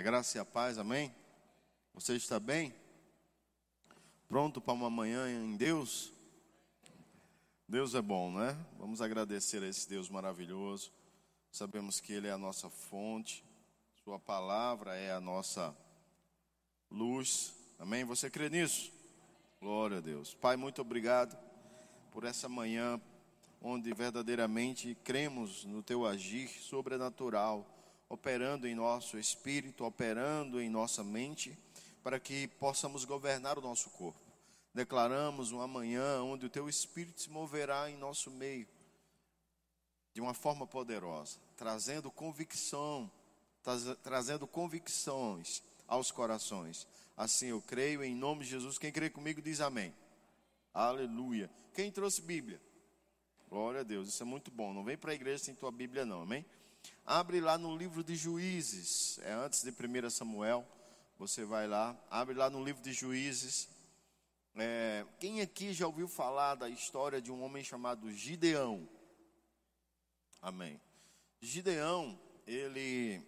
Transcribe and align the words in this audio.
A 0.00 0.02
graça 0.02 0.38
e 0.38 0.40
a 0.40 0.46
paz, 0.46 0.78
amém? 0.78 1.14
Você 1.92 2.16
está 2.16 2.40
bem? 2.40 2.74
Pronto 4.30 4.58
para 4.58 4.72
uma 4.72 4.88
manhã 4.88 5.30
em 5.30 5.54
Deus? 5.58 6.10
Deus 7.68 7.94
é 7.94 8.00
bom, 8.00 8.32
né? 8.32 8.56
Vamos 8.78 9.02
agradecer 9.02 9.62
a 9.62 9.66
esse 9.68 9.86
Deus 9.86 10.08
maravilhoso. 10.08 10.90
Sabemos 11.52 12.00
que 12.00 12.14
Ele 12.14 12.28
é 12.28 12.30
a 12.30 12.38
nossa 12.38 12.70
fonte, 12.70 13.44
Sua 14.02 14.18
palavra 14.18 14.96
é 14.96 15.12
a 15.12 15.20
nossa 15.20 15.76
luz. 16.90 17.52
Amém? 17.78 18.02
Você 18.02 18.30
crê 18.30 18.48
nisso? 18.48 18.90
Glória 19.60 19.98
a 19.98 20.00
Deus. 20.00 20.32
Pai, 20.32 20.56
muito 20.56 20.80
obrigado 20.80 21.36
por 22.10 22.24
essa 22.24 22.48
manhã 22.48 22.98
onde 23.60 23.92
verdadeiramente 23.92 24.96
cremos 25.04 25.66
no 25.66 25.82
Teu 25.82 26.06
agir 26.06 26.48
sobrenatural 26.48 27.79
operando 28.10 28.66
em 28.66 28.74
nosso 28.74 29.16
espírito, 29.16 29.84
operando 29.84 30.60
em 30.60 30.68
nossa 30.68 31.04
mente, 31.04 31.56
para 32.02 32.18
que 32.18 32.48
possamos 32.58 33.04
governar 33.04 33.56
o 33.56 33.62
nosso 33.62 33.88
corpo. 33.90 34.18
Declaramos 34.74 35.52
uma 35.52 35.68
manhã 35.68 36.20
onde 36.22 36.44
o 36.44 36.50
teu 36.50 36.68
espírito 36.68 37.22
se 37.22 37.30
moverá 37.30 37.88
em 37.88 37.96
nosso 37.96 38.30
meio 38.30 38.66
de 40.12 40.20
uma 40.20 40.34
forma 40.34 40.66
poderosa, 40.66 41.38
trazendo 41.56 42.10
convicção, 42.10 43.10
trazendo 44.02 44.44
convicções 44.44 45.62
aos 45.86 46.10
corações. 46.10 46.88
Assim 47.16 47.46
eu 47.46 47.62
creio 47.62 48.02
em 48.02 48.14
nome 48.14 48.44
de 48.44 48.50
Jesus. 48.50 48.76
Quem 48.76 48.90
crê 48.90 49.08
comigo 49.08 49.40
diz 49.40 49.60
amém. 49.60 49.94
Aleluia. 50.74 51.48
Quem 51.74 51.92
trouxe 51.92 52.22
Bíblia? 52.22 52.60
Glória 53.48 53.80
a 53.80 53.84
Deus, 53.84 54.08
isso 54.08 54.22
é 54.22 54.26
muito 54.26 54.50
bom. 54.50 54.72
Não 54.72 54.82
vem 54.82 54.96
para 54.96 55.12
a 55.12 55.14
igreja 55.14 55.44
sem 55.44 55.54
tua 55.54 55.70
Bíblia, 55.70 56.04
não, 56.04 56.22
amém? 56.22 56.44
Abre 57.04 57.40
lá 57.40 57.58
no 57.58 57.76
livro 57.76 58.04
de 58.04 58.14
Juízes, 58.14 59.18
é 59.22 59.32
antes 59.32 59.62
de 59.62 59.70
1 59.70 60.10
Samuel. 60.10 60.66
Você 61.18 61.44
vai 61.44 61.66
lá, 61.66 61.98
abre 62.10 62.34
lá 62.34 62.48
no 62.48 62.64
livro 62.64 62.82
de 62.82 62.92
Juízes. 62.92 63.68
É, 64.56 65.04
quem 65.18 65.40
aqui 65.40 65.72
já 65.72 65.86
ouviu 65.86 66.08
falar 66.08 66.54
da 66.54 66.68
história 66.68 67.20
de 67.20 67.30
um 67.30 67.42
homem 67.42 67.62
chamado 67.62 68.12
Gideão? 68.12 68.88
Amém. 70.40 70.80
Gideão, 71.40 72.18
ele 72.46 73.22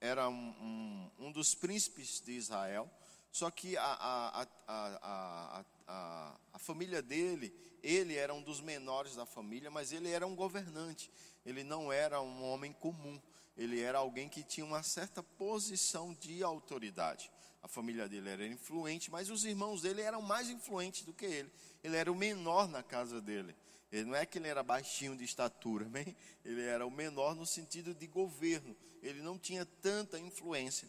era 0.00 0.28
um, 0.28 1.10
um, 1.18 1.26
um 1.26 1.32
dos 1.32 1.54
príncipes 1.54 2.20
de 2.20 2.32
Israel, 2.32 2.90
só 3.30 3.50
que 3.50 3.76
a, 3.76 3.84
a, 3.84 4.46
a, 4.66 5.64
a, 5.86 6.36
a 6.52 6.58
família 6.58 7.02
dele, 7.02 7.54
ele 7.82 8.16
era 8.16 8.32
um 8.32 8.42
dos 8.42 8.60
menores 8.60 9.16
da 9.16 9.26
família, 9.26 9.70
mas 9.70 9.92
ele 9.92 10.10
era 10.10 10.26
um 10.26 10.34
governante 10.34 11.10
ele 11.44 11.64
não 11.64 11.92
era 11.92 12.20
um 12.20 12.44
homem 12.44 12.72
comum, 12.72 13.20
ele 13.56 13.80
era 13.80 13.98
alguém 13.98 14.28
que 14.28 14.42
tinha 14.42 14.64
uma 14.64 14.82
certa 14.82 15.22
posição 15.22 16.14
de 16.14 16.42
autoridade. 16.42 17.30
A 17.62 17.68
família 17.68 18.08
dele 18.08 18.28
era 18.28 18.46
influente, 18.46 19.10
mas 19.10 19.30
os 19.30 19.44
irmãos 19.44 19.82
dele 19.82 20.02
eram 20.02 20.22
mais 20.22 20.48
influentes 20.48 21.02
do 21.02 21.12
que 21.12 21.26
ele. 21.26 21.50
Ele 21.82 21.96
era 21.96 22.10
o 22.10 22.14
menor 22.14 22.68
na 22.68 22.82
casa 22.82 23.20
dele. 23.20 23.54
Ele 23.90 24.04
não 24.04 24.16
é 24.16 24.24
que 24.24 24.38
ele 24.38 24.48
era 24.48 24.62
baixinho 24.62 25.16
de 25.16 25.24
estatura, 25.24 25.84
bem? 25.90 26.16
ele 26.44 26.62
era 26.62 26.86
o 26.86 26.90
menor 26.90 27.34
no 27.34 27.46
sentido 27.46 27.94
de 27.94 28.06
governo. 28.06 28.76
Ele 29.02 29.20
não 29.20 29.38
tinha 29.38 29.66
tanta 29.80 30.18
influência. 30.18 30.88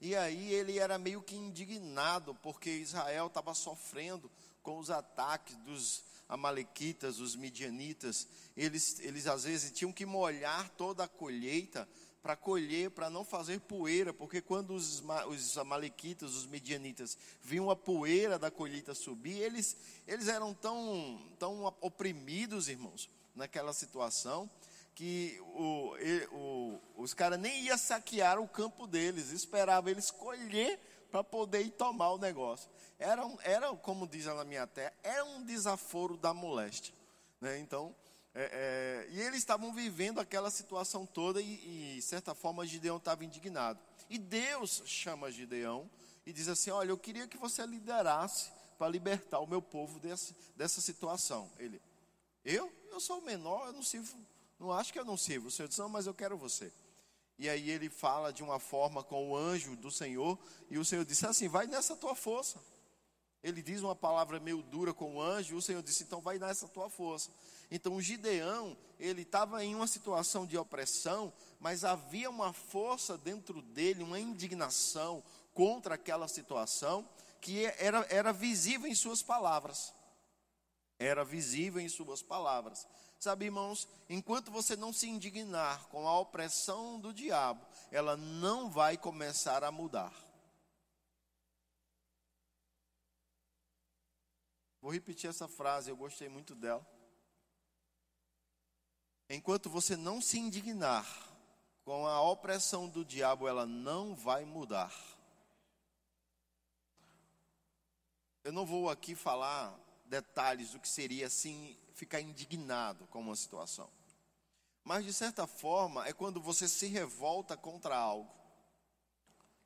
E 0.00 0.14
aí 0.14 0.52
ele 0.52 0.78
era 0.78 0.98
meio 0.98 1.22
que 1.22 1.34
indignado 1.34 2.34
porque 2.36 2.70
Israel 2.70 3.28
estava 3.28 3.54
sofrendo 3.54 4.30
com 4.62 4.78
os 4.78 4.90
ataques 4.90 5.56
dos 5.58 6.02
amalequitas, 6.28 7.20
os 7.20 7.36
midianitas, 7.36 8.26
eles, 8.56 8.98
eles 9.00 9.26
às 9.26 9.44
vezes 9.44 9.70
tinham 9.70 9.92
que 9.92 10.06
molhar 10.06 10.70
toda 10.70 11.04
a 11.04 11.08
colheita 11.08 11.88
para 12.24 12.34
colher, 12.34 12.90
para 12.90 13.10
não 13.10 13.22
fazer 13.22 13.60
poeira, 13.60 14.10
porque 14.10 14.40
quando 14.40 14.74
os, 14.74 15.02
os 15.28 15.58
amalequitas, 15.58 16.34
os 16.34 16.46
midianitas, 16.46 17.18
viam 17.42 17.68
a 17.68 17.76
poeira 17.76 18.38
da 18.38 18.50
colheita 18.50 18.94
subir, 18.94 19.36
eles, 19.42 19.76
eles 20.08 20.28
eram 20.28 20.54
tão, 20.54 21.20
tão 21.38 21.64
oprimidos, 21.82 22.66
irmãos, 22.70 23.10
naquela 23.34 23.74
situação, 23.74 24.48
que 24.94 25.38
o, 25.40 25.94
o, 26.32 26.80
os 27.04 27.14
caras 27.14 27.38
nem 27.38 27.64
iam 27.64 27.76
saquear 27.76 28.40
o 28.40 28.48
campo 28.48 28.86
deles, 28.86 29.30
esperavam 29.30 29.90
eles 29.90 30.10
colher 30.10 30.80
para 31.10 31.22
poder 31.22 31.60
ir 31.60 31.70
tomar 31.70 32.10
o 32.12 32.18
negócio. 32.18 32.68
Era, 32.98 33.24
um, 33.24 33.36
era 33.42 33.68
como 33.76 34.06
diz 34.06 34.24
na 34.24 34.44
minha 34.44 34.66
terra, 34.66 34.92
era 35.02 35.24
um 35.24 35.44
desaforo 35.44 36.16
da 36.16 36.32
moléstia. 36.32 36.94
Né? 37.40 37.58
Então, 37.58 37.94
é, 38.34 39.06
é, 39.06 39.08
e 39.10 39.20
eles 39.20 39.38
estavam 39.38 39.72
vivendo 39.72 40.18
aquela 40.18 40.50
situação 40.50 41.04
toda 41.04 41.40
e, 41.40 41.94
de 41.94 42.02
certa 42.02 42.34
forma, 42.34 42.66
Gideão 42.66 42.96
estava 42.96 43.24
indignado. 43.24 43.78
E 44.08 44.18
Deus 44.18 44.82
chama 44.86 45.30
Gideão 45.30 45.88
e 46.26 46.32
diz 46.32 46.48
assim: 46.48 46.70
Olha, 46.70 46.90
eu 46.90 46.98
queria 46.98 47.28
que 47.28 47.36
você 47.36 47.64
liderasse 47.66 48.50
para 48.78 48.88
libertar 48.88 49.38
o 49.40 49.46
meu 49.46 49.62
povo 49.62 50.00
desse, 50.00 50.34
dessa 50.56 50.80
situação. 50.80 51.50
Ele, 51.58 51.80
eu? 52.44 52.72
Eu 52.90 52.98
sou 52.98 53.18
o 53.18 53.24
menor, 53.24 53.66
eu 53.66 53.72
não 53.72 53.82
sirvo, 53.82 54.16
não 54.58 54.72
acho 54.72 54.92
que 54.92 54.98
eu 54.98 55.04
não 55.04 55.16
sirvo. 55.16 55.48
O 55.48 55.50
Senhor 55.50 55.68
disse: 55.68 55.80
Não, 55.80 55.88
mas 55.88 56.06
eu 56.06 56.14
quero 56.14 56.36
você. 56.36 56.72
E 57.38 57.48
aí 57.48 57.70
ele 57.70 57.90
fala 57.90 58.32
de 58.32 58.42
uma 58.42 58.58
forma 58.58 59.02
com 59.02 59.30
o 59.30 59.36
anjo 59.36 59.76
do 59.76 59.90
Senhor, 59.90 60.38
e 60.70 60.78
o 60.78 60.84
Senhor 60.84 61.04
disse 61.04 61.26
assim: 61.26 61.48
vai 61.48 61.66
nessa 61.66 61.96
tua 61.96 62.14
força. 62.14 62.60
Ele 63.42 63.60
diz 63.60 63.82
uma 63.82 63.94
palavra 63.94 64.40
meio 64.40 64.62
dura 64.62 64.94
com 64.94 65.16
o 65.16 65.20
anjo, 65.20 65.54
e 65.54 65.58
o 65.58 65.62
Senhor 65.62 65.82
disse: 65.82 66.04
então 66.04 66.20
vai 66.20 66.38
nessa 66.38 66.68
tua 66.68 66.88
força. 66.88 67.30
Então 67.70 67.94
o 67.96 68.00
Gideão, 68.00 68.76
ele 68.98 69.22
estava 69.22 69.64
em 69.64 69.74
uma 69.74 69.86
situação 69.86 70.46
de 70.46 70.56
opressão, 70.56 71.32
mas 71.58 71.84
havia 71.84 72.30
uma 72.30 72.52
força 72.52 73.18
dentro 73.18 73.60
dele, 73.60 74.02
uma 74.02 74.20
indignação 74.20 75.22
contra 75.52 75.96
aquela 75.96 76.28
situação, 76.28 77.08
que 77.40 77.66
era, 77.78 78.06
era 78.08 78.32
visível 78.32 78.88
em 78.88 78.94
suas 78.94 79.22
palavras. 79.22 79.92
Era 80.98 81.24
visível 81.24 81.80
em 81.80 81.88
suas 81.88 82.22
palavras. 82.22 82.86
Sabe, 83.18 83.46
irmãos, 83.46 83.88
enquanto 84.08 84.50
você 84.50 84.76
não 84.76 84.92
se 84.92 85.08
indignar 85.08 85.86
com 85.88 86.06
a 86.06 86.18
opressão 86.18 87.00
do 87.00 87.12
diabo, 87.12 87.66
ela 87.90 88.16
não 88.16 88.70
vai 88.70 88.96
começar 88.96 89.64
a 89.64 89.72
mudar. 89.72 90.12
Vou 94.80 94.92
repetir 94.92 95.30
essa 95.30 95.48
frase, 95.48 95.88
eu 95.88 95.96
gostei 95.96 96.28
muito 96.28 96.54
dela. 96.54 96.86
Enquanto 99.30 99.70
você 99.70 99.96
não 99.96 100.20
se 100.20 100.38
indignar 100.38 101.06
com 101.84 102.06
a 102.06 102.20
opressão 102.20 102.88
do 102.88 103.04
diabo, 103.04 103.48
ela 103.48 103.64
não 103.64 104.14
vai 104.14 104.44
mudar. 104.44 104.92
Eu 108.42 108.52
não 108.52 108.66
vou 108.66 108.90
aqui 108.90 109.14
falar 109.14 109.74
detalhes 110.04 110.72
do 110.72 110.78
que 110.78 110.88
seria 110.88 111.28
assim 111.28 111.74
ficar 111.94 112.20
indignado 112.20 113.06
com 113.06 113.20
uma 113.20 113.36
situação. 113.36 113.88
Mas 114.84 115.04
de 115.04 115.12
certa 115.14 115.46
forma 115.46 116.06
é 116.06 116.12
quando 116.12 116.40
você 116.40 116.68
se 116.68 116.86
revolta 116.86 117.56
contra 117.56 117.96
algo 117.96 118.30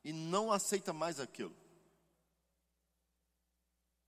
e 0.05 0.12
não 0.12 0.53
aceita 0.53 0.93
mais 0.93 1.19
aquilo. 1.19 1.55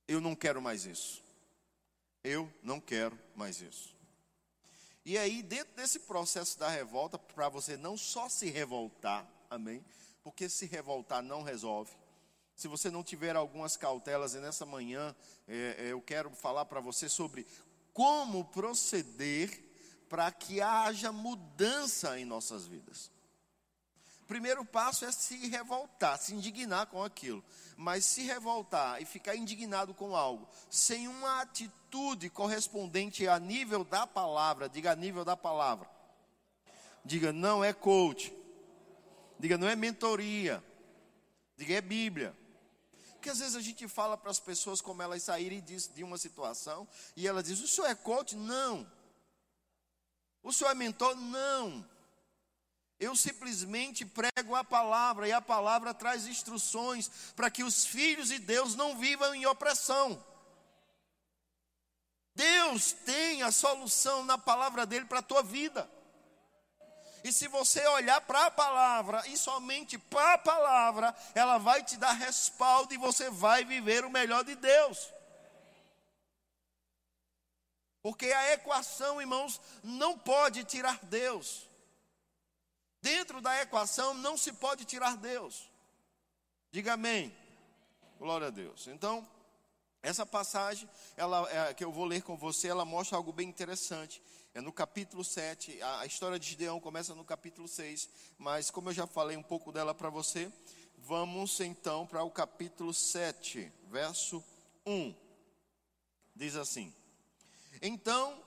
Eu 0.07 0.21
não 0.21 0.37
quero 0.37 0.63
mais 0.63 0.85
isso. 0.85 1.25
Eu 2.23 2.53
não 2.63 2.81
quero 2.81 3.19
mais 3.35 3.61
isso. 3.61 3.95
E 5.05 5.17
aí, 5.17 5.43
dentro 5.43 5.75
desse 5.75 6.01
processo 6.01 6.59
da 6.59 6.69
revolta, 6.69 7.19
para 7.19 7.49
você 7.49 7.77
não 7.77 7.97
só 7.97 8.29
se 8.29 8.51
revoltar, 8.51 9.27
amém? 9.49 9.85
Porque 10.23 10.49
se 10.49 10.67
revoltar 10.67 11.23
não 11.23 11.43
resolve. 11.43 11.91
Se 12.55 12.69
você 12.69 12.91
não 12.91 13.03
tiver 13.03 13.35
algumas 13.35 13.77
cautelas, 13.77 14.35
e 14.35 14.39
nessa 14.39 14.67
manhã 14.67 15.17
é, 15.49 15.77
é, 15.79 15.93
eu 15.93 16.03
quero 16.03 16.31
falar 16.31 16.67
para 16.67 16.79
você 16.79 17.09
sobre 17.09 17.47
como 17.93 18.45
proceder 18.47 19.71
para 20.09 20.31
que 20.33 20.61
haja 20.61 21.13
mudança 21.13 22.19
em 22.19 22.25
nossas 22.25 22.67
vidas. 22.67 23.11
Primeiro 24.27 24.65
passo 24.65 25.05
é 25.05 25.11
se 25.11 25.49
revoltar, 25.49 26.17
se 26.17 26.33
indignar 26.33 26.87
com 26.87 27.03
aquilo. 27.03 27.43
Mas 27.77 28.05
se 28.05 28.23
revoltar 28.23 29.03
e 29.03 29.05
ficar 29.05 29.35
indignado 29.35 29.93
com 29.93 30.15
algo, 30.15 30.49
sem 30.69 31.09
uma 31.09 31.41
atitude 31.41 32.31
correspondente 32.31 33.27
a 33.27 33.41
nível 33.41 33.83
da 33.83 34.07
palavra, 34.07 34.69
diga 34.69 34.93
a 34.93 34.95
nível 34.97 35.25
da 35.25 35.37
palavra. 35.37 35.91
Diga, 37.05 37.33
não 37.33 37.65
é 37.65 37.73
coach. 37.73 38.33
Diga, 39.39 39.59
não 39.59 39.69
é 39.69 39.75
mentoria. 39.75 40.63
Diga, 41.57 41.75
é 41.75 41.81
Bíblia. 41.81 42.33
Porque 43.21 43.29
às 43.29 43.39
vezes 43.39 43.55
a 43.55 43.61
gente 43.61 43.87
fala 43.87 44.17
para 44.17 44.31
as 44.31 44.41
pessoas 44.41 44.81
como 44.81 45.03
elas 45.03 45.23
saírem 45.23 45.61
de, 45.61 46.03
uma 46.03 46.17
situação 46.17 46.89
e 47.15 47.29
ela 47.29 47.43
diz: 47.43 47.61
O 47.61 47.69
senhor 47.69 47.87
é 47.87 47.95
coach? 47.95 48.35
Não. 48.35 48.91
O 50.43 50.51
senhor 50.51 50.71
é 50.71 50.75
mentor? 50.75 51.15
Não. 51.17 51.87
Eu 52.99 53.15
simplesmente 53.15 54.07
prego 54.07 54.55
a 54.55 54.65
palavra 54.65 55.29
e 55.29 55.33
a 55.33 55.41
palavra 55.43 55.93
traz 55.93 56.27
instruções 56.27 57.11
para 57.37 57.51
que 57.51 57.63
os 57.63 57.85
filhos 57.85 58.29
de 58.29 58.39
Deus 58.39 58.75
não 58.75 58.97
vivam 58.97 59.35
em 59.35 59.45
opressão. 59.45 60.25
Deus 62.35 62.93
tem 62.93 63.43
a 63.43 63.53
solução 63.53 64.25
na 64.25 64.39
palavra 64.39 64.87
dele 64.87 65.05
para 65.05 65.19
a 65.19 65.23
tua 65.23 65.43
vida. 65.43 65.91
E 67.23 67.33
se 67.33 67.49
você 67.49 67.87
olhar 67.89 68.21
para 68.23 68.47
a 68.47 68.51
palavra 68.51 69.27
e 69.29 69.37
somente 69.37 69.99
para 69.99 70.35
a 70.35 70.39
palavra, 70.39 71.15
ela 71.35 71.59
vai 71.59 71.83
te 71.83 71.97
dar 71.97 72.13
respaldo 72.13 72.95
e 72.95 72.99
você 72.99 73.29
vai 73.31 73.65
viver 73.65 74.05
o 74.05 74.11
melhor 74.11 74.45
de 74.45 74.55
Deus. 74.55 75.13
Porque 78.03 78.33
a 78.33 78.53
equação, 78.55 79.21
irmãos, 79.21 79.61
não 79.83 80.19
pode 80.19 80.65
tirar 80.65 80.99
Deus. 81.05 81.69
Dentro 83.03 83.41
da 83.41 83.61
equação 83.63 84.15
não 84.15 84.37
se 84.37 84.53
pode 84.53 84.85
tirar 84.85 85.17
Deus. 85.17 85.71
Diga 86.71 86.95
amém. 86.95 87.35
Glória 88.19 88.49
a 88.49 88.51
Deus. 88.51 88.87
Então, 88.87 89.27
essa 90.03 90.25
passagem 90.25 90.89
ela, 91.17 91.49
é, 91.51 91.75
que 91.75 91.85
eu 91.85 91.93
vou 91.93 92.05
ler 92.05 92.23
com 92.23 92.37
você, 92.37 92.69
ela 92.69 92.85
mostra 92.85 93.17
algo 93.17 93.33
bem 93.33 93.49
interessante. 93.49 94.23
É 94.53 94.61
no 94.61 94.73
capítulo 94.73 95.23
7, 95.23 95.81
a, 95.81 96.07
história 96.07 96.37
de 96.37 96.49
Gideão 96.49 96.81
começa 96.81 97.15
no 97.15 97.25
capítulo 97.25 97.69
6, 97.69 98.09
mas 98.37 98.69
como 98.69 98.89
eu 98.89 98.93
já 98.93 99.07
falei 99.07 99.37
um 99.37 99.43
pouco 99.45 99.71
dela 99.71 99.95
para 99.95 100.11
você, 100.11 100.51
vamos 100.99 101.61
então 101.61 102.05
para 102.05 102.25
o 102.25 102.31
capítulo 102.33 102.93
7, 102.93 103.73
verso 103.89 104.43
1. 104.85 105.15
Diz 106.35 106.57
assim: 106.57 106.93
Então, 107.81 108.43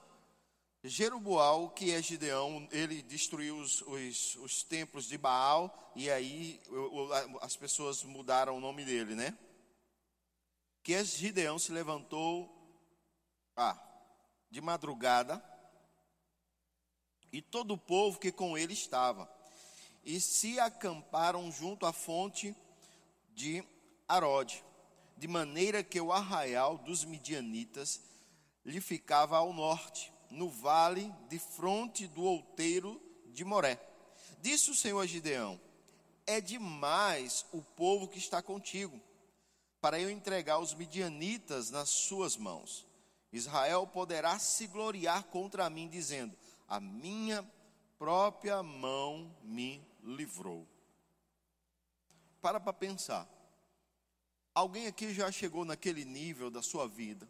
Jeruboal, 0.82 1.70
que 1.70 1.90
é 1.90 2.02
Gideão, 2.02 2.68
ele 2.70 3.00
destruiu 3.00 3.56
os, 3.56 3.80
os, 3.80 4.36
os 4.36 4.62
templos 4.62 5.06
de 5.06 5.16
Baal, 5.16 5.92
e 5.96 6.10
aí 6.10 6.60
as 7.40 7.56
pessoas 7.56 8.02
mudaram 8.02 8.58
o 8.58 8.60
nome 8.60 8.84
dele, 8.84 9.14
né? 9.14 9.38
Que 10.82 11.02
Gideão 11.02 11.58
se 11.58 11.72
levantou 11.72 12.54
ah, 13.56 13.80
de 14.50 14.60
madrugada, 14.60 15.42
e 17.34 17.42
todo 17.42 17.74
o 17.74 17.78
povo 17.78 18.20
que 18.20 18.30
com 18.30 18.56
ele 18.56 18.74
estava, 18.74 19.28
e 20.04 20.20
se 20.20 20.60
acamparam 20.60 21.50
junto 21.50 21.84
à 21.84 21.92
fonte 21.92 22.54
de 23.34 23.64
Arode, 24.06 24.62
de 25.16 25.26
maneira 25.26 25.82
que 25.82 26.00
o 26.00 26.12
arraial 26.12 26.78
dos 26.78 27.04
midianitas 27.04 28.00
lhe 28.64 28.80
ficava 28.80 29.36
ao 29.36 29.52
norte, 29.52 30.12
no 30.30 30.48
vale 30.48 31.12
de 31.28 31.40
fronte 31.40 32.06
do 32.06 32.22
outeiro 32.22 33.02
de 33.26 33.44
Moré. 33.44 33.84
Disse 34.40 34.70
o 34.70 34.74
Senhor 34.74 35.00
a 35.00 35.06
Gideão: 35.06 35.60
É 36.24 36.40
demais 36.40 37.44
o 37.50 37.60
povo 37.60 38.06
que 38.06 38.18
está 38.18 38.40
contigo, 38.40 39.00
para 39.80 39.98
eu 39.98 40.08
entregar 40.08 40.60
os 40.60 40.72
midianitas 40.72 41.68
nas 41.68 41.88
suas 41.88 42.36
mãos. 42.36 42.86
Israel 43.32 43.88
poderá 43.88 44.38
se 44.38 44.68
gloriar 44.68 45.24
contra 45.24 45.68
mim, 45.68 45.88
dizendo: 45.88 46.43
A 46.66 46.80
minha 46.80 47.48
própria 47.98 48.62
mão 48.62 49.34
me 49.42 49.82
livrou. 50.02 50.66
Para 52.40 52.60
para 52.60 52.72
pensar. 52.72 53.28
Alguém 54.54 54.86
aqui 54.86 55.12
já 55.12 55.30
chegou 55.32 55.64
naquele 55.64 56.04
nível 56.04 56.50
da 56.50 56.62
sua 56.62 56.86
vida 56.86 57.28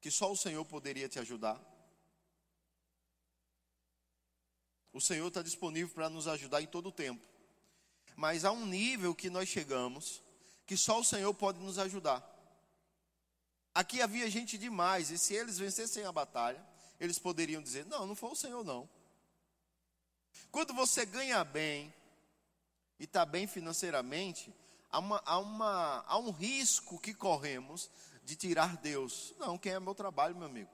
que 0.00 0.10
só 0.10 0.30
o 0.30 0.36
Senhor 0.36 0.64
poderia 0.64 1.08
te 1.08 1.18
ajudar? 1.18 1.60
O 4.92 5.00
Senhor 5.00 5.28
está 5.28 5.42
disponível 5.42 5.92
para 5.94 6.08
nos 6.08 6.26
ajudar 6.26 6.62
em 6.62 6.66
todo 6.66 6.88
o 6.88 6.92
tempo. 6.92 7.26
Mas 8.16 8.44
há 8.44 8.50
um 8.50 8.66
nível 8.66 9.14
que 9.14 9.30
nós 9.30 9.48
chegamos 9.48 10.22
que 10.66 10.76
só 10.76 11.00
o 11.00 11.04
Senhor 11.04 11.32
pode 11.34 11.58
nos 11.60 11.78
ajudar. 11.78 12.22
Aqui 13.74 14.02
havia 14.02 14.28
gente 14.28 14.58
demais, 14.58 15.10
e 15.10 15.16
se 15.16 15.34
eles 15.34 15.58
vencessem 15.58 16.04
a 16.04 16.12
batalha, 16.12 16.62
eles 17.00 17.18
poderiam 17.18 17.62
dizer: 17.62 17.84
Não, 17.86 18.06
não 18.06 18.14
foi 18.14 18.30
o 18.30 18.36
Senhor, 18.36 18.64
não. 18.64 18.88
Quando 20.50 20.72
você 20.74 21.04
ganha 21.04 21.42
bem 21.44 21.92
e 22.98 23.04
está 23.04 23.24
bem 23.24 23.46
financeiramente, 23.46 24.52
há, 24.90 24.98
uma, 24.98 25.22
há, 25.24 25.38
uma, 25.38 26.04
há 26.06 26.18
um 26.18 26.30
risco 26.30 26.98
que 26.98 27.14
corremos 27.14 27.90
de 28.24 28.36
tirar 28.36 28.76
Deus. 28.76 29.34
Não, 29.38 29.58
quem 29.58 29.72
é 29.72 29.80
meu 29.80 29.94
trabalho, 29.94 30.36
meu 30.36 30.46
amigo? 30.46 30.70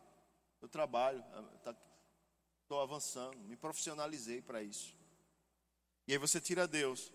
Eu 0.61 0.69
trabalho, 0.69 1.23
estou 1.57 2.79
tá, 2.79 2.83
avançando, 2.83 3.37
me 3.39 3.57
profissionalizei 3.57 4.41
para 4.41 4.63
isso. 4.63 4.97
E 6.07 6.13
aí 6.13 6.19
você 6.19 6.41
tira 6.41 6.67
Deus. 6.67 7.13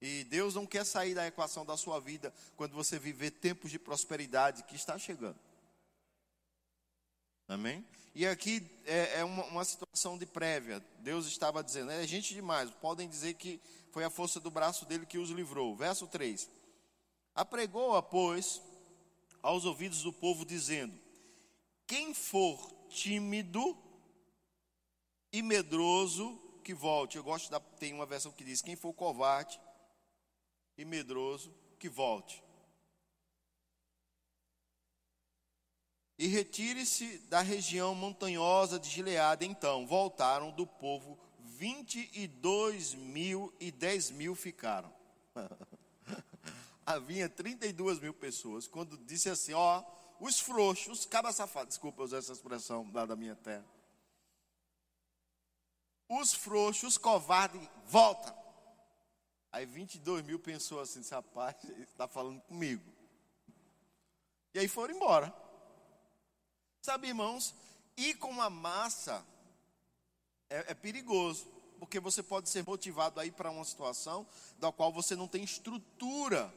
E 0.00 0.24
Deus 0.24 0.54
não 0.54 0.66
quer 0.66 0.84
sair 0.84 1.14
da 1.14 1.26
equação 1.26 1.64
da 1.64 1.76
sua 1.76 1.98
vida 1.98 2.32
quando 2.54 2.74
você 2.74 2.98
viver 2.98 3.30
tempos 3.30 3.70
de 3.70 3.78
prosperidade 3.78 4.62
que 4.64 4.76
está 4.76 4.98
chegando. 4.98 5.38
Amém? 7.48 7.84
E 8.14 8.26
aqui 8.26 8.66
é, 8.86 9.20
é 9.20 9.24
uma, 9.24 9.44
uma, 9.44 9.64
situação 9.64 10.18
de 10.18 10.26
prévia. 10.26 10.84
Deus 11.00 11.26
estava 11.26 11.62
dizendo, 11.62 11.90
é 11.90 12.06
gente 12.06 12.34
demais, 12.34 12.70
podem 12.70 13.08
dizer 13.08 13.34
que 13.34 13.60
foi 13.92 14.04
a 14.04 14.10
força 14.10 14.40
do 14.40 14.50
braço 14.50 14.84
dele 14.84 15.06
que 15.06 15.18
os 15.18 15.30
livrou. 15.30 15.76
Verso 15.76 16.06
3. 16.06 16.48
Apregou-a, 17.34 18.02
pois, 18.02 18.60
aos 19.42 19.64
ouvidos 19.64 20.02
do 20.02 20.12
povo, 20.12 20.44
dizendo: 20.44 20.98
Quem 21.86 22.14
for 22.14 22.72
tímido 22.88 23.76
e 25.32 25.42
medroso, 25.42 26.40
que 26.64 26.74
volte. 26.74 27.16
Eu 27.16 27.22
gosto 27.22 27.50
da. 27.50 27.60
Tem 27.60 27.92
uma 27.92 28.06
versão 28.06 28.32
que 28.32 28.42
diz: 28.42 28.62
Quem 28.62 28.74
for 28.74 28.92
covarde 28.92 29.60
e 30.76 30.84
medroso, 30.84 31.54
que 31.78 31.88
volte. 31.88 32.42
E 36.18 36.26
retire-se 36.26 37.18
da 37.28 37.40
região 37.40 37.94
montanhosa 37.94 38.78
de 38.78 38.88
Gileade. 38.88 39.46
Então, 39.46 39.86
voltaram 39.86 40.50
do 40.50 40.66
povo 40.66 41.18
vinte 41.38 42.10
e 42.14 42.26
dois 42.26 42.94
mil 42.94 43.52
e 43.60 43.70
dez 43.70 44.10
mil 44.10 44.34
ficaram. 44.34 44.92
havia 46.86 47.28
32 47.28 47.98
mil 47.98 48.14
pessoas, 48.14 48.68
quando 48.68 48.96
disse 48.98 49.28
assim, 49.28 49.52
ó, 49.52 49.82
os 50.20 50.38
frouxos, 50.38 51.00
os 51.00 51.04
cabas 51.04 51.34
safados, 51.34 51.70
desculpa 51.70 52.04
usar 52.04 52.18
essa 52.18 52.32
expressão 52.32 52.88
lá 52.94 53.04
da 53.04 53.16
minha 53.16 53.34
terra. 53.34 53.66
Os 56.08 56.32
frouxos, 56.32 56.90
os 56.90 56.98
covardes, 56.98 57.60
volta. 57.86 58.32
Aí 59.50 59.66
22 59.66 60.24
mil 60.24 60.38
pensou 60.38 60.80
assim, 60.80 61.00
esse 61.00 61.12
rapaz 61.12 61.56
está 61.80 62.06
falando 62.06 62.40
comigo. 62.42 62.84
E 64.54 64.60
aí 64.60 64.68
foram 64.68 64.94
embora. 64.94 65.34
Sabe, 66.86 67.08
irmãos, 67.08 67.52
ir 67.96 68.14
com 68.14 68.40
a 68.40 68.48
massa 68.48 69.26
é, 70.48 70.66
é 70.70 70.74
perigoso, 70.74 71.44
porque 71.80 71.98
você 71.98 72.22
pode 72.22 72.48
ser 72.48 72.64
motivado 72.64 73.18
a 73.18 73.26
ir 73.26 73.32
para 73.32 73.50
uma 73.50 73.64
situação 73.64 74.24
da 74.60 74.70
qual 74.70 74.92
você 74.92 75.16
não 75.16 75.26
tem 75.26 75.42
estrutura 75.42 76.54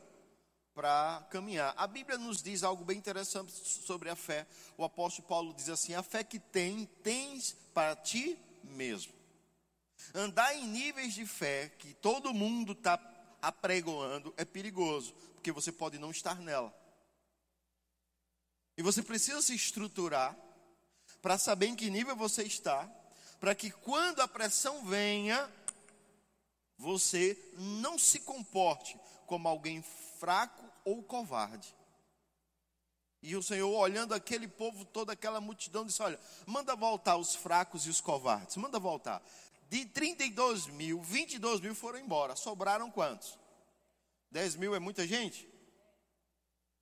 para 0.76 1.28
caminhar. 1.32 1.74
A 1.76 1.88
Bíblia 1.88 2.16
nos 2.20 2.44
diz 2.44 2.62
algo 2.62 2.86
bem 2.86 2.96
interessante 2.96 3.52
sobre 3.52 4.08
a 4.08 4.16
fé. 4.16 4.46
O 4.78 4.84
apóstolo 4.84 5.28
Paulo 5.28 5.52
diz 5.52 5.68
assim: 5.68 5.96
a 5.96 6.04
fé 6.04 6.24
que 6.24 6.38
tem, 6.38 6.86
tens 7.02 7.58
para 7.74 7.96
ti 7.96 8.38
mesmo. 8.64 9.12
Andar 10.14 10.56
em 10.56 10.68
níveis 10.68 11.16
de 11.16 11.26
fé 11.26 11.70
que 11.70 11.96
todo 11.96 12.36
mundo 12.36 12.74
está 12.74 13.02
apregoando 13.42 14.32
é 14.38 14.46
perigoso, 14.46 15.12
porque 15.34 15.52
você 15.52 15.72
pode 15.72 15.98
não 15.98 16.12
estar 16.12 16.36
nela. 16.36 16.72
E 18.80 18.82
você 18.82 19.04
precisa 19.04 19.42
se 19.42 19.54
estruturar 19.54 20.34
para 21.22 21.38
saber 21.38 21.68
em 21.68 21.76
que 21.76 21.90
nível 21.90 22.16
você 22.16 22.44
está, 22.44 22.90
para 23.38 23.54
que 23.54 23.70
quando 23.70 24.22
a 24.22 24.28
pressão 24.28 24.86
venha, 24.86 25.52
você 26.78 27.38
não 27.58 28.00
se 28.00 28.22
comporte 28.22 28.98
como 29.28 29.50
alguém 29.50 29.82
fraco 30.18 30.64
ou 30.86 31.04
covarde. 31.04 31.76
E 33.22 33.36
o 33.36 33.44
Senhor, 33.44 33.70
olhando 33.70 34.14
aquele 34.14 34.48
povo, 34.48 34.86
toda 34.86 35.12
aquela 35.12 35.42
multidão, 35.42 35.86
disse: 35.86 36.02
Olha, 36.02 36.18
manda 36.46 36.74
voltar 36.74 37.18
os 37.18 37.36
fracos 37.36 37.86
e 37.86 37.90
os 37.90 38.00
covardes, 38.00 38.56
manda 38.56 38.80
voltar. 38.80 39.22
De 39.70 39.84
32 39.88 40.68
mil, 40.68 41.02
22 41.02 41.60
mil 41.60 41.76
foram 41.76 42.00
embora. 42.00 42.34
Sobraram 42.38 42.90
quantos? 42.90 43.38
10 44.32 44.56
mil 44.56 44.74
é 44.74 44.80
muita 44.80 45.06
gente? 45.06 45.50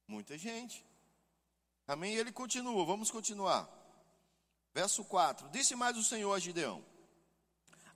Muita 0.07 0.37
gente. 0.37 0.86
Amém? 1.87 2.15
Ele 2.15 2.31
continua, 2.31 2.85
vamos 2.85 3.09
continuar. 3.09 3.69
Verso 4.73 5.05
4: 5.05 5.47
Disse 5.49 5.75
mais 5.75 5.95
o 5.95 6.03
Senhor 6.03 6.33
a 6.33 6.39
Gideão: 6.39 6.83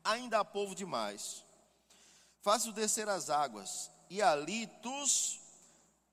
Ainda 0.03 0.39
há 0.39 0.45
povo 0.45 0.73
demais. 0.73 1.43
Faço 2.41 2.71
descer 2.71 3.07
as 3.09 3.29
águas, 3.29 3.91
e 4.09 4.21
ali 4.21 4.65
tus 4.81 5.39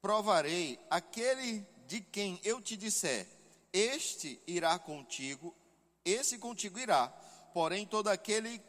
provarei 0.02 0.78
aquele 0.90 1.66
de 1.86 2.00
quem 2.00 2.38
eu 2.44 2.60
te 2.60 2.76
disser, 2.76 3.26
este 3.72 4.40
irá 4.46 4.78
contigo, 4.78 5.54
esse 6.04 6.36
contigo 6.36 6.78
irá. 6.78 7.08
Porém, 7.54 7.86
todo 7.86 8.08
aquele 8.08 8.60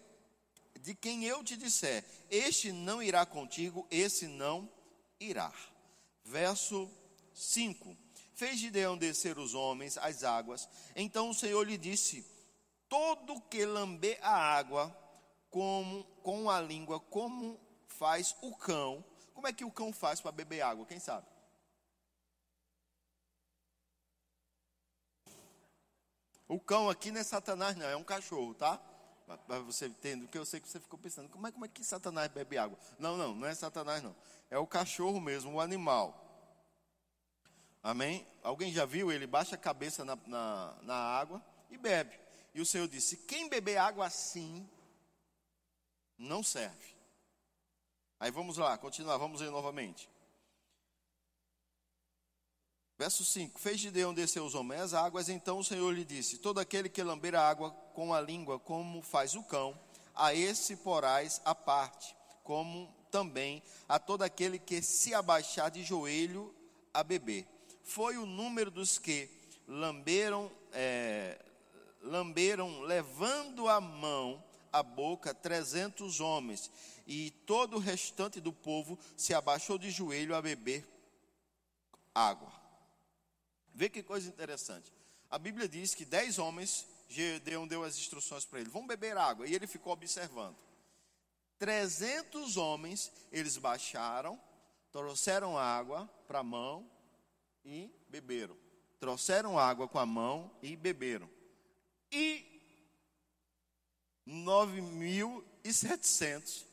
de 0.82 0.96
quem 0.96 1.26
eu 1.26 1.44
te 1.44 1.58
disser, 1.58 2.06
este 2.30 2.72
não 2.72 3.04
irá 3.04 3.26
contigo, 3.26 3.86
esse 3.92 4.28
não 4.28 4.70
irá. 5.20 5.54
Verso 6.24 6.90
5: 7.34 7.98
Fez 8.40 8.58
Gideão 8.58 8.98
descer 8.98 9.38
os 9.38 9.54
homens 9.54 9.98
às 9.98 10.24
águas. 10.24 10.70
Então 10.96 11.30
o 11.30 11.34
Senhor 11.34 11.62
lhe 11.68 11.78
disse: 11.78 12.26
Todo 12.88 13.42
que 13.42 13.66
lamber 13.66 14.18
a 14.22 14.32
água, 14.32 14.98
como, 15.50 16.06
com 16.24 16.50
a 16.50 16.62
língua, 16.62 17.02
como 17.02 17.60
faz 17.90 18.34
o 18.42 18.56
cão. 18.56 19.04
Como 19.34 19.46
é 19.46 19.52
que 19.52 19.66
o 19.66 19.72
cão 19.72 19.92
faz 19.92 20.22
para 20.22 20.32
beber 20.32 20.62
água? 20.62 20.86
Quem 20.86 21.02
sabe? 21.02 21.28
O 26.48 26.62
cão 26.62 26.90
aqui 26.90 27.12
não 27.12 27.20
é 27.20 27.24
Satanás, 27.26 27.76
não, 27.76 27.88
é 27.88 27.96
um 27.98 28.06
cachorro, 28.06 28.54
tá? 28.54 28.78
Para 29.48 29.60
você 29.60 29.88
entender, 29.88 30.24
porque 30.24 30.38
eu 30.38 30.46
sei 30.46 30.62
que 30.62 30.70
você 30.70 30.80
ficou 30.80 30.98
pensando, 30.98 31.28
como 31.28 31.46
é, 31.46 31.52
como 31.52 31.66
é 31.66 31.68
que 31.68 31.84
Satanás 31.84 32.32
bebe 32.32 32.58
água? 32.58 32.80
Não, 32.98 33.18
não, 33.18 33.36
não 33.36 33.48
é 33.50 33.54
Satanás, 33.54 34.02
não. 34.02 34.16
É 34.50 34.58
o 34.58 34.66
cachorro 34.66 35.20
mesmo, 35.20 35.56
o 35.56 35.60
animal. 35.60 36.29
Amém? 37.82 38.28
Alguém 38.44 38.72
já 38.72 38.86
viu? 38.86 39.12
Ele 39.12 39.26
baixa 39.26 39.56
a 39.56 39.58
cabeça 39.58 40.04
na, 40.04 40.18
na, 40.28 40.78
na 40.82 40.96
água 40.96 41.44
e 41.70 41.78
bebe. 41.78 42.20
E 42.54 42.62
o 42.62 42.66
Senhor 42.66 42.88
disse: 42.88 43.18
quem 43.18 43.48
beber 43.50 43.78
água 43.78 44.06
assim, 44.06 44.68
não 46.18 46.44
serve. 46.44 46.98
Aí 48.20 48.32
vamos 48.32 48.58
lá, 48.58 48.78
continuar, 48.78 49.18
vamos 49.18 49.40
ler 49.40 49.50
novamente. 49.50 50.10
Verso 52.98 53.24
5: 53.24 53.58
Fez 53.58 53.80
Gideão 53.80 54.14
descer 54.14 54.42
os 54.42 54.54
homens 54.54 54.94
águas, 54.94 55.30
então 55.30 55.60
o 55.60 55.64
Senhor 55.64 55.90
lhe 55.92 56.04
disse: 56.04 56.38
Todo 56.38 56.60
aquele 56.60 56.90
que 56.90 57.02
lamber 57.02 57.34
a 57.34 57.48
água 57.48 57.72
com 57.94 58.14
a 58.14 58.20
língua, 58.20 58.60
como 58.60 59.02
faz 59.02 59.36
o 59.36 59.44
cão, 59.44 59.80
a 60.14 60.34
esse 60.34 60.76
porás 60.76 61.42
a 61.46 61.56
parte, 61.56 62.14
como 62.44 62.94
também 63.10 63.64
a 63.88 63.98
todo 63.98 64.24
aquele 64.24 64.60
que 64.60 64.82
se 64.82 65.14
abaixar 65.14 65.72
de 65.72 65.82
joelho 65.82 66.54
a 66.94 67.02
beber. 67.04 67.48
Foi 67.84 68.18
o 68.18 68.26
número 68.26 68.70
dos 68.70 68.98
que 68.98 69.30
lamberam, 69.68 70.52
é, 70.72 71.40
lamberam 72.02 72.82
levando 72.82 73.68
a 73.68 73.80
mão 73.80 74.44
a 74.72 74.84
boca 74.84 75.34
trezentos 75.34 76.20
homens, 76.20 76.72
e 77.08 77.32
todo 77.46 77.78
o 77.78 77.80
restante 77.80 78.40
do 78.40 78.54
povo 78.54 78.98
se 79.18 79.34
abaixou 79.34 79.78
de 79.78 79.90
joelho 79.90 80.36
a 80.36 80.42
beber 80.42 80.86
água. 82.14 82.52
Vê 83.74 83.90
que 83.90 84.04
coisa 84.04 84.30
interessante. 84.30 84.94
A 85.30 85.40
Bíblia 85.40 85.68
diz 85.68 85.96
que 85.96 86.06
dez 86.06 86.38
homens, 86.38 86.86
Gedeão 87.08 87.68
deu 87.68 87.84
as 87.84 87.98
instruções 87.98 88.46
para 88.46 88.60
ele, 88.60 88.70
vão 88.70 88.86
beber 88.86 89.18
água, 89.18 89.48
e 89.48 89.56
ele 89.56 89.66
ficou 89.66 89.94
observando. 89.94 90.58
Trezentos 91.58 92.56
homens, 92.56 93.12
eles 93.32 93.58
baixaram, 93.58 94.40
trouxeram 94.92 95.58
água 95.58 96.10
para 96.28 96.40
a 96.40 96.44
mão 96.44 96.90
e 97.64 97.92
beberam. 98.08 98.58
Trouxeram 99.00 99.58
água 99.58 99.88
com 99.88 100.00
a 100.00 100.06
mão 100.06 100.52
e 100.62 100.76
beberam. 100.76 101.30
E 102.12 102.46
9.700 104.28 106.68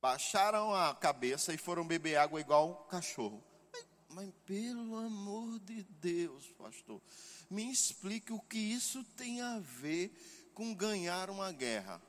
baixaram 0.00 0.74
a 0.74 0.94
cabeça 0.94 1.52
e 1.52 1.58
foram 1.58 1.86
beber 1.86 2.16
água 2.16 2.40
igual 2.40 2.84
cachorro. 2.84 3.44
Mas 4.08 4.32
pelo 4.44 4.96
amor 4.96 5.58
de 5.60 5.82
Deus, 5.82 6.46
pastor, 6.52 7.02
me 7.50 7.70
explique 7.70 8.32
o 8.32 8.40
que 8.40 8.56
isso 8.56 9.02
tem 9.16 9.40
a 9.40 9.58
ver 9.58 10.12
com 10.54 10.74
ganhar 10.74 11.28
uma 11.28 11.50
guerra. 11.50 12.00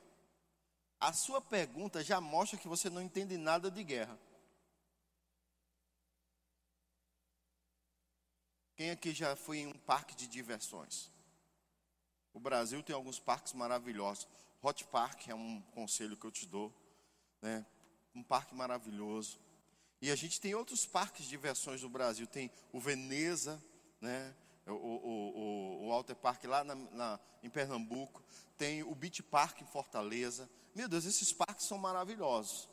A 1.00 1.12
sua 1.12 1.40
pergunta 1.40 2.02
já 2.02 2.20
mostra 2.20 2.58
que 2.58 2.68
você 2.68 2.88
não 2.88 3.02
entende 3.02 3.36
nada 3.36 3.70
de 3.70 3.82
guerra. 3.82 4.18
Quem 8.78 8.92
aqui 8.92 9.12
já 9.12 9.34
foi 9.34 9.58
em 9.58 9.66
um 9.66 9.72
parque 9.72 10.14
de 10.14 10.28
diversões? 10.28 11.10
O 12.32 12.38
Brasil 12.38 12.80
tem 12.80 12.94
alguns 12.94 13.18
parques 13.18 13.52
maravilhosos. 13.52 14.28
Hot 14.62 14.84
Park 14.84 15.26
é 15.26 15.34
um 15.34 15.60
conselho 15.72 16.16
que 16.16 16.24
eu 16.24 16.30
te 16.30 16.46
dou, 16.46 16.72
né? 17.42 17.66
Um 18.14 18.22
parque 18.22 18.54
maravilhoso. 18.54 19.40
E 20.00 20.12
a 20.12 20.14
gente 20.14 20.40
tem 20.40 20.54
outros 20.54 20.86
parques 20.86 21.24
de 21.24 21.30
diversões 21.30 21.82
no 21.82 21.88
Brasil. 21.88 22.24
Tem 22.28 22.52
o 22.72 22.78
Veneza, 22.78 23.60
né? 24.00 24.32
o, 24.64 24.70
o, 24.70 25.84
o, 25.84 25.88
o 25.88 25.92
Alter 25.92 26.14
Park 26.14 26.44
lá 26.44 26.62
na, 26.62 26.76
na, 26.76 27.20
em 27.42 27.50
Pernambuco. 27.50 28.22
Tem 28.56 28.84
o 28.84 28.94
Beach 28.94 29.24
Park 29.24 29.60
em 29.60 29.66
Fortaleza. 29.66 30.48
Meu 30.72 30.88
Deus, 30.88 31.04
esses 31.04 31.32
parques 31.32 31.66
são 31.66 31.78
maravilhosos. 31.78 32.68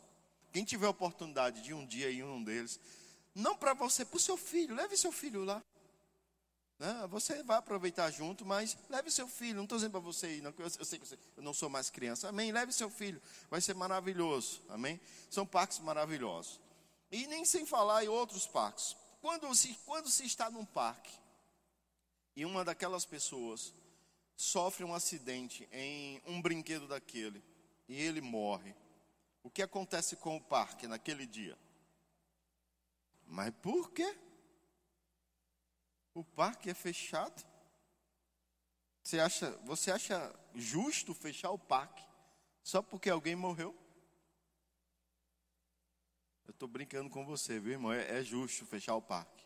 Quem 0.54 0.64
tiver 0.64 0.86
a 0.86 0.92
oportunidade 0.92 1.64
de 1.64 1.74
um 1.74 1.84
dia 1.84 2.12
ir 2.12 2.20
em 2.20 2.24
um 2.24 2.44
deles, 2.44 2.80
não 3.34 3.58
para 3.58 3.74
você, 3.74 4.06
para 4.06 4.18
o 4.18 4.20
seu 4.20 4.38
filho, 4.38 4.76
leve 4.76 4.96
seu 4.96 5.12
filho 5.12 5.44
lá. 5.44 5.64
Né? 6.78 7.08
Você 7.10 7.42
vai 7.44 7.58
aproveitar 7.58 8.12
junto, 8.12 8.46
mas 8.46 8.78
leve 8.90 9.10
seu 9.10 9.28
filho. 9.28 9.56
Não 9.56 9.64
estou 9.64 9.78
dizendo 9.78 9.92
para 9.92 10.00
você 10.00 10.38
ir, 10.38 10.42
não, 10.42 10.54
eu, 10.58 10.66
eu 10.66 10.86
sei 10.86 11.00
que 11.00 11.08
você, 11.08 11.18
eu 11.38 11.44
não 11.44 11.54
sou 11.54 11.70
mais 11.70 11.90
criança. 11.90 12.30
Amém? 12.30 12.52
Leve 12.52 12.74
seu 12.74 12.90
filho. 12.90 13.22
Vai 13.50 13.62
ser 13.62 13.74
maravilhoso. 13.76 14.62
Amém? 14.70 15.00
São 15.30 15.46
parques 15.46 15.80
maravilhosos. 15.80 16.60
E 17.12 17.28
nem 17.28 17.46
sem 17.46 17.66
falar 17.66 18.04
em 18.04 18.08
outros 18.08 18.46
parques. 18.46 18.96
Quando 19.22 19.54
se, 19.56 19.74
quando 19.86 20.10
se 20.10 20.26
está 20.26 20.50
num 20.50 20.66
parque 20.66 21.12
e 22.36 22.46
uma 22.46 22.64
daquelas 22.66 23.06
pessoas 23.06 23.74
sofre 24.36 24.84
um 24.84 24.94
acidente 24.94 25.68
em 25.72 26.22
um 26.28 26.42
brinquedo 26.42 26.88
daquele 26.88 27.42
e 27.88 28.00
ele 28.00 28.22
morre, 28.22 28.76
o 29.42 29.50
que 29.50 29.62
acontece 29.62 30.16
com 30.16 30.36
o 30.36 30.42
parque 30.42 30.88
naquele 30.88 31.26
dia? 31.26 31.58
Mas 33.26 33.54
por 33.62 33.92
quê? 33.92 34.16
O 36.16 36.24
parque 36.24 36.70
é 36.70 36.74
fechado? 36.74 37.46
Você 39.04 39.20
acha, 39.20 39.52
você 39.66 39.92
acha 39.92 40.34
justo 40.56 41.14
fechar 41.14 41.52
o 41.52 41.60
parque 41.60 42.04
só 42.64 42.82
porque 42.82 43.10
alguém 43.10 43.36
morreu? 43.36 43.76
Eu 46.46 46.52
estou 46.52 46.70
brincando 46.70 47.10
com 47.10 47.26
você, 47.26 47.60
viu, 47.60 47.74
irmão? 47.74 47.92
É, 47.92 48.20
é 48.20 48.24
justo 48.24 48.66
fechar 48.66 48.96
o 48.96 49.02
parque. 49.02 49.46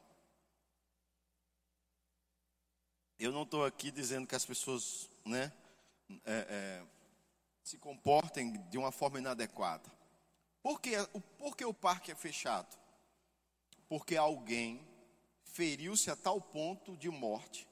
Eu 3.17 3.31
não 3.31 3.43
estou 3.43 3.65
aqui 3.65 3.89
dizendo 3.89 4.27
que 4.27 4.35
as 4.35 4.45
pessoas, 4.45 5.09
né, 5.25 5.51
é, 6.23 6.45
é, 6.47 6.87
se 7.63 7.79
comportem 7.79 8.61
de 8.69 8.77
uma 8.77 8.91
forma 8.91 9.17
inadequada. 9.17 9.91
Por 10.61 10.79
que, 10.79 10.91
por 11.37 11.57
que 11.57 11.65
o 11.65 11.73
parque 11.73 12.11
é 12.11 12.15
fechado? 12.15 12.77
Porque 13.87 14.15
alguém 14.15 14.87
feriu-se 15.51 16.09
a 16.09 16.15
tal 16.15 16.39
ponto 16.39 16.95
de 16.97 17.09
morte 17.09 17.67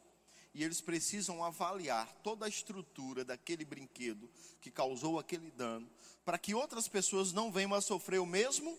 e 0.53 0.63
eles 0.63 0.81
precisam 0.81 1.43
avaliar 1.43 2.11
toda 2.23 2.47
a 2.47 2.49
estrutura 2.49 3.23
daquele 3.23 3.63
brinquedo 3.63 4.27
que 4.59 4.71
causou 4.71 5.19
aquele 5.19 5.51
dano, 5.51 5.87
para 6.25 6.39
que 6.39 6.55
outras 6.55 6.87
pessoas 6.87 7.31
não 7.31 7.51
venham 7.51 7.75
a 7.75 7.81
sofrer 7.81 8.19
o 8.19 8.25
mesmo 8.25 8.75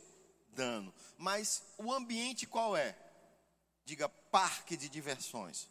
dano. 0.48 0.92
Mas 1.16 1.62
o 1.78 1.92
ambiente 1.92 2.46
qual 2.46 2.76
é? 2.76 2.98
Diga 3.84 4.08
parque 4.08 4.76
de 4.76 4.88
diversões. 4.88 5.68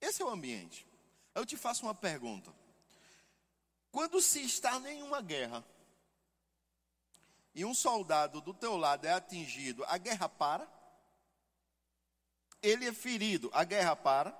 Esse 0.00 0.22
é 0.22 0.24
o 0.24 0.30
ambiente. 0.30 0.86
Eu 1.34 1.44
te 1.44 1.58
faço 1.58 1.84
uma 1.84 1.94
pergunta. 1.94 2.50
Quando 3.92 4.18
se 4.22 4.40
está 4.40 4.78
em 4.78 4.80
nenhuma 4.80 5.20
guerra 5.20 5.62
e 7.54 7.66
um 7.66 7.74
soldado 7.74 8.40
do 8.40 8.54
teu 8.54 8.78
lado 8.78 9.04
é 9.04 9.12
atingido, 9.12 9.84
a 9.84 9.98
guerra 9.98 10.26
para? 10.26 10.79
Ele 12.62 12.86
é 12.86 12.92
ferido, 12.92 13.50
a 13.52 13.64
guerra 13.64 13.96
para? 13.96 14.36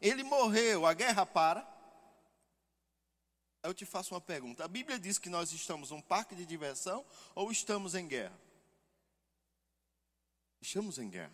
Ele 0.00 0.22
morreu, 0.22 0.86
a 0.86 0.92
guerra 0.92 1.24
para? 1.24 1.66
Eu 3.62 3.72
te 3.72 3.86
faço 3.86 4.14
uma 4.14 4.20
pergunta. 4.20 4.64
A 4.64 4.68
Bíblia 4.68 4.98
diz 4.98 5.18
que 5.18 5.30
nós 5.30 5.50
estamos 5.52 5.90
num 5.90 6.02
parque 6.02 6.34
de 6.34 6.44
diversão 6.44 7.04
ou 7.34 7.50
estamos 7.50 7.94
em 7.94 8.06
guerra? 8.06 8.38
Estamos 10.60 10.98
em 10.98 11.08
guerra. 11.08 11.32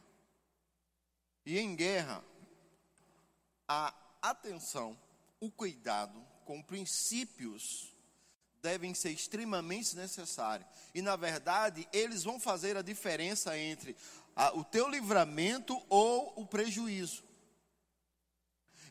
E 1.44 1.58
em 1.58 1.74
guerra, 1.74 2.22
a 3.66 3.92
atenção, 4.22 4.96
o 5.40 5.50
cuidado 5.50 6.24
com 6.44 6.62
princípios 6.62 7.92
devem 8.62 8.94
ser 8.94 9.10
extremamente 9.10 9.96
necessários. 9.96 10.68
E 10.94 11.00
na 11.02 11.16
verdade, 11.16 11.88
eles 11.92 12.22
vão 12.22 12.38
fazer 12.38 12.76
a 12.76 12.82
diferença 12.82 13.58
entre 13.58 13.96
o 14.54 14.64
teu 14.64 14.88
livramento 14.88 15.80
ou 15.88 16.32
o 16.36 16.46
prejuízo. 16.46 17.22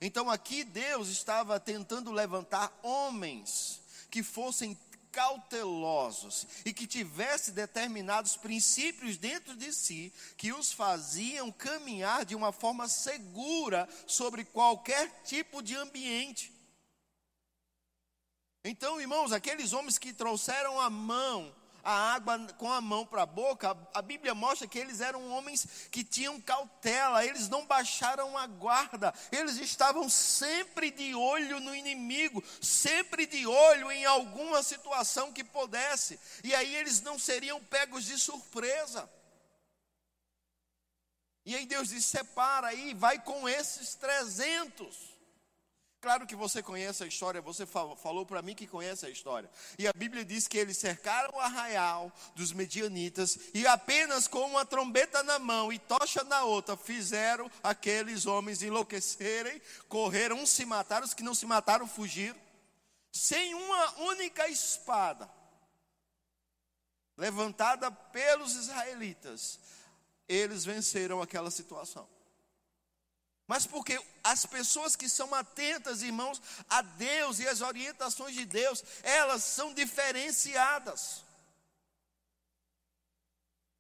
Então 0.02 0.30
aqui 0.30 0.64
Deus 0.64 1.10
estava 1.10 1.60
tentando 1.60 2.12
levantar 2.12 2.78
homens 2.84 3.82
que 4.10 4.24
fossem 4.24 4.78
cautelosos 5.12 6.48
e 6.64 6.72
que 6.72 6.88
tivessem 6.88 7.54
determinados 7.54 8.38
princípios 8.38 9.18
dentro 9.18 9.56
de 9.56 9.74
si 9.74 10.14
que 10.38 10.54
os 10.54 10.72
faziam 10.72 11.52
caminhar 11.52 12.24
de 12.26 12.36
uma 12.36 12.52
forma 12.52 12.88
segura 12.88 13.90
sobre 14.08 14.46
qualquer 14.46 15.24
tipo 15.24 15.62
de 15.62 15.76
ambiente. 15.76 16.54
Então, 18.64 19.00
irmãos, 19.00 19.32
aqueles 19.32 19.74
homens 19.74 19.98
que 19.98 20.14
trouxeram 20.14 20.80
a 20.80 20.90
mão 20.90 21.54
a 21.90 22.14
água 22.14 22.38
com 22.56 22.72
a 22.72 22.80
mão 22.80 23.04
para 23.04 23.24
a 23.24 23.26
boca, 23.26 23.76
a 23.96 24.02
Bíblia 24.04 24.36
mostra 24.36 24.68
que 24.68 24.78
eles 24.78 25.02
eram 25.02 25.32
homens 25.32 25.68
que 25.90 26.04
tinham 26.04 26.40
cautela, 26.40 27.26
eles 27.26 27.50
não 27.50 27.66
baixaram 27.66 28.38
a 28.38 28.46
guarda, 28.46 29.12
eles 29.32 29.58
estavam 29.58 30.08
sempre 30.08 30.92
de 30.92 31.16
olho 31.16 31.60
no 31.60 31.74
inimigo, 31.74 32.44
sempre 32.62 33.26
de 33.26 33.48
olho 33.48 33.92
em 33.92 34.06
alguma 34.06 34.62
situação 34.62 35.34
que 35.34 35.44
pudesse, 35.44 36.20
e 36.44 36.54
aí 36.54 36.76
eles 36.76 37.02
não 37.02 37.18
seriam 37.18 37.60
pegos 37.64 38.06
de 38.06 38.20
surpresa. 38.20 39.10
E 41.44 41.56
aí 41.56 41.66
Deus 41.66 41.90
diz: 41.90 42.06
separa 42.06 42.68
aí, 42.68 42.94
vai 42.94 43.18
com 43.18 43.50
esses 43.50 43.96
trezentos. 43.96 45.09
Claro 46.02 46.26
que 46.26 46.36
você 46.36 46.64
conhece 46.64 47.04
a 47.04 47.08
história, 47.08 47.42
você 47.42 47.66
falou 47.66 48.26
para 48.26 48.42
mim 48.42 48.56
que 48.56 48.66
conhece 48.66 49.06
a 49.06 49.10
história. 49.10 49.50
E 49.78 49.86
a 49.86 49.92
Bíblia 49.94 50.24
diz 50.24 50.48
que 50.48 50.58
eles 50.58 50.78
cercaram 50.78 51.36
o 51.36 51.40
arraial 51.40 52.10
dos 52.36 52.54
medianitas 52.54 53.38
e 53.54 53.68
apenas 53.68 54.26
com 54.26 54.46
uma 54.46 54.66
trombeta 54.66 55.22
na 55.24 55.38
mão 55.38 55.74
e 55.74 55.78
tocha 55.78 56.24
na 56.24 56.44
outra 56.46 56.78
fizeram 56.78 57.52
aqueles 57.62 58.26
homens 58.26 58.64
enlouquecerem, 58.64 59.62
correram, 59.90 60.38
uns 60.38 60.52
se 60.52 60.66
mataram, 60.66 61.06
os 61.06 61.14
que 61.14 61.22
não 61.22 61.36
se 61.36 61.46
mataram 61.46 61.86
fugiram, 61.86 62.40
sem 63.12 63.54
uma 63.54 64.00
única 64.04 64.48
espada 64.48 65.30
levantada 67.18 67.92
pelos 67.92 68.56
israelitas. 68.56 69.60
Eles 70.30 70.64
venceram 70.64 71.22
aquela 71.22 71.52
situação 71.52 72.08
mas 73.50 73.66
porque 73.66 74.00
as 74.24 74.46
pessoas 74.46 74.96
que 74.96 75.10
são 75.10 75.34
atentas, 75.34 76.04
irmãos, 76.04 76.40
a 76.70 76.84
Deus 76.84 77.40
e 77.40 77.48
as 77.48 77.62
orientações 77.62 78.36
de 78.36 78.46
Deus, 78.46 78.84
elas 79.02 79.44
são 79.44 79.74
diferenciadas. 79.74 81.26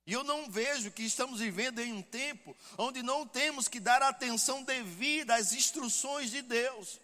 E 0.08 0.14
eu 0.14 0.24
não 0.24 0.50
vejo 0.50 0.90
que 0.90 1.04
estamos 1.04 1.40
vivendo 1.40 1.78
em 1.78 1.94
um 1.94 2.02
tempo 2.02 2.58
onde 2.80 3.04
não 3.04 3.28
temos 3.28 3.68
que 3.68 3.80
dar 3.80 4.02
atenção 4.02 4.64
devida 4.64 5.36
às 5.36 5.54
instruções 5.54 6.32
de 6.32 6.42
Deus. 6.42 7.00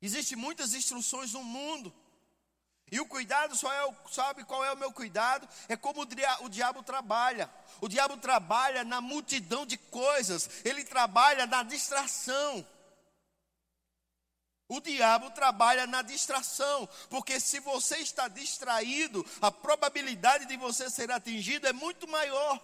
Existem 0.00 0.38
muitas 0.38 0.72
instruções 0.72 1.32
no 1.32 1.42
mundo. 1.42 1.92
E 2.90 3.00
o 3.00 3.06
cuidado 3.06 3.56
só 3.56 3.72
é, 3.72 3.94
sabe 4.10 4.44
qual 4.44 4.64
é 4.64 4.72
o 4.72 4.76
meu 4.76 4.92
cuidado? 4.92 5.48
É 5.68 5.76
como 5.76 6.02
o, 6.02 6.06
o 6.44 6.48
diabo 6.48 6.82
trabalha. 6.82 7.50
O 7.80 7.88
diabo 7.88 8.16
trabalha 8.16 8.84
na 8.84 9.00
multidão 9.00 9.66
de 9.66 9.76
coisas, 9.76 10.48
ele 10.64 10.84
trabalha 10.84 11.46
na 11.46 11.62
distração. 11.62 12.66
O 14.68 14.80
diabo 14.80 15.30
trabalha 15.30 15.86
na 15.86 16.00
distração, 16.02 16.88
porque 17.10 17.38
se 17.38 17.60
você 17.60 17.98
está 17.98 18.28
distraído, 18.28 19.24
a 19.40 19.50
probabilidade 19.50 20.46
de 20.46 20.56
você 20.56 20.88
ser 20.88 21.10
atingido 21.10 21.66
é 21.66 21.72
muito 21.72 22.08
maior. 22.08 22.60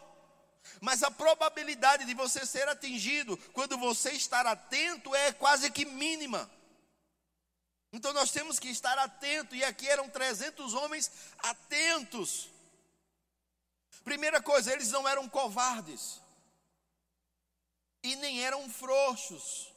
Mas 0.81 1.03
a 1.03 1.11
probabilidade 1.11 2.05
de 2.05 2.15
você 2.15 2.47
ser 2.47 2.69
atingido 2.69 3.37
quando 3.53 3.77
você 3.77 4.13
estar 4.13 4.47
atento 4.47 5.15
é 5.15 5.33
quase 5.33 5.71
que 5.71 5.85
mínima. 5.85 6.51
Então 7.93 8.13
nós 8.13 8.31
temos 8.31 8.59
que 8.59 8.69
estar 8.69 8.97
atentos, 8.99 9.57
e 9.59 9.65
aqui 9.65 9.89
eram 9.89 10.09
300 10.09 10.75
homens 10.75 11.11
atentos. 11.39 12.49
Primeira 14.05 14.41
coisa, 14.41 14.73
eles 14.73 14.91
não 14.91 15.09
eram 15.09 15.29
covardes, 15.29 16.21
e 18.03 18.17
nem 18.17 18.45
eram 18.45 18.69
frouxos. 18.71 19.71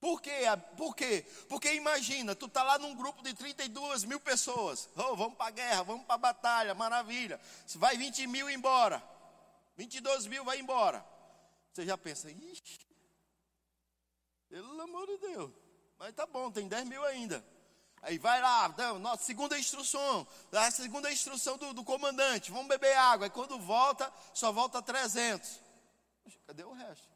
Por 0.00 0.20
quê? 0.20 0.42
Por 0.76 0.94
quê? 0.94 1.26
Porque 1.48 1.72
imagina, 1.74 2.34
tu 2.34 2.48
tá 2.48 2.62
lá 2.62 2.78
num 2.78 2.94
grupo 2.94 3.22
de 3.22 3.34
32 3.34 4.04
mil 4.04 4.20
pessoas. 4.20 4.88
Oh, 4.94 5.16
vamos 5.16 5.36
para 5.36 5.46
a 5.46 5.50
guerra, 5.50 5.82
vamos 5.82 6.06
para 6.06 6.14
a 6.14 6.18
batalha, 6.18 6.74
maravilha. 6.74 7.40
Vai 7.74 7.96
20 7.96 8.26
mil 8.28 8.48
embora. 8.48 9.02
22 9.76 10.26
mil 10.26 10.44
vai 10.44 10.60
embora. 10.60 11.04
Você 11.72 11.84
já 11.84 11.98
pensa, 11.98 12.30
ixi, 12.30 12.78
pelo 14.48 14.80
amor 14.80 15.06
de 15.06 15.18
Deus. 15.18 15.67
Mas 15.98 16.14
tá 16.14 16.26
bom, 16.26 16.50
tem 16.50 16.68
10 16.68 16.86
mil 16.86 17.04
ainda. 17.04 17.44
Aí 18.00 18.16
vai 18.16 18.40
lá, 18.40 18.68
nossa, 19.00 19.24
segunda 19.24 19.58
instrução, 19.58 20.26
a 20.52 20.70
segunda 20.70 21.10
instrução 21.10 21.58
do, 21.58 21.74
do, 21.74 21.82
comandante, 21.82 22.52
vamos 22.52 22.68
beber 22.68 22.96
água. 22.96 23.26
Aí 23.26 23.30
quando 23.30 23.58
volta, 23.58 24.12
só 24.32 24.52
volta 24.52 24.80
300. 24.80 25.60
Poxa, 26.22 26.38
cadê 26.46 26.62
o 26.62 26.72
resto? 26.72 27.08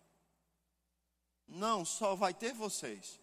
Não, 1.47 1.85
só 1.85 2.17
vai 2.17 2.35
ter 2.35 2.53
vocês. 2.53 3.21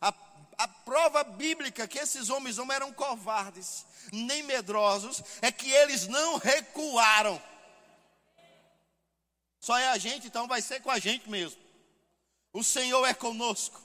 A, 0.00 0.12
a 0.58 0.66
prova 0.66 1.22
bíblica 1.22 1.86
que 1.86 1.98
esses 1.98 2.30
homens 2.30 2.56
não 2.56 2.72
eram 2.72 2.92
covardes, 2.92 3.86
nem 4.12 4.42
medrosos, 4.42 5.22
é 5.40 5.52
que 5.52 5.70
eles 5.70 6.08
não 6.08 6.36
recuaram. 6.38 7.40
Só 9.60 9.78
é 9.78 9.88
a 9.88 9.98
gente, 9.98 10.26
então 10.26 10.48
vai 10.48 10.60
ser 10.60 10.82
com 10.82 10.90
a 10.90 10.98
gente 10.98 11.30
mesmo. 11.30 11.62
O 12.52 12.64
Senhor 12.64 13.04
é 13.06 13.14
conosco. 13.14 13.83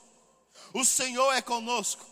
O 0.72 0.84
Senhor 0.84 1.32
é 1.32 1.42
conosco. 1.42 2.04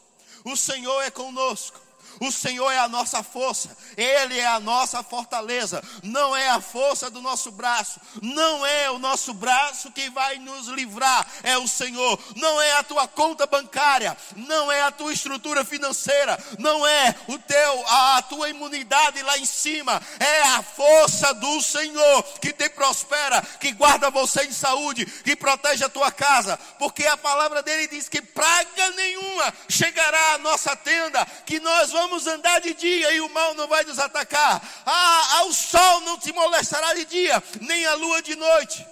O 0.45 0.57
Senhor 0.57 1.03
é 1.03 1.11
conosco. 1.11 1.88
O 2.21 2.33
Senhor 2.33 2.71
é 2.71 2.79
a 2.79 2.89
nossa 2.89 3.23
força, 3.23 3.77
Ele 3.97 4.39
é 4.39 4.47
a 4.47 4.61
nossa 4.61 5.03
fortaleza, 5.03 5.83
não 6.03 6.37
é 6.37 6.49
a 6.49 6.61
força 6.61 7.11
do 7.11 7.21
nosso 7.21 7.51
braço, 7.51 8.01
não 8.21 8.67
é 8.67 8.91
o 8.91 8.99
nosso 8.99 9.33
braço 9.35 9.91
que 9.93 10.11
vai 10.11 10.39
nos 10.39 10.67
livrar, 10.69 11.27
é 11.43 11.57
o 11.59 11.69
Senhor, 11.69 12.19
não 12.37 12.61
é 12.61 12.73
a 12.73 12.83
tua 12.83 13.07
conta 13.07 13.47
bancária, 13.47 14.17
não 14.37 14.71
é 14.71 14.83
a 14.83 14.91
tua 14.91 15.13
estrutura 15.13 15.65
financeira, 15.65 16.39
não 16.59 16.87
é 16.87 17.15
o 17.29 17.39
teu, 17.39 17.85
a 17.87 18.23
tua 18.23 18.49
imunidade 18.49 19.23
lá 19.23 19.39
em 19.39 19.47
cima, 19.47 20.03
é 20.19 20.43
a 20.43 20.63
força 20.63 21.33
do 21.35 21.63
Senhor 21.63 22.23
que 22.41 22.53
te 22.53 22.69
prospera, 22.69 23.43
que 23.61 23.73
guarda 23.73 24.11
você 24.11 24.45
em 24.45 24.53
saúde, 24.53 25.07
que 25.07 25.37
protege 25.37 25.85
a 25.85 25.89
tua 25.89 26.11
casa, 26.11 26.59
porque 26.79 27.07
a 27.07 27.17
palavra 27.17 27.63
dele 27.63 27.87
diz 27.87 28.09
que 28.09 28.21
praga 28.21 28.91
nenhuma 28.91 29.55
chegará 29.69 30.35
à 30.35 30.39
nossa 30.39 30.75
tenda, 30.75 31.25
que 31.47 31.61
nós 31.61 31.91
vamos 31.91 32.08
vamos 32.09 32.27
andar 32.27 32.61
de 32.61 32.73
dia 32.73 33.13
e 33.13 33.21
o 33.21 33.29
mal 33.29 33.55
não 33.55 33.69
vai 33.69 33.85
nos 33.85 33.99
atacar. 33.99 34.63
Ah, 34.87 35.45
o 35.45 35.53
sol 35.53 36.01
não 36.01 36.19
te 36.19 36.33
molestará 36.33 36.95
de 36.95 37.05
dia, 37.05 37.43
nem 37.61 37.85
a 37.85 37.95
lua 37.95 38.23
de 38.23 38.35
noite. 38.35 38.87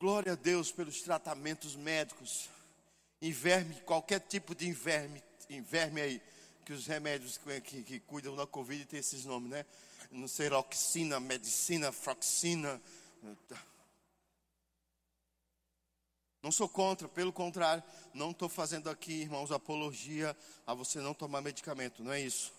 Glória 0.00 0.32
a 0.32 0.34
Deus 0.34 0.72
pelos 0.72 1.00
tratamentos 1.00 1.76
médicos. 1.76 2.50
Inverme, 3.22 3.76
qualquer 3.82 4.20
tipo 4.20 4.54
de 4.54 4.68
inverme, 4.68 5.22
inverme 5.48 6.00
aí, 6.00 6.22
que 6.64 6.72
os 6.72 6.86
remédios 6.86 7.38
que, 7.38 7.60
que, 7.60 7.82
que 7.82 8.00
cuidam 8.00 8.36
da 8.36 8.46
Covid 8.46 8.84
tem 8.84 9.00
esses 9.00 9.24
nomes, 9.24 9.50
né? 9.50 9.64
Não 10.10 10.28
sei, 10.28 10.50
oxina, 10.50 11.18
medicina, 11.18 11.92
froxina. 11.92 12.80
Não 16.46 16.52
sou 16.52 16.68
contra, 16.68 17.08
pelo 17.08 17.32
contrário, 17.32 17.82
não 18.14 18.30
estou 18.30 18.48
fazendo 18.48 18.88
aqui, 18.88 19.14
irmãos, 19.14 19.50
apologia 19.50 20.36
a 20.64 20.74
você 20.74 21.00
não 21.00 21.12
tomar 21.12 21.40
medicamento, 21.40 22.04
não 22.04 22.12
é 22.12 22.20
isso. 22.20 22.52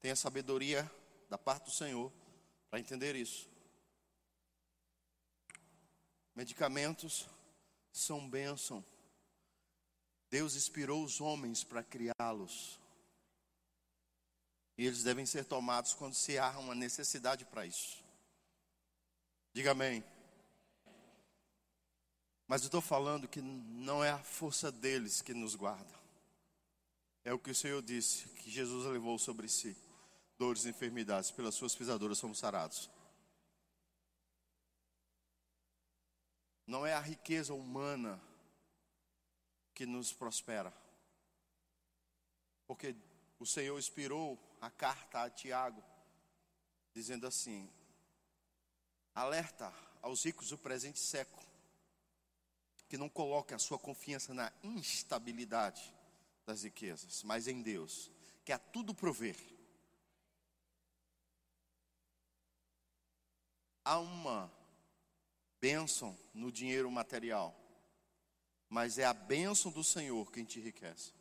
Tenha 0.00 0.14
sabedoria 0.14 0.88
da 1.28 1.36
parte 1.36 1.64
do 1.64 1.72
Senhor 1.72 2.12
para 2.70 2.78
entender 2.78 3.16
isso. 3.16 3.50
Medicamentos 6.36 7.26
são 7.90 8.30
bênção. 8.30 8.84
Deus 10.30 10.54
inspirou 10.54 11.02
os 11.02 11.20
homens 11.20 11.64
para 11.64 11.82
criá-los. 11.82 12.78
E 14.78 14.86
eles 14.86 15.02
devem 15.02 15.26
ser 15.26 15.44
tomados 15.46 15.94
quando 15.94 16.14
se 16.14 16.38
há 16.38 16.56
uma 16.60 16.76
necessidade 16.76 17.44
para 17.44 17.66
isso. 17.66 18.04
Diga 19.52 19.72
amém. 19.72 20.04
Mas 22.46 22.62
eu 22.62 22.66
estou 22.66 22.80
falando 22.80 23.26
que 23.26 23.40
não 23.40 24.04
é 24.04 24.10
a 24.10 24.22
força 24.22 24.70
deles 24.70 25.20
que 25.20 25.34
nos 25.34 25.54
guarda. 25.54 25.94
É 27.24 27.32
o 27.32 27.38
que 27.38 27.50
o 27.50 27.54
Senhor 27.54 27.82
disse, 27.82 28.28
que 28.28 28.50
Jesus 28.50 28.86
levou 28.86 29.18
sobre 29.18 29.48
si. 29.48 29.76
Dores 30.38 30.64
e 30.64 30.68
enfermidades, 30.68 31.30
pelas 31.30 31.54
suas 31.54 31.74
pisaduras 31.74 32.18
somos 32.18 32.38
sarados. 32.38 32.88
Não 36.66 36.86
é 36.86 36.94
a 36.94 37.00
riqueza 37.00 37.52
humana 37.52 38.20
que 39.74 39.86
nos 39.86 40.12
prospera. 40.12 40.72
Porque 42.66 42.94
o 43.40 43.46
Senhor 43.46 43.76
inspirou 43.78 44.38
a 44.60 44.70
carta 44.70 45.22
a 45.22 45.30
Tiago, 45.30 45.82
dizendo 46.92 47.26
assim: 47.26 47.70
alerta 49.14 49.72
aos 50.02 50.24
ricos 50.24 50.50
do 50.50 50.58
presente 50.58 50.98
século 50.98 51.55
que 52.88 52.96
não 52.96 53.08
coloque 53.08 53.54
a 53.54 53.58
sua 53.58 53.78
confiança 53.78 54.32
na 54.32 54.52
instabilidade 54.62 55.92
das 56.44 56.62
riquezas, 56.62 57.22
mas 57.22 57.48
em 57.48 57.60
Deus, 57.62 58.10
que 58.44 58.52
a 58.52 58.58
tudo 58.58 58.94
prover. 58.94 59.36
Há 63.84 63.98
uma 63.98 64.52
bênção 65.60 66.16
no 66.32 66.52
dinheiro 66.52 66.90
material, 66.90 67.54
mas 68.68 68.98
é 68.98 69.04
a 69.04 69.14
bênção 69.14 69.70
do 69.70 69.82
Senhor 69.82 70.30
quem 70.30 70.44
te 70.44 70.60
enriquece. 70.60 71.12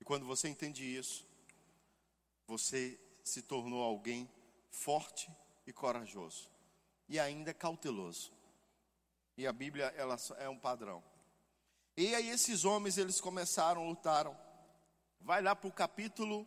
E 0.00 0.04
quando 0.04 0.26
você 0.26 0.48
entende 0.48 0.84
isso, 0.84 1.26
você 2.46 3.00
se 3.24 3.42
tornou 3.42 3.82
alguém 3.82 4.30
forte 4.70 5.30
e 5.66 5.72
corajoso, 5.72 6.48
e 7.08 7.18
ainda 7.18 7.52
cauteloso. 7.52 8.35
E 9.36 9.46
a 9.46 9.52
Bíblia 9.52 9.86
ela 9.96 10.16
é 10.38 10.48
um 10.48 10.58
padrão. 10.58 11.02
E 11.96 12.14
aí 12.14 12.28
esses 12.28 12.64
homens 12.64 12.98
eles 12.98 13.20
começaram, 13.20 13.88
lutaram. 13.88 14.36
Vai 15.20 15.42
lá 15.42 15.54
para 15.54 15.68
o 15.68 15.72
capítulo 15.72 16.46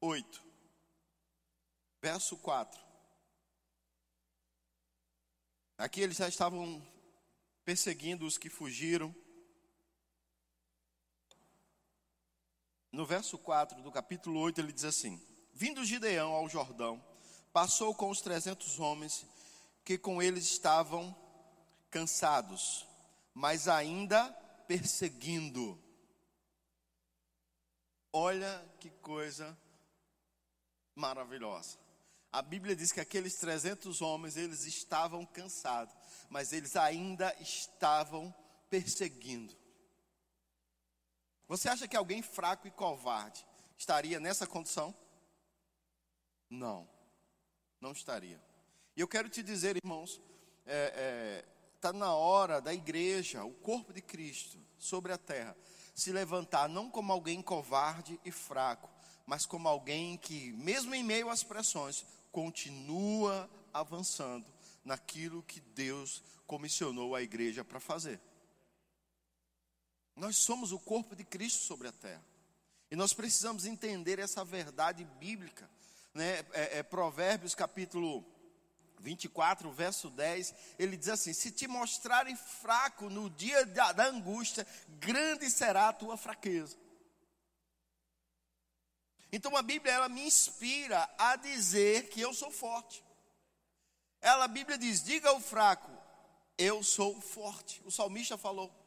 8, 0.00 0.44
verso 2.00 2.36
4. 2.38 2.80
Aqui 5.78 6.00
eles 6.00 6.16
já 6.16 6.28
estavam 6.28 6.82
perseguindo 7.64 8.24
os 8.24 8.38
que 8.38 8.48
fugiram. 8.48 9.14
No 12.92 13.04
verso 13.04 13.36
4 13.36 13.82
do 13.82 13.92
capítulo 13.92 14.40
8, 14.40 14.60
ele 14.60 14.72
diz 14.72 14.84
assim: 14.84 15.20
Vindo 15.52 15.84
Gideão 15.84 16.32
ao 16.32 16.48
Jordão, 16.48 17.04
passou 17.52 17.94
com 17.94 18.08
os 18.08 18.20
trezentos 18.20 18.78
homens 18.78 19.26
que 19.84 19.98
com 19.98 20.22
eles 20.22 20.44
estavam 20.44 21.14
cansados, 21.96 22.86
mas 23.32 23.68
ainda 23.68 24.30
perseguindo. 24.68 25.82
Olha 28.12 28.62
que 28.78 28.90
coisa 28.90 29.58
maravilhosa. 30.94 31.78
A 32.30 32.42
Bíblia 32.42 32.76
diz 32.76 32.92
que 32.92 33.00
aqueles 33.00 33.36
300 33.36 34.02
homens, 34.02 34.36
eles 34.36 34.66
estavam 34.66 35.24
cansados, 35.24 35.94
mas 36.28 36.52
eles 36.52 36.76
ainda 36.76 37.34
estavam 37.40 38.30
perseguindo. 38.68 39.56
Você 41.48 41.66
acha 41.70 41.88
que 41.88 41.96
alguém 41.96 42.20
fraco 42.20 42.68
e 42.68 42.70
covarde 42.70 43.42
estaria 43.78 44.20
nessa 44.20 44.46
condição? 44.46 44.94
Não, 46.50 46.86
não 47.80 47.92
estaria. 47.92 48.38
E 48.94 49.00
eu 49.00 49.08
quero 49.08 49.30
te 49.30 49.42
dizer, 49.42 49.78
irmãos, 49.82 50.20
é, 50.66 50.92
é, 50.94 51.55
tá 51.80 51.92
na 51.92 52.14
hora 52.14 52.60
da 52.60 52.72
igreja, 52.74 53.44
o 53.44 53.52
corpo 53.52 53.92
de 53.92 54.00
Cristo 54.00 54.58
sobre 54.78 55.12
a 55.12 55.18
terra, 55.18 55.56
se 55.94 56.12
levantar 56.12 56.68
não 56.68 56.90
como 56.90 57.12
alguém 57.12 57.40
covarde 57.40 58.20
e 58.24 58.30
fraco, 58.30 58.88
mas 59.24 59.46
como 59.46 59.68
alguém 59.68 60.16
que, 60.16 60.52
mesmo 60.52 60.94
em 60.94 61.02
meio 61.02 61.30
às 61.30 61.42
pressões, 61.42 62.04
continua 62.30 63.48
avançando 63.72 64.46
naquilo 64.84 65.42
que 65.42 65.60
Deus 65.60 66.22
comissionou 66.46 67.14
a 67.14 67.22
igreja 67.22 67.64
para 67.64 67.80
fazer. 67.80 68.20
Nós 70.14 70.36
somos 70.38 70.72
o 70.72 70.78
corpo 70.78 71.14
de 71.14 71.24
Cristo 71.24 71.64
sobre 71.64 71.88
a 71.88 71.92
terra. 71.92 72.24
E 72.90 72.96
nós 72.96 73.12
precisamos 73.12 73.66
entender 73.66 74.18
essa 74.18 74.44
verdade 74.44 75.04
bíblica. 75.18 75.68
Né? 76.14 76.38
É, 76.52 76.78
é, 76.78 76.82
Provérbios 76.82 77.54
capítulo 77.54 78.24
24, 79.00 79.70
verso 79.72 80.10
10, 80.10 80.54
ele 80.78 80.96
diz 80.96 81.08
assim: 81.08 81.32
Se 81.32 81.50
te 81.50 81.66
mostrarem 81.66 82.36
fraco 82.36 83.08
no 83.08 83.30
dia 83.30 83.64
da, 83.66 83.92
da 83.92 84.06
angústia, 84.06 84.66
grande 84.88 85.50
será 85.50 85.88
a 85.88 85.92
tua 85.92 86.16
fraqueza. 86.16 86.76
Então 89.32 89.56
a 89.56 89.62
Bíblia 89.62 89.92
ela 89.92 90.08
me 90.08 90.22
inspira 90.22 91.08
a 91.18 91.36
dizer 91.36 92.08
que 92.08 92.20
eu 92.20 92.32
sou 92.32 92.50
forte. 92.50 93.04
Ela 94.20 94.44
a 94.44 94.48
Bíblia 94.48 94.78
diz: 94.78 95.02
diga 95.02 95.28
ao 95.28 95.40
fraco, 95.40 95.90
eu 96.56 96.82
sou 96.82 97.20
forte. 97.20 97.82
O 97.84 97.90
salmista 97.90 98.38
falou. 98.38 98.85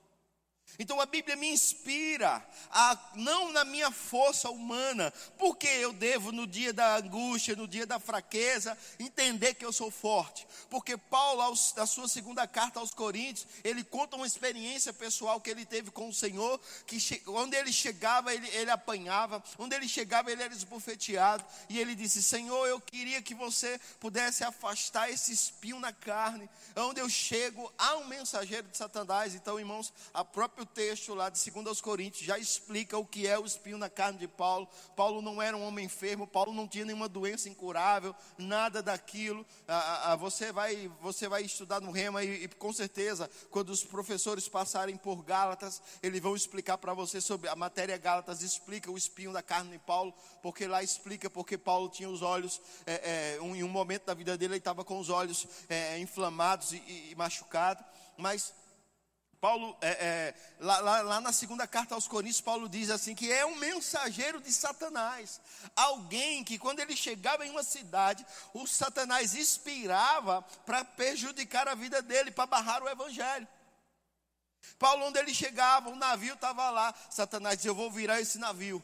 Então 0.77 1.01
a 1.01 1.05
Bíblia 1.05 1.35
me 1.35 1.49
inspira 1.49 2.45
a 2.71 2.97
não 3.15 3.51
na 3.51 3.65
minha 3.65 3.91
força 3.91 4.49
humana, 4.49 5.11
porque 5.37 5.67
eu 5.67 5.91
devo 5.91 6.31
no 6.31 6.45
dia 6.45 6.71
da 6.71 6.97
angústia, 6.97 7.55
no 7.55 7.67
dia 7.67 7.85
da 7.85 7.99
fraqueza, 7.99 8.77
entender 8.99 9.55
que 9.55 9.65
eu 9.65 9.73
sou 9.73 9.91
forte. 9.91 10.47
Porque 10.69 10.95
Paulo, 10.97 11.41
na 11.75 11.85
sua 11.85 12.07
segunda 12.07 12.47
carta 12.47 12.79
aos 12.79 12.93
Coríntios, 12.93 13.47
ele 13.63 13.83
conta 13.83 14.15
uma 14.15 14.27
experiência 14.27 14.93
pessoal 14.93 15.41
que 15.41 15.49
ele 15.49 15.65
teve 15.65 15.91
com 15.91 16.09
o 16.09 16.13
Senhor, 16.13 16.59
que 16.85 16.97
onde 17.27 17.57
ele 17.57 17.73
chegava, 17.73 18.33
ele, 18.33 18.47
ele 18.49 18.71
apanhava, 18.71 19.43
onde 19.57 19.75
ele 19.75 19.87
chegava, 19.87 20.31
ele 20.31 20.43
era 20.43 20.53
esbofeteado, 20.53 21.43
e 21.67 21.79
ele 21.79 21.95
disse: 21.95 22.21
Senhor, 22.21 22.67
eu 22.67 22.79
queria 22.79 23.21
que 23.21 23.33
você 23.33 23.79
pudesse 23.99 24.43
afastar 24.43 25.09
esse 25.09 25.31
espinho 25.31 25.79
na 25.79 25.91
carne, 25.91 26.49
onde 26.75 27.01
eu 27.01 27.09
chego, 27.09 27.71
há 27.77 27.97
um 27.97 28.05
mensageiro 28.05 28.67
de 28.67 28.77
Satanás. 28.77 29.35
Então, 29.35 29.59
irmãos, 29.59 29.93
a 30.13 30.23
própria 30.23 30.58
próprio 30.59 30.65
texto 30.65 31.13
lá 31.13 31.29
de 31.29 31.49
2 31.49 31.81
Coríntios 31.81 32.25
já 32.25 32.37
explica 32.37 32.97
o 32.97 33.05
que 33.05 33.25
é 33.25 33.39
o 33.39 33.45
espinho 33.45 33.77
na 33.77 33.89
carne 33.89 34.19
de 34.19 34.27
Paulo. 34.27 34.67
Paulo 34.95 35.21
não 35.21 35.41
era 35.41 35.55
um 35.55 35.65
homem 35.65 35.85
enfermo, 35.85 36.27
Paulo 36.27 36.53
não 36.53 36.67
tinha 36.67 36.83
nenhuma 36.83 37.07
doença 37.07 37.47
incurável, 37.47 38.13
nada 38.37 38.81
daquilo. 38.81 39.45
Ah, 39.67 40.11
ah, 40.11 40.15
você, 40.15 40.51
vai, 40.51 40.91
você 41.01 41.27
vai 41.29 41.43
estudar 41.43 41.79
no 41.79 41.91
Rema 41.91 42.23
e, 42.23 42.43
e, 42.43 42.47
com 42.49 42.73
certeza, 42.73 43.29
quando 43.49 43.69
os 43.69 43.83
professores 43.83 44.49
passarem 44.49 44.97
por 44.97 45.23
Gálatas, 45.23 45.81
eles 46.03 46.21
vão 46.21 46.35
explicar 46.35 46.77
para 46.77 46.93
você 46.93 47.21
sobre 47.21 47.47
a 47.47 47.55
matéria 47.55 47.97
Gálatas, 47.97 48.41
explica 48.41 48.91
o 48.91 48.97
espinho 48.97 49.31
da 49.31 49.41
carne 49.41 49.71
de 49.71 49.79
Paulo, 49.79 50.13
porque 50.41 50.67
lá 50.67 50.83
explica 50.83 51.29
porque 51.29 51.57
Paulo 51.57 51.89
tinha 51.89 52.09
os 52.09 52.21
olhos, 52.21 52.61
é, 52.85 53.37
é, 53.37 53.41
um, 53.41 53.55
em 53.55 53.63
um 53.63 53.69
momento 53.69 54.05
da 54.05 54.13
vida 54.13 54.37
dele, 54.37 54.53
ele 54.53 54.59
estava 54.59 54.83
com 54.83 54.99
os 54.99 55.09
olhos 55.09 55.47
é, 55.69 55.97
inflamados 55.99 56.73
e, 56.73 56.77
e, 56.77 57.11
e 57.11 57.15
machucados. 57.15 57.85
Mas 58.17 58.53
Paulo, 59.39 59.77
é, 59.79 59.89
é, 59.89 60.35
lá, 60.59 60.79
lá, 60.79 61.01
lá, 61.01 61.21
na 61.21 61.31
segunda 61.31 61.65
carta 61.65 61.95
aos 61.95 62.09
Coríntios, 62.09 62.41
Paulo 62.41 62.67
diz 62.67 62.89
assim: 62.89 63.15
que 63.15 63.31
é 63.31 63.45
um 63.45 63.55
mensageiro 63.55 64.41
de 64.41 64.51
Satanás. 64.51 65.39
Alguém 65.75 66.43
que, 66.43 66.59
quando 66.59 66.79
ele 66.79 66.95
chegava 66.95 67.45
em 67.45 67.49
uma 67.49 67.63
cidade, 67.63 68.25
o 68.53 68.67
Satanás 68.67 69.35
inspirava 69.35 70.41
para 70.65 70.83
prejudicar 70.83 71.69
a 71.69 71.75
vida 71.75 72.01
dele, 72.01 72.31
para 72.31 72.47
barrar 72.47 72.83
o 72.83 72.89
evangelho. 72.89 73.47
Paulo, 74.77 75.05
onde 75.05 75.19
ele 75.19 75.33
chegava, 75.33 75.89
o 75.89 75.95
navio 75.95 76.33
estava 76.33 76.69
lá. 76.69 76.93
Satanás 77.09 77.55
dizia: 77.55 77.71
Eu 77.71 77.75
vou 77.75 77.89
virar 77.89 78.19
esse 78.19 78.37
navio. 78.37 78.83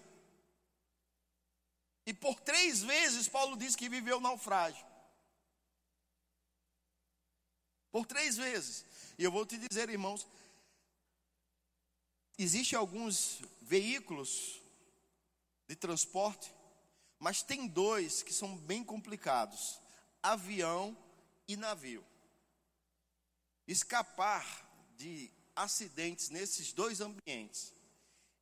E 2.05 2.13
por 2.13 2.39
três 2.39 2.81
vezes, 2.81 3.27
Paulo 3.27 3.57
diz 3.57 3.75
que 3.75 3.89
viveu 3.89 4.21
naufrágio. 4.21 4.85
Por 7.91 8.05
três 8.05 8.37
vezes. 8.37 8.85
E 9.17 9.23
eu 9.23 9.31
vou 9.31 9.45
te 9.45 9.57
dizer, 9.57 9.89
irmãos, 9.89 10.27
Existem 12.37 12.77
alguns 12.77 13.41
veículos 13.61 14.61
de 15.67 15.75
transporte, 15.75 16.53
mas 17.17 17.41
tem 17.41 17.67
dois 17.67 18.21
que 18.21 18.33
são 18.33 18.57
bem 18.57 18.83
complicados: 18.83 19.79
avião 20.21 20.97
e 21.47 21.55
navio. 21.55 22.05
Escapar 23.67 24.45
de 24.97 25.31
acidentes 25.55 26.29
nesses 26.29 26.73
dois 26.73 27.01
ambientes 27.01 27.73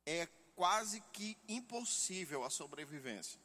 é 0.04 0.26
quase 0.54 1.00
que 1.12 1.36
impossível 1.48 2.44
a 2.44 2.50
sobrevivência. 2.50 3.40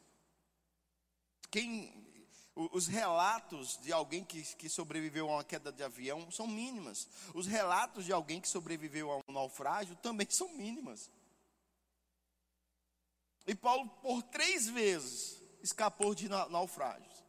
Quem 1.50 2.09
os 2.54 2.86
relatos 2.86 3.78
de 3.82 3.92
alguém 3.92 4.24
que, 4.24 4.42
que 4.56 4.68
sobreviveu 4.68 5.28
a 5.28 5.34
uma 5.34 5.44
queda 5.44 5.72
de 5.72 5.82
avião 5.82 6.30
são 6.30 6.46
mínimas. 6.46 7.08
Os 7.34 7.46
relatos 7.46 8.04
de 8.04 8.12
alguém 8.12 8.40
que 8.40 8.48
sobreviveu 8.48 9.10
a 9.10 9.16
um 9.18 9.32
naufrágio 9.32 9.96
também 9.96 10.26
são 10.30 10.48
mínimas. 10.54 11.10
E 13.46 13.54
Paulo, 13.54 13.88
por 14.02 14.22
três 14.22 14.68
vezes, 14.68 15.42
escapou 15.62 16.14
de 16.14 16.28
naufrágios. 16.28 17.24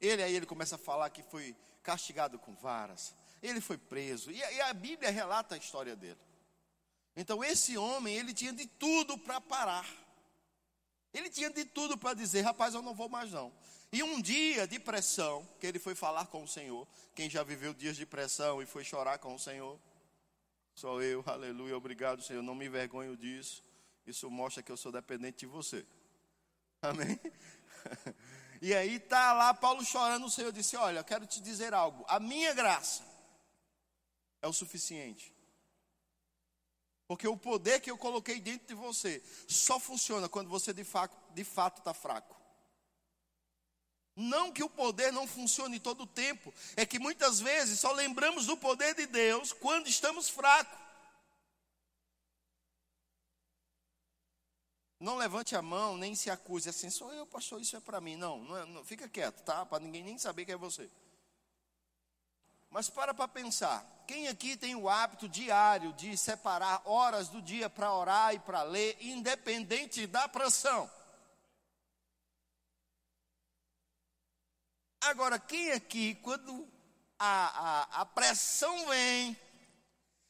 Ele 0.00 0.22
aí 0.22 0.34
ele 0.34 0.46
começa 0.46 0.76
a 0.76 0.78
falar 0.78 1.10
que 1.10 1.22
foi 1.22 1.54
castigado 1.82 2.38
com 2.38 2.54
varas. 2.54 3.14
Ele 3.42 3.60
foi 3.60 3.76
preso. 3.76 4.30
E, 4.30 4.42
a 4.62 4.72
Bíblia 4.72 5.10
relata 5.10 5.54
a 5.54 5.58
história 5.58 5.96
dele. 5.96 6.20
Então 7.16 7.42
esse 7.42 7.76
homem, 7.76 8.16
ele 8.16 8.32
tinha 8.32 8.52
de 8.52 8.66
tudo 8.66 9.18
para 9.18 9.40
parar. 9.40 9.86
Ele 11.12 11.28
tinha 11.28 11.50
de 11.50 11.64
tudo 11.64 11.98
para 11.98 12.14
dizer, 12.14 12.42
rapaz, 12.42 12.74
eu 12.74 12.82
não 12.82 12.94
vou 12.94 13.08
mais 13.08 13.32
não. 13.32 13.52
E 13.92 14.02
um 14.02 14.20
dia 14.20 14.66
de 14.66 14.78
pressão, 14.78 15.46
que 15.58 15.66
ele 15.66 15.78
foi 15.78 15.94
falar 15.94 16.26
com 16.26 16.44
o 16.44 16.48
Senhor. 16.48 16.86
Quem 17.14 17.28
já 17.28 17.42
viveu 17.42 17.74
dias 17.74 17.96
de 17.96 18.06
pressão 18.06 18.62
e 18.62 18.66
foi 18.66 18.84
chorar 18.84 19.18
com 19.18 19.34
o 19.34 19.38
Senhor? 19.38 19.78
Sou 20.74 21.02
eu, 21.02 21.24
aleluia, 21.26 21.76
obrigado, 21.76 22.22
Senhor. 22.22 22.42
Não 22.42 22.54
me 22.54 22.66
envergonho 22.66 23.16
disso. 23.16 23.64
Isso 24.06 24.30
mostra 24.30 24.62
que 24.62 24.70
eu 24.70 24.76
sou 24.76 24.92
dependente 24.92 25.40
de 25.40 25.46
você. 25.46 25.84
Amém? 26.82 27.18
E 28.62 28.74
aí 28.74 29.00
tá 29.00 29.32
lá 29.32 29.54
Paulo 29.54 29.82
chorando, 29.82 30.26
o 30.26 30.30
Senhor 30.30 30.52
disse: 30.52 30.76
Olha, 30.76 30.98
eu 30.98 31.04
quero 31.04 31.26
te 31.26 31.40
dizer 31.40 31.72
algo. 31.72 32.04
A 32.06 32.20
minha 32.20 32.52
graça 32.52 33.02
é 34.42 34.46
o 34.46 34.52
suficiente. 34.52 35.34
Porque 37.08 37.26
o 37.26 37.36
poder 37.36 37.80
que 37.80 37.90
eu 37.90 37.98
coloquei 37.98 38.38
dentro 38.38 38.68
de 38.68 38.74
você 38.74 39.22
só 39.48 39.80
funciona 39.80 40.28
quando 40.28 40.48
você 40.48 40.72
de 40.72 40.84
fato 40.84 41.16
de 41.34 41.42
fato 41.42 41.78
está 41.78 41.94
fraco. 41.94 42.39
Não 44.20 44.52
que 44.52 44.62
o 44.62 44.68
poder 44.68 45.10
não 45.10 45.26
funcione 45.26 45.80
todo 45.80 46.02
o 46.02 46.06
tempo, 46.06 46.52
é 46.76 46.84
que 46.84 46.98
muitas 46.98 47.40
vezes 47.40 47.80
só 47.80 47.90
lembramos 47.92 48.44
do 48.44 48.54
poder 48.54 48.94
de 48.94 49.06
Deus 49.06 49.50
quando 49.50 49.88
estamos 49.88 50.28
fracos. 50.28 50.78
Não 54.98 55.16
levante 55.16 55.56
a 55.56 55.62
mão, 55.62 55.96
nem 55.96 56.14
se 56.14 56.28
acuse 56.28 56.68
assim, 56.68 56.90
sou 56.90 57.10
eu, 57.14 57.24
pastor, 57.24 57.62
isso 57.62 57.74
é 57.74 57.80
para 57.80 57.98
mim. 57.98 58.16
Não, 58.16 58.38
não, 58.44 58.56
é, 58.58 58.66
não, 58.66 58.84
fica 58.84 59.08
quieto, 59.08 59.42
tá? 59.42 59.64
Para 59.64 59.82
ninguém 59.82 60.02
nem 60.02 60.18
saber 60.18 60.44
que 60.44 60.52
é 60.52 60.56
você. 60.56 60.90
Mas 62.68 62.90
para 62.90 63.14
para 63.14 63.26
pensar, 63.26 64.04
quem 64.06 64.28
aqui 64.28 64.54
tem 64.54 64.76
o 64.76 64.86
hábito 64.86 65.26
diário 65.30 65.94
de 65.94 66.14
separar 66.18 66.82
horas 66.84 67.30
do 67.30 67.40
dia 67.40 67.70
para 67.70 67.94
orar 67.94 68.34
e 68.34 68.38
para 68.38 68.62
ler, 68.64 68.98
independente 69.00 70.06
da 70.06 70.28
pressão? 70.28 70.90
Agora, 75.00 75.38
quem 75.38 75.72
aqui, 75.72 76.14
quando 76.16 76.68
a, 77.18 77.88
a, 77.98 78.02
a 78.02 78.06
pressão 78.06 78.88
vem, 78.88 79.36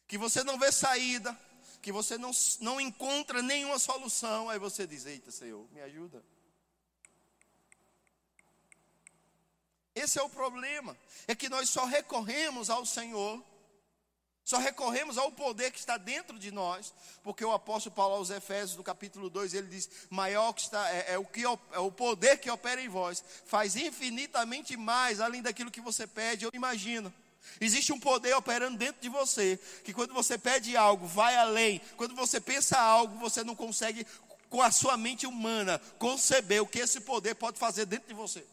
que 0.06 0.16
você 0.16 0.44
não 0.44 0.58
vê 0.58 0.70
saída, 0.70 1.38
que 1.82 1.90
você 1.90 2.16
não, 2.16 2.30
não 2.60 2.80
encontra 2.80 3.42
nenhuma 3.42 3.78
solução, 3.78 4.48
aí 4.48 4.58
você 4.58 4.86
diz: 4.86 5.06
Eita, 5.06 5.30
Senhor, 5.30 5.66
me 5.72 5.80
ajuda. 5.80 6.24
Esse 9.94 10.18
é 10.18 10.22
o 10.22 10.30
problema, 10.30 10.96
é 11.26 11.34
que 11.34 11.48
nós 11.48 11.68
só 11.68 11.84
recorremos 11.84 12.70
ao 12.70 12.86
Senhor 12.86 13.44
só 14.44 14.58
recorremos 14.58 15.18
ao 15.18 15.30
poder 15.30 15.70
que 15.70 15.78
está 15.78 15.96
dentro 15.96 16.38
de 16.38 16.50
nós, 16.50 16.92
porque 17.22 17.44
o 17.44 17.52
apóstolo 17.52 17.94
Paulo 17.94 18.16
aos 18.16 18.30
Efésios, 18.30 18.76
no 18.76 18.82
capítulo 18.82 19.30
2, 19.30 19.54
ele 19.54 19.68
diz: 19.68 19.88
maior 20.08 20.52
que 20.52 20.62
está, 20.62 20.90
é, 20.90 21.12
é, 21.12 21.18
o, 21.18 21.24
que, 21.24 21.44
é 21.44 21.78
o 21.78 21.92
poder 21.92 22.38
que 22.38 22.50
opera 22.50 22.80
em 22.82 22.88
vós, 22.88 23.22
faz 23.46 23.76
infinitamente 23.76 24.76
mais, 24.76 25.20
além 25.20 25.42
daquilo 25.42 25.70
que 25.70 25.80
você 25.80 26.06
pede 26.06 26.46
ou 26.46 26.52
imagina. 26.54 27.12
Existe 27.60 27.92
um 27.92 28.00
poder 28.00 28.34
operando 28.34 28.76
dentro 28.76 29.00
de 29.00 29.08
você, 29.08 29.58
que 29.84 29.92
quando 29.92 30.12
você 30.12 30.36
pede 30.36 30.76
algo, 30.76 31.06
vai 31.06 31.36
além. 31.36 31.80
Quando 31.96 32.14
você 32.14 32.40
pensa 32.40 32.78
algo, 32.78 33.18
você 33.18 33.42
não 33.42 33.54
consegue, 33.54 34.06
com 34.48 34.60
a 34.60 34.70
sua 34.70 34.96
mente 34.96 35.26
humana, 35.26 35.80
conceber 35.98 36.62
o 36.62 36.66
que 36.66 36.80
esse 36.80 37.00
poder 37.00 37.34
pode 37.34 37.58
fazer 37.58 37.86
dentro 37.86 38.08
de 38.08 38.14
você. 38.14 38.44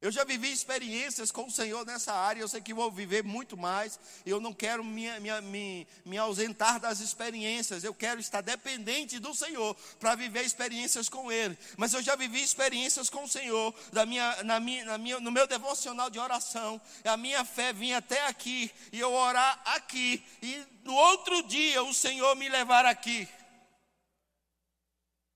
Eu 0.00 0.12
já 0.12 0.24
vivi 0.24 0.52
experiências 0.52 1.32
com 1.32 1.46
o 1.46 1.50
Senhor 1.50 1.86
nessa 1.86 2.12
área, 2.12 2.42
eu 2.42 2.48
sei 2.48 2.60
que 2.60 2.74
vou 2.74 2.90
viver 2.90 3.24
muito 3.24 3.56
mais. 3.56 3.98
Eu 4.26 4.38
não 4.38 4.52
quero 4.52 4.84
me, 4.84 5.08
me, 5.20 5.40
me, 5.40 5.88
me 6.04 6.18
ausentar 6.18 6.78
das 6.78 7.00
experiências, 7.00 7.82
eu 7.82 7.94
quero 7.94 8.20
estar 8.20 8.42
dependente 8.42 9.18
do 9.18 9.34
Senhor 9.34 9.74
para 9.98 10.14
viver 10.14 10.44
experiências 10.44 11.08
com 11.08 11.32
Ele. 11.32 11.56
Mas 11.78 11.94
eu 11.94 12.02
já 12.02 12.14
vivi 12.14 12.42
experiências 12.42 13.08
com 13.08 13.24
o 13.24 13.28
Senhor, 13.28 13.74
da 13.90 14.04
minha, 14.04 14.42
na 14.44 14.60
minha, 14.60 14.84
na 14.84 14.98
minha, 14.98 15.18
no 15.18 15.32
meu 15.32 15.46
devocional 15.46 16.10
de 16.10 16.18
oração. 16.18 16.78
A 17.02 17.16
minha 17.16 17.42
fé 17.44 17.72
vinha 17.72 17.96
até 17.96 18.26
aqui, 18.26 18.70
e 18.92 19.00
eu 19.00 19.12
orar 19.12 19.62
aqui, 19.64 20.22
e 20.42 20.62
no 20.84 20.94
outro 20.94 21.42
dia 21.44 21.82
o 21.82 21.94
Senhor 21.94 22.36
me 22.36 22.50
levar 22.50 22.84
aqui. 22.84 23.26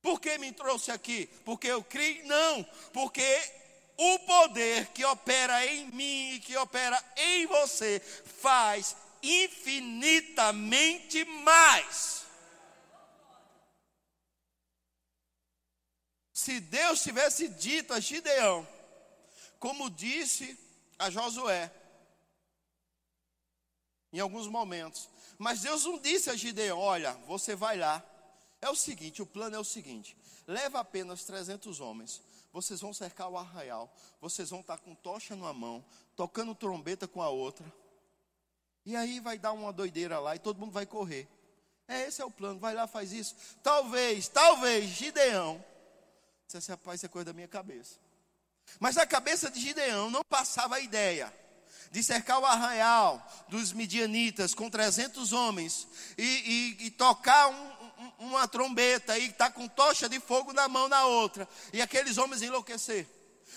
Por 0.03 0.21
que 0.21 0.37
me 0.39 0.53
trouxe 0.53 0.91
aqui? 0.91 1.29
Porque 1.45 1.67
eu 1.67 1.83
criei? 1.83 2.23
Não, 2.25 2.65
porque 2.93 3.60
o 4.03 4.19
poder 4.21 4.87
que 4.93 5.05
opera 5.05 5.67
em 5.67 5.91
mim 5.91 6.33
e 6.33 6.41
que 6.41 6.57
opera 6.57 6.99
em 7.19 7.47
você 7.47 8.01
faz 8.01 8.97
infinitamente 9.23 11.23
mais. 11.27 12.25
Se 16.33 16.59
Deus 16.61 17.03
tivesse 17.03 17.47
dito 17.49 17.93
a 17.93 18.01
Gideão, 18.01 18.67
como 19.59 19.91
disse 19.91 20.59
a 20.99 21.11
Josué, 21.11 21.71
em 24.11 24.19
alguns 24.19 24.47
momentos, 24.47 25.11
mas 25.37 25.61
Deus 25.61 25.85
não 25.85 25.99
disse 25.99 26.31
a 26.31 26.37
Gideão: 26.37 26.79
Olha, 26.79 27.13
você 27.27 27.55
vai 27.55 27.77
lá. 27.77 28.03
É 28.63 28.71
o 28.71 28.75
seguinte: 28.75 29.21
o 29.21 29.27
plano 29.27 29.57
é 29.57 29.59
o 29.59 29.65
seguinte: 29.65 30.17
leva 30.47 30.81
apenas 30.81 31.25
300 31.25 31.81
homens, 31.81 32.23
vocês 32.53 32.81
vão 32.81 32.93
cercar 32.93 33.29
o 33.29 33.37
arraial, 33.37 33.93
vocês 34.21 34.51
vão 34.51 34.61
estar 34.61 34.79
com 34.79 34.95
tocha 34.95 35.37
numa 35.37 35.53
mão, 35.53 35.85
tocando 36.17 36.55
trombeta 36.55 37.07
com 37.07 37.23
a 37.23 37.29
outra. 37.29 37.71
E 38.85 38.97
aí 38.97 39.21
vai 39.21 39.39
dar 39.39 39.53
uma 39.53 39.73
doideira 39.73 40.19
lá 40.19 40.35
e 40.35 40.39
todo 40.39 40.59
mundo 40.59 40.73
vai 40.73 40.87
correr. 40.87 41.29
É, 41.87 42.07
esse 42.07 42.23
é 42.23 42.25
o 42.25 42.31
plano, 42.31 42.59
vai 42.59 42.75
lá, 42.75 42.87
faz 42.87 43.13
isso. 43.13 43.35
Talvez, 43.63 44.29
talvez, 44.29 44.91
Gideão, 44.91 45.65
dissesse, 46.47 46.71
rapaz, 46.71 47.01
isso 47.01 47.07
é 47.07 47.09
coisa 47.09 47.27
da 47.27 47.33
minha 47.33 47.49
cabeça. 47.49 47.97
Mas 48.79 48.97
na 48.97 49.07
cabeça 49.07 49.51
de 49.51 49.61
Gideão 49.61 50.11
não 50.11 50.23
passava 50.25 50.77
a 50.77 50.81
ideia 50.81 51.33
de 51.91 52.03
cercar 52.03 52.39
o 52.39 52.47
arraial 52.47 53.25
dos 53.49 53.73
midianitas 53.73 54.55
com 54.55 54.71
300 54.71 55.33
homens 55.33 55.89
e, 56.17 56.77
e, 56.81 56.87
e 56.87 56.91
tocar 56.91 57.49
um, 57.49 57.80
uma 58.19 58.47
trombeta 58.49 59.19
e 59.19 59.27
está 59.27 59.51
com 59.51 59.69
tocha 59.69 60.09
de 60.09 60.21
fogo 60.21 60.53
na 60.53 60.69
mão 60.69 60.89
na 60.89 61.05
outra, 61.07 61.49
e 61.73 61.81
aqueles 61.81 62.19
homens 62.19 62.43
enlouquecer. 62.43 63.07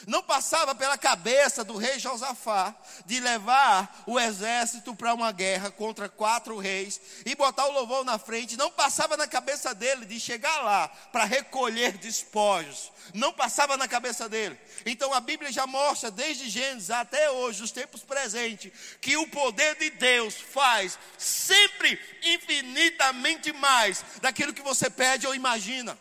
Não 0.08 0.22
passava 0.22 0.76
pela 0.76 0.98
cabeça 0.98 1.64
do 1.64 1.78
rei 1.78 2.00
Josafá 2.00 2.76
de 3.06 3.20
levar 3.20 4.04
o 4.06 4.20
exército 4.20 4.96
para 4.96 5.14
uma 5.14 5.32
guerra 5.32 5.72
contra 5.72 6.10
quatro 6.10 6.58
reis 6.58 7.00
e 7.26 7.36
botar 7.36 7.66
o 7.68 7.72
louvor 7.72 8.04
na 8.04 8.18
frente. 8.18 8.58
Não 8.58 8.72
passava 8.72 9.16
na 9.16 9.28
cabeça 9.28 9.74
dele 9.74 10.06
de 10.06 10.20
chegar 10.20 10.62
lá 10.62 10.88
para 11.12 11.24
recolher 11.24 11.98
despojos. 11.98 12.92
Não 13.14 13.34
passava 13.34 13.78
na 13.78 13.88
cabeça 13.88 14.30
dele. 14.30 14.60
Então 14.86 15.14
a 15.14 15.20
Bíblia 15.20 15.52
já 15.52 15.68
mostra, 15.68 16.12
desde 16.12 16.50
Gênesis 16.50 16.90
até 16.90 17.30
hoje, 17.32 17.64
os 17.64 17.72
tempos 17.72 18.02
presentes, 18.02 18.72
que 19.02 19.18
o 19.18 19.28
poder 19.28 19.76
de 19.76 19.90
Deus 19.92 20.36
faz 20.36 20.98
sempre 21.18 22.00
infinitamente 22.24 23.52
mais 23.54 24.04
daquilo 24.22 24.54
que 24.54 24.62
você 24.62 24.90
pede 24.90 25.28
ou 25.28 25.36
imagina. 25.36 25.98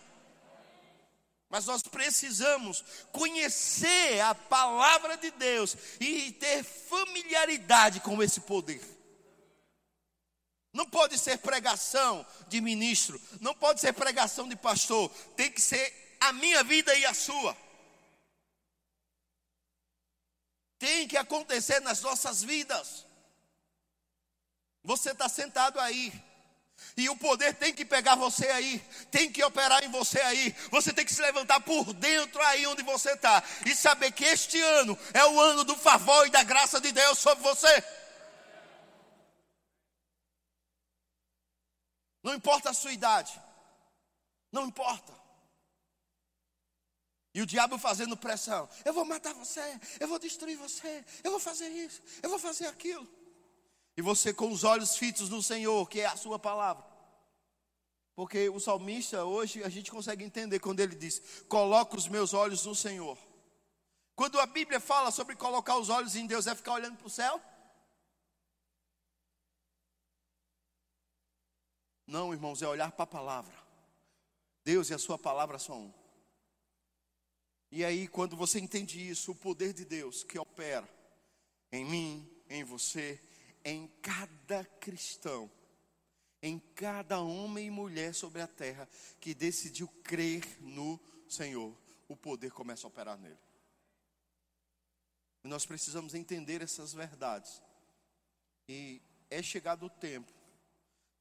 Mas 1.52 1.66
nós 1.66 1.82
precisamos 1.82 2.82
conhecer 3.12 4.20
a 4.22 4.34
palavra 4.34 5.18
de 5.18 5.30
Deus 5.32 5.76
e 6.00 6.32
ter 6.32 6.64
familiaridade 6.64 8.00
com 8.00 8.22
esse 8.22 8.40
poder. 8.40 8.80
Não 10.72 10.88
pode 10.88 11.18
ser 11.18 11.36
pregação 11.40 12.26
de 12.48 12.58
ministro, 12.62 13.20
não 13.38 13.54
pode 13.54 13.82
ser 13.82 13.92
pregação 13.92 14.48
de 14.48 14.56
pastor, 14.56 15.10
tem 15.36 15.52
que 15.52 15.60
ser 15.60 16.16
a 16.20 16.32
minha 16.32 16.64
vida 16.64 16.94
e 16.94 17.04
a 17.04 17.12
sua. 17.12 17.54
Tem 20.78 21.06
que 21.06 21.18
acontecer 21.18 21.80
nas 21.80 22.00
nossas 22.00 22.42
vidas. 22.42 23.04
Você 24.82 25.10
está 25.10 25.28
sentado 25.28 25.78
aí, 25.78 26.10
e 26.96 27.08
o 27.08 27.16
poder 27.16 27.54
tem 27.54 27.72
que 27.72 27.84
pegar 27.84 28.14
você 28.14 28.46
aí, 28.48 28.78
tem 29.10 29.30
que 29.30 29.42
operar 29.42 29.82
em 29.82 29.90
você 29.90 30.20
aí. 30.20 30.54
Você 30.70 30.92
tem 30.92 31.04
que 31.04 31.14
se 31.14 31.22
levantar 31.22 31.60
por 31.60 31.92
dentro 31.94 32.40
aí 32.42 32.66
onde 32.66 32.82
você 32.82 33.12
está 33.12 33.42
e 33.66 33.74
saber 33.74 34.12
que 34.12 34.24
este 34.24 34.60
ano 34.60 34.98
é 35.14 35.24
o 35.24 35.40
ano 35.40 35.64
do 35.64 35.76
favor 35.76 36.26
e 36.26 36.30
da 36.30 36.42
graça 36.42 36.80
de 36.80 36.92
Deus 36.92 37.18
sobre 37.18 37.42
você. 37.42 37.84
Não 42.22 42.34
importa 42.34 42.70
a 42.70 42.74
sua 42.74 42.92
idade, 42.92 43.40
não 44.52 44.66
importa. 44.66 45.12
E 47.34 47.40
o 47.40 47.46
diabo 47.46 47.78
fazendo 47.78 48.16
pressão: 48.16 48.68
eu 48.84 48.92
vou 48.92 49.04
matar 49.04 49.32
você, 49.34 49.80
eu 49.98 50.06
vou 50.06 50.18
destruir 50.18 50.56
você, 50.56 51.04
eu 51.24 51.30
vou 51.30 51.40
fazer 51.40 51.68
isso, 51.68 52.02
eu 52.22 52.28
vou 52.28 52.38
fazer 52.38 52.66
aquilo. 52.66 53.08
E 53.96 54.02
você 54.02 54.32
com 54.32 54.50
os 54.50 54.64
olhos 54.64 54.96
fitos 54.96 55.28
no 55.28 55.42
Senhor, 55.42 55.88
que 55.88 56.00
é 56.00 56.06
a 56.06 56.16
sua 56.16 56.38
palavra. 56.38 56.84
Porque 58.14 58.48
o 58.48 58.60
salmista 58.60 59.24
hoje 59.24 59.62
a 59.64 59.68
gente 59.68 59.90
consegue 59.90 60.24
entender 60.24 60.60
quando 60.60 60.80
ele 60.80 60.94
diz: 60.94 61.42
"Coloco 61.48 61.96
os 61.96 62.08
meus 62.08 62.34
olhos 62.34 62.64
no 62.64 62.74
Senhor". 62.74 63.18
Quando 64.14 64.38
a 64.38 64.46
Bíblia 64.46 64.80
fala 64.80 65.10
sobre 65.10 65.34
colocar 65.34 65.78
os 65.78 65.88
olhos 65.88 66.14
em 66.14 66.26
Deus, 66.26 66.46
é 66.46 66.54
ficar 66.54 66.74
olhando 66.74 66.96
para 66.96 67.06
o 67.06 67.10
céu? 67.10 67.40
Não, 72.06 72.32
irmãos, 72.32 72.60
é 72.60 72.68
olhar 72.68 72.92
para 72.92 73.04
a 73.04 73.06
palavra. 73.06 73.54
Deus 74.64 74.90
e 74.90 74.94
a 74.94 74.98
sua 74.98 75.18
palavra 75.18 75.58
são 75.58 75.86
um. 75.86 75.92
E 77.70 77.84
aí, 77.84 78.06
quando 78.06 78.36
você 78.36 78.60
entende 78.60 79.08
isso, 79.08 79.32
o 79.32 79.34
poder 79.34 79.72
de 79.72 79.84
Deus 79.86 80.22
que 80.22 80.38
opera 80.38 80.86
em 81.70 81.86
mim, 81.86 82.30
em 82.50 82.62
você, 82.62 83.18
em 83.64 83.86
cada 84.02 84.64
cristão, 84.64 85.50
em 86.42 86.58
cada 86.74 87.20
homem 87.20 87.66
e 87.66 87.70
mulher 87.70 88.14
sobre 88.14 88.42
a 88.42 88.46
terra 88.46 88.88
que 89.20 89.34
decidiu 89.34 89.88
crer 90.02 90.44
no 90.60 91.00
Senhor, 91.28 91.76
o 92.08 92.16
poder 92.16 92.50
começa 92.50 92.86
a 92.86 92.88
operar 92.88 93.18
nele. 93.18 93.38
Nós 95.44 95.66
precisamos 95.66 96.14
entender 96.14 96.62
essas 96.62 96.92
verdades. 96.92 97.62
E 98.68 99.00
é 99.30 99.42
chegado 99.42 99.86
o 99.86 99.90
tempo 99.90 100.32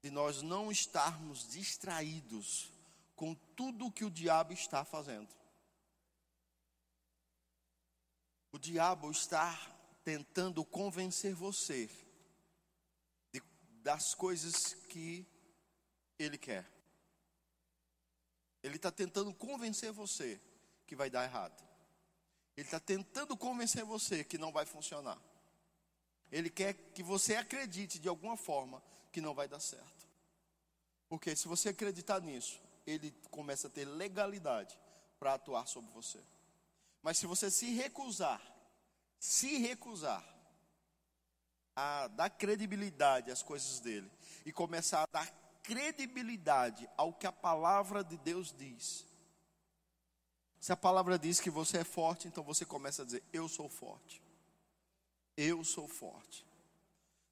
de 0.02 0.10
nós 0.10 0.42
não 0.42 0.72
estarmos 0.72 1.48
distraídos 1.48 2.72
com 3.16 3.36
tudo 3.56 3.88
o 3.88 3.92
que 3.92 4.04
o 4.04 4.12
diabo 4.12 4.54
está 4.54 4.84
fazendo. 4.84 5.30
O 8.52 8.60
diabo 8.60 9.10
está 9.10 9.56
tentando 10.04 10.66
convencer 10.66 11.34
você 11.34 11.90
das 13.82 14.14
coisas 14.14 14.74
que 14.90 15.26
ele 16.18 16.38
quer. 16.38 16.70
Ele 18.64 18.76
está 18.76 18.92
tentando 18.92 19.34
convencer 19.34 19.92
você 19.92 20.40
que 20.86 20.96
vai 20.96 21.10
dar 21.10 21.24
errado. 21.24 21.62
Ele 22.56 22.68
está 22.68 22.80
tentando 22.80 23.36
convencer 23.36 23.84
você 23.84 24.24
que 24.24 24.38
não 24.38 24.52
vai 24.52 24.66
funcionar. 24.66 25.20
Ele 26.32 26.50
quer 26.50 26.74
que 26.74 27.02
você 27.02 27.36
acredite 27.36 28.00
de 28.00 28.08
alguma 28.08 28.38
forma 28.38 28.82
que 29.12 29.20
não 29.20 29.34
vai 29.34 29.48
dar 29.48 29.60
certo. 29.60 30.08
Porque 31.10 31.36
se 31.36 31.48
você 31.48 31.70
acreditar 31.70 32.22
nisso, 32.22 32.62
ele 32.86 33.12
começa 33.30 33.68
a 33.68 33.70
ter 33.70 33.86
legalidade 33.86 34.78
para 35.20 35.34
atuar 35.34 35.68
sobre 35.68 35.92
você. 35.92 36.20
Mas 37.02 37.18
se 37.18 37.26
você 37.26 37.50
se 37.50 37.74
recusar, 37.74 38.42
se 39.20 39.58
recusar 39.58 40.24
a 41.76 42.08
dar 42.08 42.30
credibilidade 42.30 43.32
às 43.32 43.42
coisas 43.42 43.80
dele 43.80 44.10
e 44.46 44.52
começar 44.52 45.04
a 45.04 45.08
dar 45.12 45.32
credibilidade 45.64 46.90
ao 46.98 47.14
que 47.14 47.28
a 47.28 47.32
palavra 47.32 48.04
de 48.04 48.18
Deus 48.18 48.54
diz. 48.58 49.06
Se 50.60 50.72
a 50.72 50.78
palavra 50.78 51.18
diz 51.18 51.40
que 51.40 51.50
você 51.50 51.80
é 51.80 51.84
forte, 51.84 52.28
então 52.28 52.44
você 52.44 52.66
começa 52.66 53.02
a 53.02 53.06
dizer: 53.06 53.24
Eu 53.34 53.48
sou 53.48 53.68
forte. 53.68 54.22
Eu 55.36 55.64
sou 55.64 55.88
forte. 55.88 56.46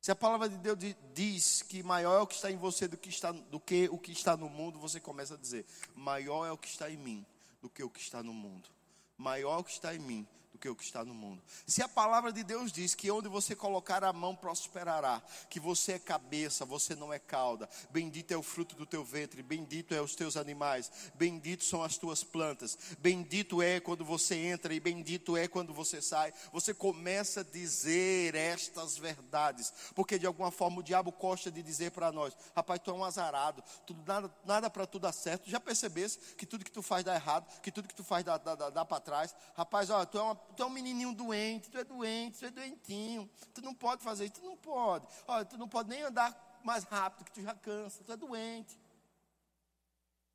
Se 0.02 0.12
a 0.12 0.16
palavra 0.16 0.48
de 0.48 0.58
Deus 0.58 0.78
diz 1.14 1.62
que 1.62 1.84
maior 1.84 2.20
é 2.20 2.22
o 2.22 2.28
que 2.28 2.36
está 2.36 2.50
em 2.50 2.58
você 2.58 2.88
do 2.88 2.98
que, 2.98 3.10
está, 3.10 3.32
do 3.32 3.60
que 3.60 3.90
o 3.90 3.98
que 3.98 4.14
está 4.14 4.38
no 4.38 4.50
mundo, 4.50 4.80
você 4.80 5.00
começa 5.00 5.36
a 5.36 5.38
dizer: 5.38 5.66
maior 5.94 6.46
é 6.46 6.52
o 6.52 6.58
que 6.58 6.68
está 6.68 6.90
em 6.90 6.98
mim 6.98 7.26
do 7.62 7.70
que 7.70 7.84
o 7.84 7.90
que 7.90 8.00
está 8.00 8.24
no 8.24 8.34
mundo. 8.34 8.70
Maior 9.18 9.58
é 9.58 9.60
o 9.60 9.64
que 9.64 9.72
está 9.72 9.94
em 9.94 10.00
mim 10.00 10.28
do 10.52 10.58
que 10.58 10.68
o 10.68 10.76
que 10.76 10.84
está 10.84 11.06
no 11.06 11.14
mundo. 11.14 11.42
Se 11.66 11.82
a 11.82 11.88
palavra 11.88 12.32
de 12.32 12.44
Deus 12.44 12.72
diz 12.72 12.96
que 12.96 13.12
onde 13.12 13.28
você 13.28 13.56
colocar 13.56 14.04
a 14.04 14.12
mão 14.12 14.36
prosperará, 14.36 15.22
que 15.50 15.60
você 15.60 15.94
é 15.94 16.00
cabeça, 16.00 16.66
você 16.66 16.96
não 16.96 17.14
é 17.14 17.20
cauda, 17.20 17.70
bendito 17.92 18.32
é 18.32 18.38
o 18.38 18.44
fruto 18.44 18.76
do 18.76 18.86
teu 18.86 19.04
ventre, 19.04 19.44
bendito 19.44 19.94
é 19.94 20.02
os 20.02 20.16
teus 20.16 20.36
animais, 20.36 20.92
bendito 21.16 21.64
são 21.64 21.84
as 21.84 21.98
tuas 21.98 22.24
plantas, 22.24 22.78
bendito 23.00 23.62
é 23.62 23.80
quando 23.80 24.04
você 24.04 24.36
entra 24.36 24.74
e 24.74 24.80
bendito 24.80 25.38
é 25.38 25.48
quando 25.48 25.74
você 25.74 26.02
sai. 26.02 26.34
Você 26.52 26.74
começa 26.74 27.42
a 27.42 27.44
dizer 27.44 28.34
estas 28.36 28.98
verdades, 28.98 29.72
porque 29.94 30.18
de 30.18 30.26
alguma 30.26 30.52
forma 30.52 30.80
o 30.80 30.84
diabo 30.84 31.12
gosta 31.12 31.52
de 31.52 31.62
dizer 31.62 31.92
para 31.92 32.12
nós: 32.12 32.36
rapaz, 32.56 32.82
tu 32.84 32.90
é 32.90 32.94
um 32.94 33.04
azarado, 33.04 33.64
tudo, 33.86 34.02
nada, 34.06 34.34
nada 34.46 34.70
para 34.70 34.88
tu 34.88 34.98
dar 34.98 35.12
certo. 35.12 35.50
Já 35.50 35.60
percebesse 35.60 36.18
que 36.36 36.46
tudo 36.46 36.66
que 36.66 36.72
tu 36.72 36.82
faz 36.82 37.04
dá 37.04 37.14
errado, 37.14 37.48
que 37.62 37.72
tudo 37.72 37.88
que 37.88 37.96
tu 37.96 38.04
faz 38.04 38.24
dá, 38.24 38.38
dá, 38.38 38.56
dá, 38.56 38.70
dá 38.70 38.86
para 38.86 39.00
trás? 39.00 39.36
Rapaz, 39.56 39.90
ó, 39.90 40.06
tu 40.06 40.18
é 40.18 40.22
uma 40.22 40.39
tu 40.56 40.64
é 40.64 40.66
um 40.66 40.70
menininho 40.70 41.14
doente, 41.14 41.70
tu 41.70 41.78
é 41.78 41.84
doente, 41.84 42.40
tu 42.40 42.46
é 42.46 42.52
doentinho, 42.52 43.30
tu 43.54 43.62
não 43.62 43.74
pode 43.74 44.04
fazer 44.04 44.26
isso, 44.26 44.36
tu 44.36 44.44
não 44.44 44.58
pode. 44.58 45.08
Olha, 45.28 45.46
tu 45.46 45.58
não 45.58 45.68
pode 45.68 45.90
nem 45.90 46.02
andar 46.02 46.60
mais 46.64 46.84
rápido, 46.84 47.26
que 47.26 47.32
tu 47.32 47.42
já 47.42 47.54
cansa, 47.56 48.04
tu 48.04 48.12
é 48.12 48.18
doente. 48.18 48.80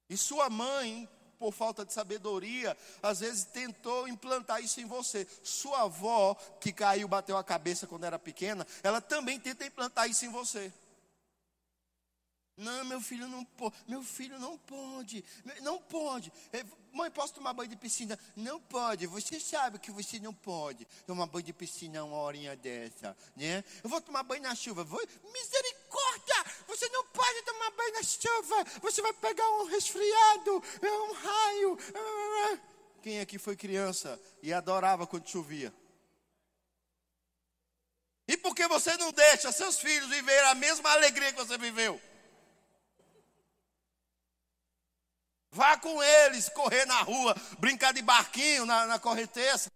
E 0.08 0.16
sua 0.16 0.50
mãe, 0.50 1.08
por 1.38 1.52
falta 1.52 1.84
de 1.84 1.92
sabedoria, 1.92 2.76
às 3.02 3.20
vezes 3.20 3.44
tentou 3.44 4.06
implantar 4.08 4.62
isso 4.62 4.80
em 4.80 4.86
você. 4.86 5.26
Sua 5.42 5.82
avó, 5.82 6.34
que 6.60 6.72
caiu, 6.72 7.08
bateu 7.08 7.36
a 7.36 7.44
cabeça 7.44 7.86
quando 7.86 8.04
era 8.04 8.18
pequena, 8.18 8.66
ela 8.82 9.00
também 9.00 9.38
tenta 9.38 9.66
implantar 9.66 10.08
isso 10.08 10.24
em 10.24 10.30
você. 10.30 10.72
Não, 12.56 12.84
meu 12.84 13.00
filho 13.00 13.26
não 13.26 13.44
pode. 13.44 13.74
Meu 13.88 14.02
filho 14.02 14.38
não 14.38 14.56
pode. 14.58 15.24
Não 15.60 15.78
pode. 15.78 16.32
É, 16.52 16.64
mãe, 16.92 17.10
posso 17.10 17.34
tomar 17.34 17.52
banho 17.52 17.68
de 17.68 17.76
piscina? 17.76 18.16
Não 18.36 18.60
pode. 18.60 19.06
Você 19.08 19.40
sabe 19.40 19.80
que 19.80 19.90
você 19.90 20.20
não 20.20 20.32
pode 20.32 20.86
tomar 21.04 21.26
banho 21.26 21.44
de 21.44 21.52
piscina 21.52 22.04
uma 22.04 22.16
horinha 22.16 22.54
dessa, 22.54 23.16
né? 23.34 23.64
Eu 23.82 23.90
vou 23.90 24.00
tomar 24.00 24.22
banho 24.22 24.42
na 24.42 24.54
chuva. 24.54 24.84
Vou... 24.84 25.00
Misericórdia! 25.32 26.44
Você 26.68 26.88
não 26.90 27.04
pode 27.06 27.42
tomar 27.42 27.70
banho 27.72 27.94
na 27.94 28.02
chuva. 28.04 28.64
Você 28.82 29.02
vai 29.02 29.12
pegar 29.14 29.50
um 29.50 29.64
resfriado, 29.64 30.62
é 30.80 30.92
um 30.92 31.12
raio. 31.12 31.78
Quem 33.02 33.18
aqui 33.18 33.36
foi 33.36 33.56
criança 33.56 34.20
e 34.40 34.52
adorava 34.52 35.08
quando 35.08 35.28
chovia? 35.28 35.74
E 38.28 38.36
por 38.36 38.54
que 38.54 38.66
você 38.68 38.96
não 38.96 39.12
deixa 39.12 39.50
seus 39.50 39.78
filhos 39.78 40.08
viver 40.08 40.44
a 40.44 40.54
mesma 40.54 40.90
alegria 40.92 41.32
que 41.32 41.44
você 41.44 41.58
viveu? 41.58 42.00
Vá 45.54 45.78
com 45.78 46.02
eles 46.02 46.48
correr 46.48 46.84
na 46.84 47.00
rua, 47.02 47.32
brincar 47.60 47.94
de 47.94 48.02
barquinho 48.02 48.66
na, 48.66 48.86
na 48.86 48.98
correnteza. 48.98 49.70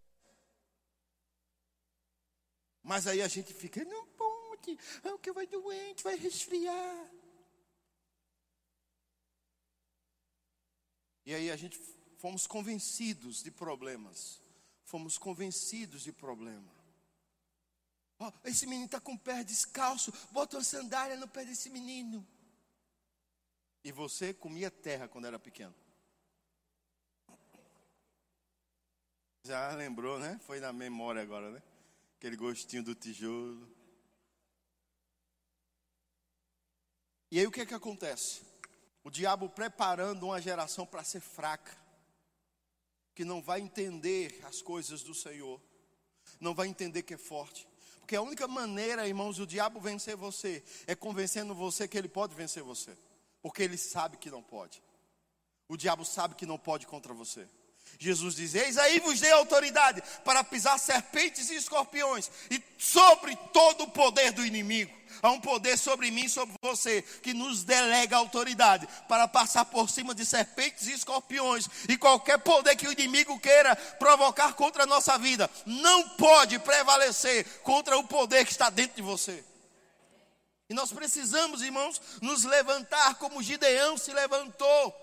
Mas 2.82 3.06
aí 3.06 3.22
a 3.22 3.28
gente 3.28 3.54
fica, 3.54 3.84
não 3.84 4.04
pode, 4.08 4.76
é 5.04 5.12
o 5.12 5.18
que 5.20 5.30
vai 5.30 5.46
doente, 5.46 6.02
vai 6.02 6.16
resfriar. 6.16 7.10
E 11.24 11.32
aí 11.32 11.48
a 11.48 11.56
gente 11.56 11.78
fomos 12.16 12.44
convencidos 12.44 13.40
de 13.40 13.52
problemas. 13.52 14.40
Fomos 14.84 15.16
convencidos 15.16 16.02
de 16.02 16.10
problema. 16.10 16.72
Oh, 18.18 18.32
esse 18.42 18.66
menino 18.66 18.86
está 18.86 18.98
com 18.98 19.12
o 19.12 19.18
pé 19.18 19.44
descalço, 19.44 20.12
bota 20.32 20.56
uma 20.56 20.64
sandália 20.64 21.16
no 21.16 21.28
pé 21.28 21.44
desse 21.44 21.70
menino. 21.70 22.26
E 23.88 23.92
você 23.92 24.35
comia 24.35 24.70
terra 24.70 25.09
quando 25.09 25.24
era 25.24 25.38
pequeno. 25.38 25.74
Já 29.42 29.74
lembrou, 29.74 30.18
né? 30.18 30.38
Foi 30.42 30.61
na 30.61 30.74
memória 30.74 31.22
agora, 31.22 31.51
né? 31.51 31.62
Aquele 32.18 32.37
gostinho 32.37 32.83
do 32.83 32.94
tijolo. 32.94 33.66
E 37.31 37.38
aí 37.38 37.46
o 37.46 37.51
que 37.51 37.62
é 37.62 37.64
que 37.64 37.72
acontece? 37.72 38.42
O 39.03 39.11
diabo 39.11 39.48
preparando 39.48 40.27
uma 40.27 40.38
geração 40.38 40.85
para 40.85 41.03
ser 41.03 41.20
fraca, 41.20 41.74
que 43.14 43.24
não 43.24 43.40
vai 43.40 43.62
entender 43.62 44.38
as 44.44 44.61
coisas 44.61 45.03
do 45.03 45.14
Senhor, 45.14 45.59
não 46.38 46.55
vai 46.55 46.68
entender 46.68 47.05
que 47.05 47.14
é 47.14 47.18
forte. 47.18 47.66
Porque 48.01 48.16
a 48.16 48.20
única 48.20 48.46
maneira, 48.46 49.09
irmãos, 49.09 49.38
o 49.38 49.46
diabo 49.46 49.81
vencer 49.81 50.14
você 50.14 50.62
é 50.87 50.94
convencendo 50.94 51.55
você 51.55 51.88
que 51.88 51.96
ele 51.96 52.07
pode 52.07 52.35
vencer 52.35 52.62
você. 52.62 52.94
Porque 53.42 53.62
ele 53.62 53.77
sabe 53.77 54.16
que 54.16 54.31
não 54.31 54.42
pode. 54.42 54.83
O 55.68 55.77
diabo 55.77 56.05
sabe 56.05 56.35
que 56.35 56.46
não 56.46 56.59
pode 56.59 56.87
contra 56.87 57.12
você. 57.12 57.48
Jesus 57.98 58.35
diz: 58.35 58.55
Eis 58.55 58.77
aí 58.77 59.01
vos 59.01 59.20
dei 59.20 59.33
autoridade 59.33 60.03
para 60.24 60.44
pisar 60.44 60.79
serpentes 60.79 61.51
e 61.51 61.57
escorpiões 61.57 62.31
e 62.51 62.62
sobre 62.77 63.37
todo 63.53 63.85
o 63.85 63.90
poder 63.90 64.33
do 64.33 64.44
inimigo. 64.44 64.96
Há 65.22 65.31
um 65.31 65.40
poder 65.40 65.77
sobre 65.79 66.11
mim 66.11 66.27
e 66.27 66.29
sobre 66.29 66.55
você 66.62 67.03
que 67.22 67.33
nos 67.33 67.64
delega 67.64 68.16
autoridade 68.16 68.87
para 69.09 69.27
passar 69.27 69.64
por 69.64 69.88
cima 69.88 70.14
de 70.14 70.24
serpentes 70.24 70.87
e 70.87 70.92
escorpiões 70.92 71.68
e 71.88 71.96
qualquer 71.96 72.38
poder 72.38 72.77
que 72.77 72.87
o 72.87 72.92
inimigo 72.92 73.38
queira 73.40 73.74
provocar 73.74 74.53
contra 74.53 74.85
a 74.85 74.87
nossa 74.87 75.18
vida 75.18 75.51
não 75.64 76.11
pode 76.11 76.59
prevalecer 76.59 77.44
contra 77.62 77.96
o 77.98 78.05
poder 78.05 78.44
que 78.44 78.53
está 78.53 78.70
dentro 78.70 78.96
de 78.96 79.03
você. 79.03 79.42
E 80.68 80.74
nós 80.74 80.92
precisamos, 80.92 81.62
irmãos, 81.62 82.00
nos 82.20 82.44
levantar 82.44 83.14
como 83.14 83.42
Gideão 83.42 83.96
se 83.96 84.12
levantou. 84.12 84.94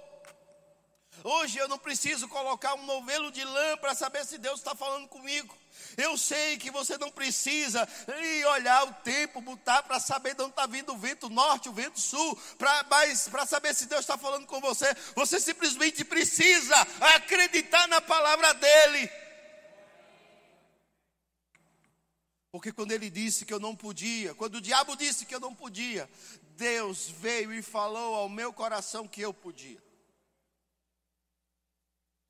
Hoje 1.23 1.57
eu 1.57 1.67
não 1.67 1.79
preciso 1.79 2.27
colocar 2.27 2.75
um 2.75 2.85
novelo 2.85 3.31
de 3.31 3.43
lã 3.43 3.77
para 3.77 3.95
saber 3.95 4.25
se 4.25 4.37
Deus 4.37 4.59
está 4.59 4.75
falando 4.75 5.07
comigo. 5.07 5.57
Eu 5.97 6.17
sei 6.17 6.57
que 6.57 6.69
você 6.69 6.97
não 6.97 7.09
precisa 7.09 7.87
ir 8.21 8.45
olhar 8.47 8.83
o 8.83 8.93
tempo, 8.95 9.41
botar 9.41 9.81
para 9.83 9.99
saber 9.99 10.35
de 10.35 10.43
onde 10.43 10.51
está 10.51 10.67
vindo 10.67 10.93
o 10.93 10.97
vento 10.97 11.29
norte, 11.29 11.69
o 11.69 11.73
vento 11.73 11.99
sul, 11.99 12.37
para 12.57 13.45
saber 13.45 13.73
se 13.73 13.85
Deus 13.87 14.01
está 14.01 14.17
falando 14.17 14.45
com 14.45 14.59
você. 14.59 14.93
Você 15.15 15.39
simplesmente 15.39 16.03
precisa 16.03 16.75
acreditar 17.15 17.87
na 17.87 18.01
palavra 18.01 18.53
dEle. 18.53 19.09
Porque 22.55 22.71
quando 22.71 22.93
ele 22.93 23.09
disse 23.09 23.43
que 23.43 23.53
eu 23.53 23.59
não 23.59 23.75
podia, 23.75 24.33
quando 24.33 24.55
o 24.55 24.61
diabo 24.61 24.95
disse 24.95 25.25
que 25.25 25.35
eu 25.35 25.41
não 25.41 25.53
podia, 25.53 26.09
Deus 26.55 27.09
veio 27.09 27.53
e 27.53 27.61
falou 27.61 28.15
ao 28.15 28.29
meu 28.29 28.53
coração 28.53 29.05
que 29.05 29.19
eu 29.19 29.33
podia. 29.33 29.83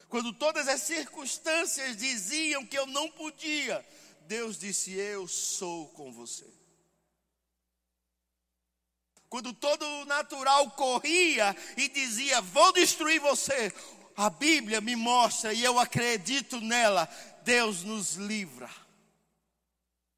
Quando 0.09 0.33
todas 0.33 0.67
as 0.67 0.81
circunstâncias 0.81 1.95
diziam 1.95 2.65
que 2.65 2.75
eu 2.75 2.87
não 2.87 3.07
podia, 3.11 3.85
Deus 4.21 4.57
disse: 4.57 4.93
Eu 4.93 5.27
sou 5.27 5.89
com 5.89 6.11
você. 6.11 6.51
Quando 9.29 9.53
todo 9.53 9.85
o 9.85 10.05
natural 10.05 10.71
corria 10.71 11.55
e 11.77 11.87
dizia: 11.87 12.41
Vou 12.41 12.73
destruir 12.73 13.19
você, 13.19 13.71
a 14.17 14.31
Bíblia 14.31 14.81
me 14.81 14.95
mostra 14.95 15.53
e 15.53 15.63
eu 15.63 15.77
acredito 15.77 16.59
nela. 16.59 17.07
Deus 17.43 17.83
nos 17.83 18.15
livra 18.15 18.84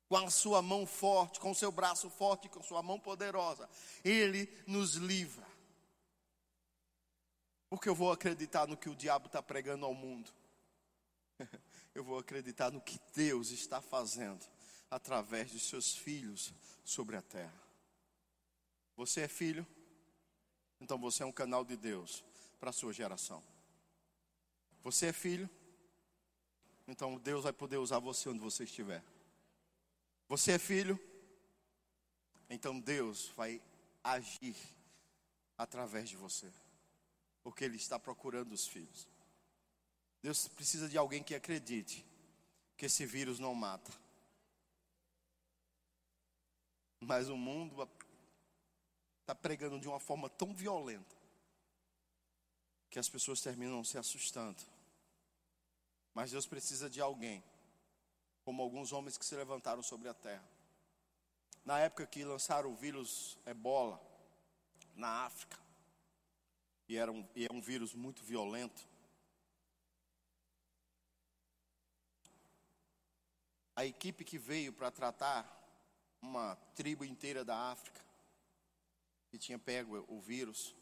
com 0.07 0.17
a 0.17 0.29
sua 0.29 0.61
mão 0.61 0.85
forte, 0.85 1.39
com 1.39 1.51
o 1.51 1.55
seu 1.55 1.71
braço 1.71 2.09
forte, 2.09 2.47
com 2.49 2.59
a 2.59 2.63
sua 2.63 2.81
mão 2.81 2.99
poderosa, 2.99 3.69
Ele 4.03 4.49
nos 4.65 4.95
livra. 4.95 5.45
Porque 7.69 7.89
eu 7.89 7.95
vou 7.95 8.11
acreditar 8.11 8.67
no 8.67 8.77
que 8.77 8.89
o 8.89 8.95
diabo 8.95 9.27
está 9.27 9.43
pregando 9.43 9.85
ao 9.85 9.93
mundo. 9.93 10.31
eu 11.93 12.03
vou 12.03 12.17
acreditar 12.17 12.71
no 12.71 12.79
que 12.79 12.99
Deus 13.13 13.51
está 13.51 13.81
fazendo 13.81 14.45
através 14.89 15.51
de 15.51 15.59
seus 15.59 15.95
filhos 15.95 16.53
sobre 16.85 17.17
a 17.17 17.21
terra. 17.21 17.61
Você 18.95 19.21
é 19.21 19.27
filho? 19.27 19.67
Então 20.79 20.97
você 20.97 21.23
é 21.23 21.25
um 21.25 21.31
canal 21.31 21.65
de 21.65 21.75
Deus 21.75 22.23
para 22.59 22.69
a 22.69 22.73
sua 22.73 22.93
geração. 22.93 23.43
Você 24.83 25.07
é 25.07 25.13
filho? 25.13 25.49
Então 26.87 27.17
Deus 27.17 27.43
vai 27.43 27.51
poder 27.51 27.77
usar 27.77 27.99
você 27.99 28.29
onde 28.29 28.39
você 28.39 28.63
estiver. 28.63 29.03
Você 30.27 30.53
é 30.53 30.59
filho? 30.59 30.99
Então 32.49 32.79
Deus 32.79 33.27
vai 33.35 33.61
agir 34.03 34.55
através 35.57 36.09
de 36.09 36.15
você. 36.15 36.51
Porque 37.41 37.63
Ele 37.63 37.77
está 37.77 37.97
procurando 37.97 38.51
os 38.51 38.67
filhos. 38.67 39.07
Deus 40.21 40.47
precisa 40.47 40.89
de 40.89 40.97
alguém 40.97 41.23
que 41.23 41.35
acredite 41.35 42.05
que 42.75 42.85
esse 42.85 43.05
vírus 43.05 43.39
não 43.39 43.55
mata. 43.55 43.91
Mas 46.99 47.29
o 47.29 47.37
mundo 47.37 47.89
está 49.21 49.33
pregando 49.33 49.79
de 49.79 49.87
uma 49.87 49.99
forma 49.99 50.29
tão 50.29 50.53
violenta 50.53 51.15
que 52.89 52.99
as 52.99 53.09
pessoas 53.09 53.41
terminam 53.41 53.83
se 53.83 53.97
assustando. 53.97 54.61
Mas 56.13 56.31
Deus 56.31 56.45
precisa 56.45 56.89
de 56.89 56.99
alguém, 56.99 57.43
como 58.47 58.63
alguns 58.63 58.93
homens 58.93 59.17
que 59.17 59.25
se 59.25 59.35
levantaram 59.35 59.83
sobre 59.83 60.07
a 60.07 60.13
terra. 60.13 60.49
Na 61.65 61.79
época 61.79 62.07
que 62.07 62.23
lançaram 62.23 62.71
o 62.71 62.75
vírus 62.77 63.37
ebola 63.45 64.01
na 64.95 65.25
África, 65.25 65.59
e 66.87 66.95
era 66.95 67.11
um, 67.11 67.27
e 67.35 67.45
é 67.45 67.49
um 67.51 67.59
vírus 67.59 67.93
muito 67.93 68.23
violento, 68.23 68.87
a 73.75 73.85
equipe 73.85 74.23
que 74.23 74.37
veio 74.37 74.71
para 74.71 74.91
tratar 74.91 75.45
uma 76.21 76.55
tribo 76.73 77.03
inteira 77.03 77.43
da 77.43 77.69
África, 77.69 77.99
que 79.29 79.37
tinha 79.37 79.59
pego 79.59 80.05
o 80.07 80.21
vírus, 80.21 80.73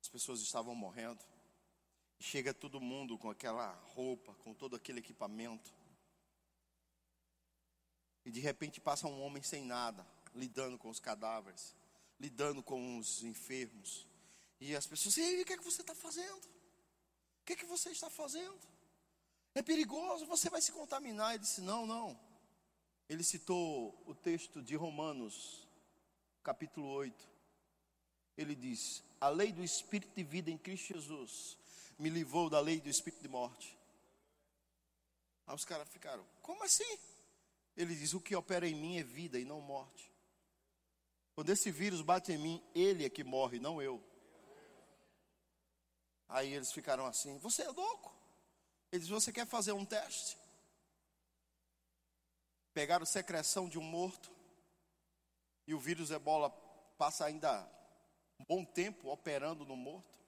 as 0.00 0.08
pessoas 0.08 0.40
estavam 0.40 0.74
morrendo. 0.74 1.22
Chega 2.18 2.54
todo 2.54 2.80
mundo 2.80 3.18
com 3.18 3.28
aquela 3.28 3.74
roupa, 3.94 4.32
com 4.36 4.54
todo 4.54 4.74
aquele 4.74 5.00
equipamento. 5.00 5.70
E 8.28 8.30
de 8.30 8.40
repente 8.40 8.78
passa 8.78 9.08
um 9.08 9.22
homem 9.22 9.42
sem 9.42 9.64
nada, 9.64 10.06
lidando 10.34 10.76
com 10.76 10.90
os 10.90 11.00
cadáveres, 11.00 11.74
lidando 12.20 12.62
com 12.62 12.98
os 12.98 13.22
enfermos. 13.22 14.06
E 14.60 14.76
as 14.76 14.86
pessoas, 14.86 15.16
e 15.16 15.40
o 15.40 15.46
que 15.46 15.54
é 15.54 15.56
que 15.56 15.64
você 15.64 15.80
está 15.80 15.94
fazendo? 15.94 16.36
O 16.36 17.44
que 17.46 17.54
é 17.54 17.56
que 17.56 17.64
você 17.64 17.88
está 17.88 18.10
fazendo? 18.10 18.60
É 19.54 19.62
perigoso, 19.62 20.26
você 20.26 20.50
vai 20.50 20.60
se 20.60 20.70
contaminar. 20.72 21.30
Ele 21.30 21.38
disse: 21.38 21.62
Não, 21.62 21.86
não. 21.86 22.20
Ele 23.08 23.24
citou 23.24 23.98
o 24.04 24.14
texto 24.14 24.62
de 24.62 24.76
Romanos, 24.76 25.66
capítulo 26.42 26.86
8. 26.86 27.30
Ele 28.36 28.54
diz: 28.54 29.02
A 29.18 29.30
lei 29.30 29.52
do 29.52 29.64
Espírito 29.64 30.14
de 30.14 30.22
vida 30.22 30.50
em 30.50 30.58
Cristo 30.58 30.92
Jesus 30.92 31.56
me 31.98 32.10
livrou 32.10 32.50
da 32.50 32.60
lei 32.60 32.78
do 32.78 32.90
Espírito 32.90 33.22
de 33.22 33.28
morte. 33.28 33.78
Aí 35.46 35.54
os 35.54 35.64
caras 35.64 35.88
ficaram: 35.88 36.26
Como 36.42 36.62
assim? 36.62 37.08
Ele 37.78 37.94
diz: 37.94 38.12
O 38.12 38.20
que 38.20 38.34
opera 38.34 38.68
em 38.68 38.74
mim 38.74 38.98
é 38.98 39.04
vida 39.04 39.38
e 39.38 39.44
não 39.44 39.60
morte. 39.60 40.12
Quando 41.32 41.50
esse 41.50 41.70
vírus 41.70 42.02
bate 42.02 42.32
em 42.32 42.36
mim, 42.36 42.62
ele 42.74 43.04
é 43.04 43.08
que 43.08 43.22
morre, 43.22 43.60
não 43.60 43.80
eu. 43.80 44.02
Aí 46.28 46.52
eles 46.52 46.72
ficaram 46.72 47.06
assim: 47.06 47.38
Você 47.38 47.62
é 47.62 47.70
louco? 47.70 48.12
Ele 48.90 49.00
diz: 49.00 49.08
Você 49.08 49.32
quer 49.32 49.46
fazer 49.46 49.70
um 49.70 49.84
teste? 49.84 50.36
Pegaram 52.74 53.06
secreção 53.06 53.68
de 53.68 53.78
um 53.78 53.82
morto. 53.82 54.28
E 55.64 55.72
o 55.72 55.78
vírus 55.78 56.10
ebola 56.10 56.50
passa 56.98 57.26
ainda 57.26 57.70
um 58.40 58.44
bom 58.44 58.64
tempo 58.64 59.08
operando 59.08 59.64
no 59.64 59.76
morto. 59.76 60.18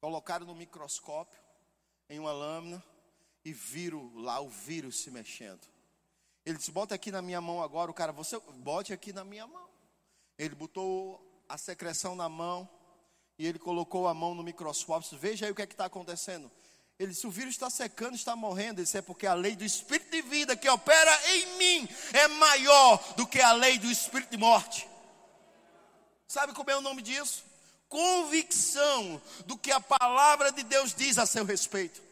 Colocaram 0.00 0.44
no 0.44 0.56
microscópio, 0.56 1.40
em 2.08 2.18
uma 2.18 2.32
lâmina, 2.32 2.82
e 3.44 3.52
viram 3.52 4.12
lá 4.16 4.40
o 4.40 4.48
vírus 4.48 5.00
se 5.00 5.10
mexendo. 5.10 5.73
Ele 6.44 6.58
disse: 6.58 6.70
Bota 6.70 6.94
aqui 6.94 7.10
na 7.10 7.22
minha 7.22 7.40
mão 7.40 7.62
agora. 7.62 7.90
O 7.90 7.94
cara, 7.94 8.12
você 8.12 8.38
bote 8.56 8.92
aqui 8.92 9.12
na 9.12 9.24
minha 9.24 9.46
mão. 9.46 9.68
Ele 10.38 10.54
botou 10.54 11.44
a 11.48 11.56
secreção 11.56 12.14
na 12.14 12.28
mão 12.28 12.68
e 13.38 13.46
ele 13.46 13.58
colocou 13.58 14.06
a 14.06 14.14
mão 14.14 14.34
no 14.34 14.42
microscópio. 14.42 15.18
Veja 15.18 15.46
aí 15.46 15.52
o 15.52 15.54
que 15.54 15.62
é 15.62 15.64
está 15.64 15.86
acontecendo. 15.86 16.50
Ele 16.98 17.12
disse: 17.12 17.26
o 17.26 17.30
vírus 17.30 17.54
está 17.54 17.70
secando, 17.70 18.14
está 18.14 18.36
morrendo. 18.36 18.82
Disse: 18.82 18.98
é 18.98 19.02
porque 19.02 19.26
a 19.26 19.34
lei 19.34 19.56
do 19.56 19.64
espírito 19.64 20.10
de 20.10 20.22
vida 20.22 20.56
que 20.56 20.68
opera 20.68 21.10
em 21.34 21.56
mim 21.56 21.88
é 22.12 22.28
maior 22.28 23.14
do 23.14 23.26
que 23.26 23.40
a 23.40 23.52
lei 23.52 23.78
do 23.78 23.86
espírito 23.86 24.30
de 24.30 24.36
morte. 24.36 24.88
Sabe 26.26 26.52
como 26.52 26.70
é 26.70 26.76
o 26.76 26.80
nome 26.80 27.02
disso? 27.02 27.44
Convicção 27.88 29.20
do 29.46 29.56
que 29.56 29.70
a 29.70 29.80
palavra 29.80 30.50
de 30.50 30.62
Deus 30.62 30.94
diz 30.94 31.18
a 31.18 31.26
seu 31.26 31.44
respeito. 31.44 32.02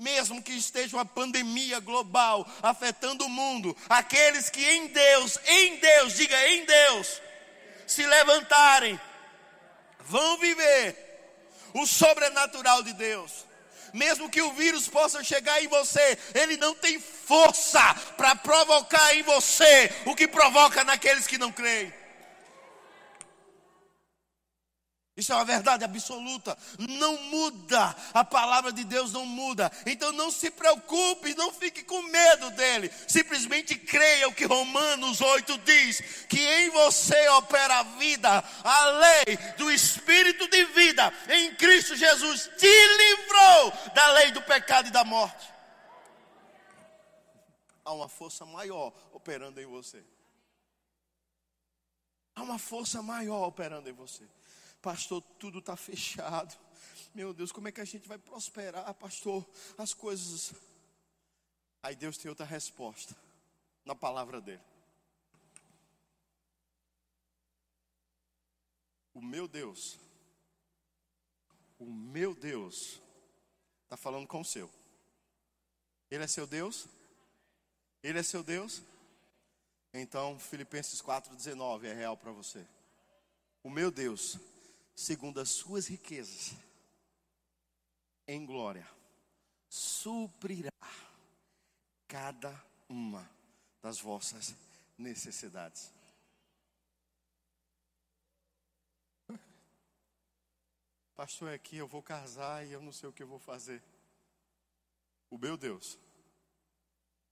Mesmo 0.00 0.42
que 0.42 0.52
esteja 0.52 0.96
uma 0.96 1.04
pandemia 1.04 1.78
global 1.78 2.50
afetando 2.62 3.26
o 3.26 3.28
mundo, 3.28 3.76
aqueles 3.86 4.48
que 4.48 4.64
em 4.64 4.86
Deus, 4.86 5.38
em 5.46 5.76
Deus, 5.76 6.14
diga 6.14 6.48
em 6.48 6.64
Deus, 6.64 7.20
se 7.86 8.06
levantarem, 8.06 8.98
vão 10.06 10.38
viver 10.38 10.96
o 11.74 11.86
sobrenatural 11.86 12.82
de 12.82 12.94
Deus. 12.94 13.44
Mesmo 13.92 14.30
que 14.30 14.40
o 14.40 14.54
vírus 14.54 14.88
possa 14.88 15.22
chegar 15.22 15.62
em 15.62 15.68
você, 15.68 16.16
ele 16.34 16.56
não 16.56 16.74
tem 16.74 16.98
força 16.98 17.94
para 18.16 18.34
provocar 18.34 19.14
em 19.14 19.22
você 19.22 19.94
o 20.06 20.16
que 20.16 20.26
provoca 20.26 20.82
naqueles 20.82 21.26
que 21.26 21.36
não 21.36 21.52
creem. 21.52 21.92
Isso 25.20 25.32
é 25.32 25.36
uma 25.36 25.44
verdade 25.44 25.84
absoluta. 25.84 26.56
Não 26.78 27.14
muda. 27.24 27.94
A 28.14 28.24
palavra 28.24 28.72
de 28.72 28.84
Deus 28.84 29.12
não 29.12 29.26
muda. 29.26 29.70
Então 29.84 30.12
não 30.12 30.30
se 30.30 30.50
preocupe, 30.50 31.34
não 31.34 31.52
fique 31.52 31.84
com 31.84 32.00
medo 32.04 32.50
dele. 32.52 32.90
Simplesmente 33.06 33.74
creia 33.76 34.28
o 34.28 34.32
que 34.32 34.46
Romanos 34.46 35.20
8 35.20 35.58
diz: 35.58 36.00
que 36.26 36.40
em 36.40 36.70
você 36.70 37.28
opera 37.30 37.80
a 37.80 37.82
vida, 37.82 38.42
a 38.64 38.86
lei 38.86 39.36
do 39.58 39.70
Espírito 39.70 40.48
de 40.48 40.64
vida 40.64 41.12
em 41.28 41.54
Cristo 41.54 41.94
Jesus 41.94 42.50
te 42.56 42.86
livrou 42.96 43.72
da 43.94 44.12
lei 44.12 44.30
do 44.30 44.40
pecado 44.40 44.88
e 44.88 44.90
da 44.90 45.04
morte. 45.04 45.52
Há 47.84 47.92
uma 47.92 48.08
força 48.08 48.46
maior 48.46 48.90
operando 49.12 49.60
em 49.60 49.66
você. 49.66 50.02
Há 52.34 52.42
uma 52.42 52.58
força 52.58 53.02
maior 53.02 53.46
operando 53.46 53.90
em 53.90 53.92
você. 53.92 54.26
Pastor, 54.80 55.22
tudo 55.38 55.58
está 55.58 55.76
fechado. 55.76 56.56
Meu 57.14 57.34
Deus, 57.34 57.52
como 57.52 57.68
é 57.68 57.72
que 57.72 57.80
a 57.80 57.84
gente 57.84 58.06
vai 58.08 58.18
prosperar, 58.18 58.92
pastor? 58.94 59.46
As 59.76 59.92
coisas. 59.92 60.52
Aí 61.82 61.94
Deus 61.96 62.16
tem 62.16 62.28
outra 62.28 62.46
resposta 62.46 63.16
na 63.84 63.94
palavra 63.94 64.40
dele. 64.40 64.62
O 69.12 69.20
meu 69.20 69.48
Deus, 69.48 69.98
o 71.78 71.84
meu 71.84 72.34
Deus, 72.34 73.00
está 73.84 73.96
falando 73.96 74.26
com 74.26 74.40
o 74.40 74.44
seu. 74.44 74.70
Ele 76.10 76.24
é 76.24 76.26
seu 76.26 76.46
Deus? 76.46 76.86
Ele 78.02 78.18
é 78.18 78.22
seu 78.22 78.42
Deus? 78.42 78.82
Então, 79.92 80.38
Filipenses 80.38 81.02
4,19 81.02 81.84
é 81.84 81.92
real 81.92 82.16
para 82.16 82.30
você. 82.30 82.64
O 83.62 83.68
meu 83.68 83.90
Deus 83.90 84.38
segundo 85.00 85.40
as 85.40 85.48
suas 85.48 85.86
riquezas, 85.86 86.52
em 88.26 88.44
glória, 88.44 88.86
suprirá 89.66 90.70
cada 92.06 92.52
uma 92.86 93.26
das 93.80 93.98
vossas 93.98 94.54
necessidades. 94.98 95.90
Pastor, 101.16 101.54
aqui 101.54 101.78
eu 101.78 101.88
vou 101.88 102.02
casar 102.02 102.66
e 102.66 102.72
eu 102.72 102.82
não 102.82 102.92
sei 102.92 103.08
o 103.08 103.12
que 103.12 103.22
eu 103.22 103.26
vou 103.26 103.38
fazer. 103.38 103.82
O 105.30 105.38
meu 105.38 105.56
Deus, 105.56 105.98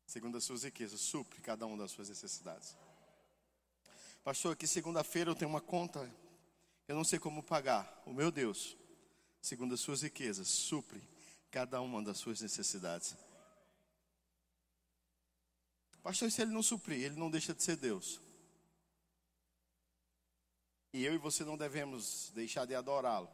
segundo 0.07 0.39
as 0.39 0.45
suas 0.45 0.63
riquezas, 0.63 1.03
supre 1.03 1.43
cada 1.43 1.67
uma 1.67 1.77
das 1.77 1.91
suas 1.91 2.09
necessidades. 2.09 2.75
Pastor, 4.25 4.55
aqui 4.55 4.67
segunda-feira 4.67 5.31
eu 5.31 5.37
tenho 5.37 5.51
uma 5.51 5.61
conta 5.61 6.11
eu 6.89 6.97
não 6.97 7.05
sei 7.05 7.19
como 7.19 7.43
pagar. 7.43 8.03
O 8.07 8.15
meu 8.15 8.33
Deus, 8.33 8.77
segundo 9.43 9.75
as 9.75 9.81
suas 9.81 10.01
riquezas, 10.01 10.49
supre 10.49 11.07
cada 11.51 11.81
uma 11.83 12.03
das 12.03 12.17
suas 12.17 12.41
necessidades. 12.41 13.15
Pastor, 16.03 16.31
se 16.31 16.41
ele 16.41 16.51
não 16.51 16.63
suprir, 16.63 17.05
ele 17.05 17.17
não 17.17 17.31
deixa 17.31 17.55
de 17.55 17.63
ser 17.63 17.77
Deus. 17.77 18.19
E 20.95 21.05
eu 21.05 21.15
e 21.15 21.19
você 21.19 21.45
não 21.45 21.59
devemos 21.59 22.33
deixar 22.35 22.65
de 22.65 22.75
adorá-lo, 22.75 23.31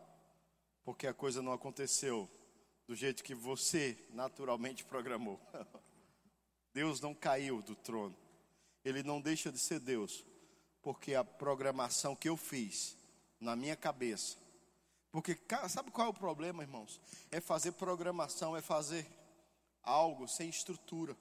porque 0.85 1.07
a 1.07 1.15
coisa 1.15 1.41
não 1.41 1.53
aconteceu 1.53 2.29
do 2.89 2.97
jeito 2.97 3.23
que 3.23 3.35
você 3.35 3.97
naturalmente 4.11 4.85
programou. 4.85 5.41
Deus 6.75 7.01
não 7.01 7.15
caiu 7.15 7.63
do 7.63 7.77
trono. 7.77 8.17
Ele 8.85 9.05
não 9.05 9.21
deixa 9.21 9.53
de 9.53 9.59
ser 9.59 9.79
Deus, 9.79 10.25
porque 10.83 11.15
a 11.15 11.23
programação 11.23 12.17
que 12.17 12.29
eu 12.29 12.37
fiz 12.37 12.97
na 13.45 13.55
minha 13.55 13.77
cabeça. 13.77 14.37
Porque 15.13 15.39
sabe 15.69 15.93
qual 15.93 16.09
é 16.09 16.11
o 16.11 16.15
problema, 16.15 16.63
irmãos? 16.63 17.01
É 17.31 17.41
fazer 17.41 17.73
programação, 17.73 18.57
é 18.57 18.61
fazer 18.61 19.07
algo 19.83 20.27
sem 20.27 20.49
estrutura. 20.49 21.17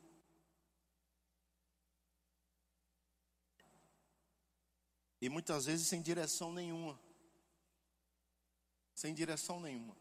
E 5.22 5.30
muitas 5.30 5.66
vezes 5.66 5.88
sem 5.88 6.02
direção 6.02 6.52
nenhuma. 6.52 7.00
Sem 8.96 9.14
direção 9.14 9.60
nenhuma. 9.60 9.96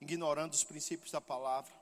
Ignorando 0.00 0.52
os 0.52 0.64
princípios 0.64 1.10
da 1.10 1.20
palavra, 1.20 1.72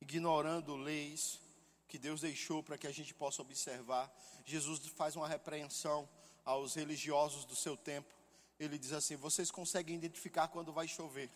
ignorando 0.00 0.76
leis 0.76 1.40
que 1.88 1.98
Deus 1.98 2.20
deixou 2.20 2.62
para 2.62 2.76
que 2.78 2.86
a 2.86 2.92
gente 2.92 3.14
possa 3.14 3.42
observar. 3.42 4.12
Jesus 4.44 4.86
faz 4.88 5.16
uma 5.16 5.26
repreensão 5.26 6.08
aos 6.44 6.74
religiosos 6.74 7.44
do 7.44 7.56
seu 7.56 7.76
tempo. 7.76 8.17
Ele 8.58 8.78
diz 8.78 8.92
assim: 8.92 9.16
Vocês 9.16 9.50
conseguem 9.50 9.96
identificar 9.96 10.48
quando 10.48 10.72
vai 10.72 10.88
chover, 10.88 11.30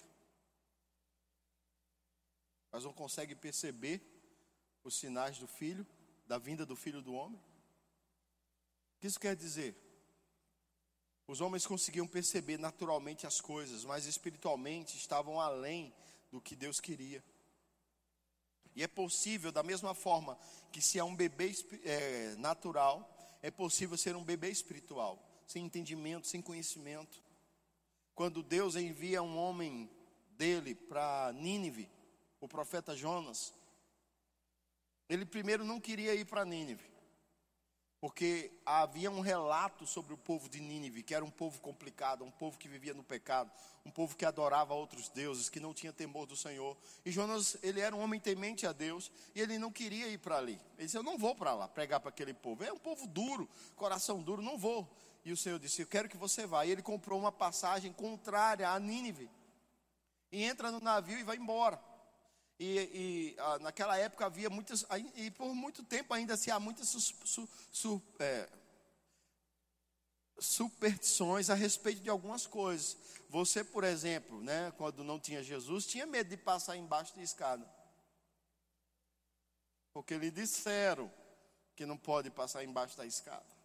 mas 2.70 2.85
não 2.85 2.93
conseguem 2.93 3.37
perceber 3.37 4.01
os 4.83 4.97
sinais 4.97 5.39
do 5.39 5.47
filho, 5.47 5.87
da 6.27 6.39
vinda 6.39 6.66
do 6.66 6.75
filho 6.75 7.01
do 7.01 7.12
homem? 7.12 7.39
O 8.97 9.01
que 9.01 9.07
isso 9.07 9.20
quer 9.20 9.37
dizer? 9.37 9.77
Os 11.27 11.41
homens 11.41 11.66
conseguiam 11.66 12.07
perceber 12.07 12.59
naturalmente 12.59 13.27
as 13.27 13.41
coisas, 13.41 13.85
mas 13.85 14.07
espiritualmente 14.07 14.97
estavam 14.97 15.41
além 15.41 15.95
do 16.31 16.41
que 16.41 16.57
Deus 16.57 16.81
queria. 16.81 17.23
E 18.75 18.83
é 18.83 18.89
possível, 18.89 19.53
da 19.53 19.62
mesma 19.62 19.95
forma 19.95 20.39
que 20.73 20.81
se 20.81 20.99
é 20.99 21.05
um 21.05 21.14
bebê 21.14 21.55
é, 21.85 22.35
natural, 22.37 23.09
é 23.43 23.51
possível 23.51 23.97
ser 23.97 24.16
um 24.16 24.25
bebê 24.25 24.51
espiritual, 24.51 25.23
sem 25.53 25.64
entendimento, 25.66 26.26
sem 26.26 26.40
conhecimento. 26.40 27.22
Quando 28.14 28.42
Deus 28.42 28.74
envia 28.74 29.22
um 29.22 29.36
homem 29.36 29.90
dele 30.30 30.74
para 30.74 31.32
Nínive, 31.34 31.90
o 32.40 32.48
profeta 32.48 32.96
Jonas, 32.96 33.53
ele 35.09 35.26
primeiro 35.26 35.64
não 35.64 35.78
queria 35.78 36.14
ir 36.14 36.24
para 36.24 36.44
Nínive 36.44 36.92
porque 38.03 38.50
havia 38.66 39.09
um 39.12 39.20
relato 39.20 39.86
sobre 39.86 40.12
o 40.12 40.16
povo 40.16 40.48
de 40.48 40.61
Nínive, 40.61 41.05
que 41.05 41.14
era 41.14 41.24
um 41.24 41.30
povo 41.30 41.61
complicado, 41.61 42.24
um 42.24 42.32
povo 42.32 42.59
que 42.59 42.66
vivia 42.66 42.92
no 42.92 43.05
pecado, 43.05 43.48
um 43.86 43.92
povo 43.92 44.16
que 44.16 44.24
adorava 44.24 44.74
outros 44.74 45.09
deuses, 45.09 45.48
que 45.48 45.61
não 45.61 45.72
tinha 45.72 45.92
temor 45.92 46.26
do 46.26 46.34
Senhor. 46.36 46.76
E 47.05 47.12
Jonas, 47.12 47.57
ele 47.62 47.78
era 47.78 47.94
um 47.94 48.00
homem 48.00 48.18
temente 48.18 48.66
a 48.66 48.72
Deus, 48.72 49.09
e 49.36 49.40
ele 49.40 49.57
não 49.57 49.70
queria 49.70 50.09
ir 50.09 50.18
para 50.18 50.36
ali. 50.36 50.61
Ele 50.76 50.86
disse: 50.86 50.98
Eu 50.98 51.05
não 51.05 51.16
vou 51.16 51.32
para 51.32 51.55
lá 51.55 51.68
pregar 51.68 52.00
para 52.00 52.09
aquele 52.09 52.34
povo. 52.34 52.64
É 52.64 52.72
um 52.72 52.78
povo 52.78 53.07
duro, 53.07 53.48
coração 53.76 54.20
duro, 54.20 54.42
não 54.42 54.59
vou. 54.59 54.92
E 55.25 55.33
o 55.33 55.37
Senhor 55.37 55.59
disse: 55.59 55.83
Eu 55.83 55.87
quero 55.87 56.09
que 56.09 56.16
você 56.16 56.47
vá. 56.47 56.64
E 56.64 56.70
ele 56.70 56.83
comprou 56.83 57.18
uma 57.18 57.33
passagem 57.33 57.93
contrária 57.93 58.68
a 58.68 58.79
Nínive. 58.79 59.31
E 60.31 60.43
entra 60.43 60.70
no 60.70 60.81
navio 60.81 61.18
e 61.18 61.23
vai 61.23 61.37
embora. 61.37 61.81
E, 62.59 62.79
e 62.79 63.37
ah, 63.39 63.59
naquela 63.59 63.97
época 63.97 64.27
havia 64.27 64.49
muitas, 64.49 64.87
e 65.16 65.31
por 65.33 65.53
muito 65.55 65.83
tempo 65.83 66.14
ainda 66.14 66.37
se 66.37 66.51
há 66.51 66.61
muitas 66.61 66.89
su, 66.89 67.01
su, 67.01 67.49
su, 67.73 68.03
é, 68.20 68.49
superstições 70.39 71.51
a 71.51 71.55
respeito 71.55 72.03
de 72.03 72.11
algumas 72.11 72.47
coisas. 72.47 72.97
Você, 73.29 73.64
por 73.64 73.85
exemplo, 73.85 74.41
né, 74.41 74.73
quando 74.77 75.03
não 75.03 75.18
tinha 75.18 75.43
Jesus, 75.43 75.87
tinha 75.87 76.07
medo 76.07 76.31
de 76.31 76.37
passar 76.37 76.77
embaixo 76.77 77.14
de 77.14 77.23
escada. 77.23 77.68
Porque 79.93 80.16
lhe 80.16 80.31
disseram 80.31 81.12
que 81.75 81.85
não 81.85 81.97
pode 81.97 82.31
passar 82.31 82.62
embaixo 82.62 82.97
da 82.97 83.07
escada. 83.07 83.62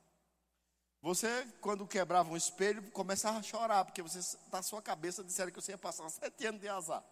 Você, 1.02 1.48
quando 1.62 1.88
quebrava 1.88 2.30
um 2.30 2.38
espelho, 2.38 2.82
começava 2.92 3.40
a 3.40 3.44
chorar, 3.44 3.86
porque 3.86 4.02
você, 4.02 4.38
na 4.52 4.62
sua 4.62 4.82
cabeça 4.82 5.24
disseram 5.24 5.52
que 5.52 5.62
você 5.62 5.74
ia 5.74 5.78
passar 5.78 6.10
sete 6.10 6.46
anos 6.46 6.62
de 6.62 6.68
azar. 6.68 7.04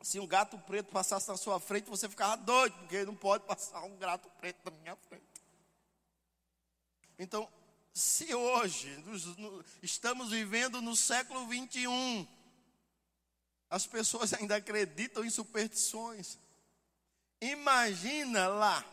Se 0.00 0.18
um 0.18 0.26
gato 0.26 0.58
preto 0.58 0.90
passasse 0.90 1.28
na 1.28 1.36
sua 1.36 1.60
frente, 1.60 1.88
você 1.88 2.08
ficava 2.08 2.36
doido, 2.36 2.76
porque 2.78 3.04
não 3.04 3.14
pode 3.14 3.44
passar 3.44 3.82
um 3.82 3.96
gato 3.96 4.28
preto 4.30 4.58
na 4.64 4.76
minha 4.78 4.96
frente. 4.96 5.24
Então, 7.18 7.48
se 7.94 8.34
hoje 8.34 8.88
estamos 9.82 10.30
vivendo 10.30 10.80
no 10.80 10.96
século 10.96 11.46
21, 11.46 12.26
as 13.70 13.86
pessoas 13.86 14.32
ainda 14.32 14.56
acreditam 14.56 15.24
em 15.24 15.30
superstições. 15.30 16.38
Imagina 17.40 18.48
lá. 18.48 18.84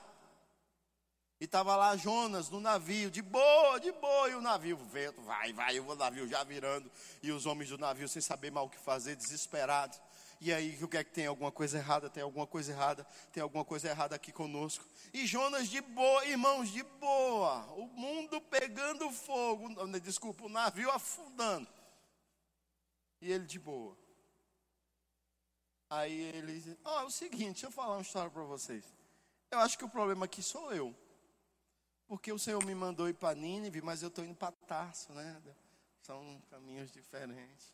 E 1.40 1.46
estava 1.46 1.76
lá 1.78 1.96
Jonas 1.96 2.50
no 2.50 2.60
navio, 2.60 3.10
de 3.10 3.22
boa, 3.22 3.80
de 3.80 3.94
boa, 3.94 4.30
e 4.30 4.36
o 4.36 4.42
navio, 4.42 4.78
o 4.78 4.86
vento, 4.86 5.22
vai, 5.22 5.54
vai, 5.54 5.80
o 5.80 5.96
navio 5.96 6.28
já 6.28 6.44
virando, 6.44 6.92
e 7.24 7.32
os 7.32 7.46
homens 7.46 7.70
do 7.70 7.78
navio 7.78 8.10
sem 8.10 8.22
saber 8.22 8.52
mal 8.52 8.66
o 8.66 8.70
que 8.70 8.78
fazer, 8.78 9.16
desesperados. 9.16 10.02
E 10.42 10.54
aí, 10.54 10.78
o 10.82 10.88
que 10.88 10.98
é 10.98 11.04
que 11.04 11.12
tem 11.12 11.26
alguma 11.26 11.52
coisa 11.52 11.78
errada? 11.78 12.10
Tem 12.10 12.24
alguma 12.24 12.48
coisa 12.48 12.72
errada? 12.72 13.06
Tem 13.32 13.44
alguma 13.44 13.66
coisa 13.66 13.90
errada 13.90 14.16
aqui 14.16 14.32
conosco? 14.32 14.86
E 15.14 15.26
Jonas 15.26 15.70
de 15.70 15.82
boa, 15.82 16.26
irmãos, 16.26 16.70
de 16.70 16.82
boa. 16.82 17.66
O 17.74 17.88
mundo 17.88 18.40
pegando 18.42 19.12
fogo. 19.12 19.70
Desculpa, 20.00 20.46
o 20.46 20.50
navio 20.50 20.90
afundando. 20.92 21.68
E 23.22 23.30
ele 23.30 23.46
de 23.46 23.60
boa. 23.60 23.98
Aí 25.90 26.22
ele 26.22 26.78
Ó, 26.86 26.98
oh, 26.98 27.02
é 27.02 27.04
o 27.04 27.12
seguinte, 27.12 27.54
deixa 27.54 27.68
eu 27.68 27.72
falar 27.72 27.96
uma 27.96 28.02
história 28.02 28.30
para 28.30 28.44
vocês. 28.44 28.86
Eu 29.52 29.60
acho 29.60 29.78
que 29.78 29.84
o 29.84 29.90
problema 29.90 30.24
aqui 30.24 30.42
sou 30.42 30.72
eu. 30.74 30.96
Porque 32.10 32.32
o 32.32 32.40
Senhor 32.40 32.66
me 32.66 32.74
mandou 32.74 33.08
ir 33.08 33.14
para 33.14 33.36
Nínive, 33.36 33.84
mas 33.84 34.02
eu 34.02 34.08
estou 34.08 34.26
indo 34.26 34.34
para 34.34 34.52
Tarso, 34.52 35.14
né? 35.14 35.40
São 36.02 36.42
caminhos 36.50 36.92
diferentes. 36.92 37.72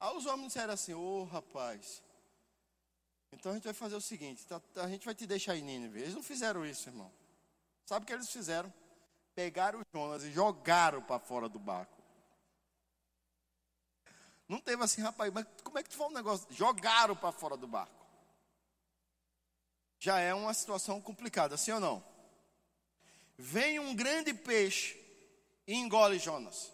Aí 0.00 0.16
os 0.16 0.24
homens 0.24 0.46
disseram 0.46 0.72
assim: 0.72 0.94
Ô 0.94 1.20
oh, 1.20 1.24
rapaz, 1.24 2.02
então 3.30 3.52
a 3.52 3.54
gente 3.54 3.64
vai 3.64 3.74
fazer 3.74 3.96
o 3.96 4.00
seguinte: 4.00 4.46
tá, 4.46 4.62
a 4.76 4.88
gente 4.88 5.04
vai 5.04 5.14
te 5.14 5.26
deixar 5.26 5.56
em 5.56 5.62
Nínive. 5.62 6.00
Eles 6.00 6.14
não 6.14 6.22
fizeram 6.22 6.64
isso, 6.64 6.88
irmão. 6.88 7.12
Sabe 7.84 8.04
o 8.04 8.06
que 8.06 8.14
eles 8.14 8.30
fizeram? 8.30 8.72
Pegaram 9.34 9.80
o 9.80 9.84
Jonas 9.92 10.24
e 10.24 10.32
jogaram 10.32 11.02
para 11.02 11.18
fora 11.18 11.46
do 11.46 11.58
barco. 11.58 12.00
Não 14.48 14.58
teve 14.58 14.82
assim, 14.82 15.02
rapaz, 15.02 15.30
mas 15.30 15.46
como 15.62 15.78
é 15.78 15.82
que 15.82 15.90
tu 15.90 15.98
fala 15.98 16.08
um 16.08 16.14
negócio? 16.14 16.46
Jogaram 16.50 17.14
para 17.14 17.30
fora 17.30 17.58
do 17.58 17.68
barco. 17.68 18.06
Já 19.98 20.18
é 20.18 20.32
uma 20.32 20.54
situação 20.54 20.98
complicada, 20.98 21.58
sim 21.58 21.72
ou 21.72 21.80
não? 21.80 22.09
Vem 23.42 23.78
um 23.78 23.96
grande 23.96 24.34
peixe 24.34 25.02
e 25.66 25.74
engole 25.74 26.18
Jonas. 26.18 26.70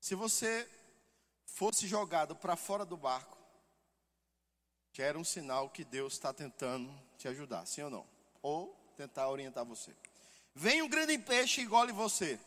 Se 0.00 0.16
você 0.16 0.68
fosse 1.46 1.86
jogado 1.86 2.34
para 2.34 2.56
fora 2.56 2.84
do 2.84 2.96
barco, 2.96 3.38
já 4.92 5.04
era 5.04 5.16
um 5.16 5.22
sinal 5.22 5.70
que 5.70 5.84
Deus 5.84 6.14
está 6.14 6.32
tentando 6.34 6.92
te 7.16 7.28
ajudar, 7.28 7.64
sim 7.66 7.82
ou 7.82 7.90
não? 7.90 8.06
Ou 8.42 8.74
tentar 8.96 9.28
orientar 9.28 9.64
você. 9.64 9.94
Vem 10.56 10.82
um 10.82 10.88
grande 10.88 11.16
peixe 11.18 11.60
e 11.60 11.64
engole 11.64 11.92
você. 11.92 12.40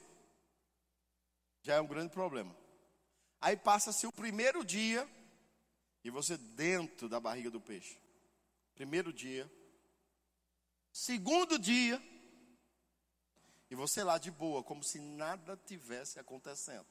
Já 1.61 1.75
é 1.75 1.81
um 1.81 1.87
grande 1.87 2.11
problema. 2.11 2.53
Aí 3.39 3.55
passa-se 3.55 4.05
o 4.05 4.11
primeiro 4.11 4.65
dia 4.65 5.09
e 6.03 6.09
você 6.09 6.35
dentro 6.35 7.07
da 7.07 7.21
barriga 7.21 7.49
do 7.49 7.61
peixe. 7.61 8.01
Primeiro 8.81 9.13
dia. 9.13 9.47
Segundo 10.91 11.59
dia. 11.59 12.01
E 13.69 13.75
você 13.75 14.03
lá 14.03 14.17
de 14.17 14.31
boa, 14.31 14.63
como 14.63 14.83
se 14.83 14.99
nada 14.99 15.55
tivesse 15.67 16.19
acontecendo. 16.19 16.87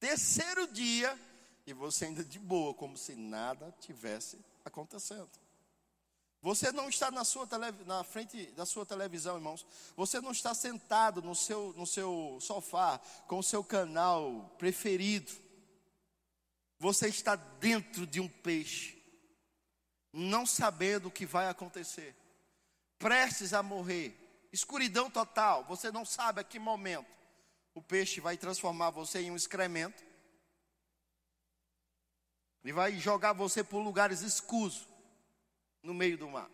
Terceiro 0.00 0.66
dia, 0.72 1.20
e 1.66 1.74
você 1.74 2.06
ainda 2.06 2.24
de 2.24 2.38
boa, 2.38 2.72
como 2.72 2.96
se 2.96 3.14
nada 3.14 3.74
tivesse 3.78 4.42
acontecendo. 4.64 5.28
Você 6.40 6.72
não 6.72 6.88
está 6.88 7.10
na, 7.10 7.24
sua 7.24 7.46
na 7.84 8.02
frente 8.02 8.46
da 8.52 8.64
sua 8.64 8.86
televisão, 8.86 9.36
irmãos. 9.36 9.66
Você 9.94 10.18
não 10.18 10.32
está 10.32 10.54
sentado 10.54 11.20
no 11.20 11.34
seu, 11.34 11.74
no 11.76 11.86
seu 11.86 12.38
sofá 12.40 12.98
com 13.28 13.38
o 13.38 13.44
seu 13.44 13.62
canal 13.62 14.50
preferido. 14.56 15.30
Você 16.78 17.08
está 17.08 17.36
dentro 17.36 18.06
de 18.06 18.18
um 18.18 18.28
peixe, 18.28 18.93
não 20.14 20.46
sabendo 20.46 21.08
o 21.08 21.10
que 21.10 21.26
vai 21.26 21.48
acontecer, 21.48 22.14
prestes 22.98 23.52
a 23.52 23.62
morrer, 23.62 24.16
escuridão 24.52 25.10
total. 25.10 25.64
Você 25.64 25.90
não 25.90 26.04
sabe 26.04 26.40
a 26.40 26.44
que 26.44 26.58
momento 26.58 27.10
o 27.74 27.82
peixe 27.82 28.20
vai 28.20 28.36
transformar 28.36 28.90
você 28.90 29.22
em 29.22 29.32
um 29.32 29.36
excremento. 29.36 30.04
Ele 32.62 32.72
vai 32.72 32.96
jogar 32.98 33.32
você 33.32 33.64
por 33.64 33.80
lugares 33.80 34.20
escusos 34.20 34.88
no 35.82 35.92
meio 35.92 36.16
do 36.16 36.28
mar. 36.28 36.48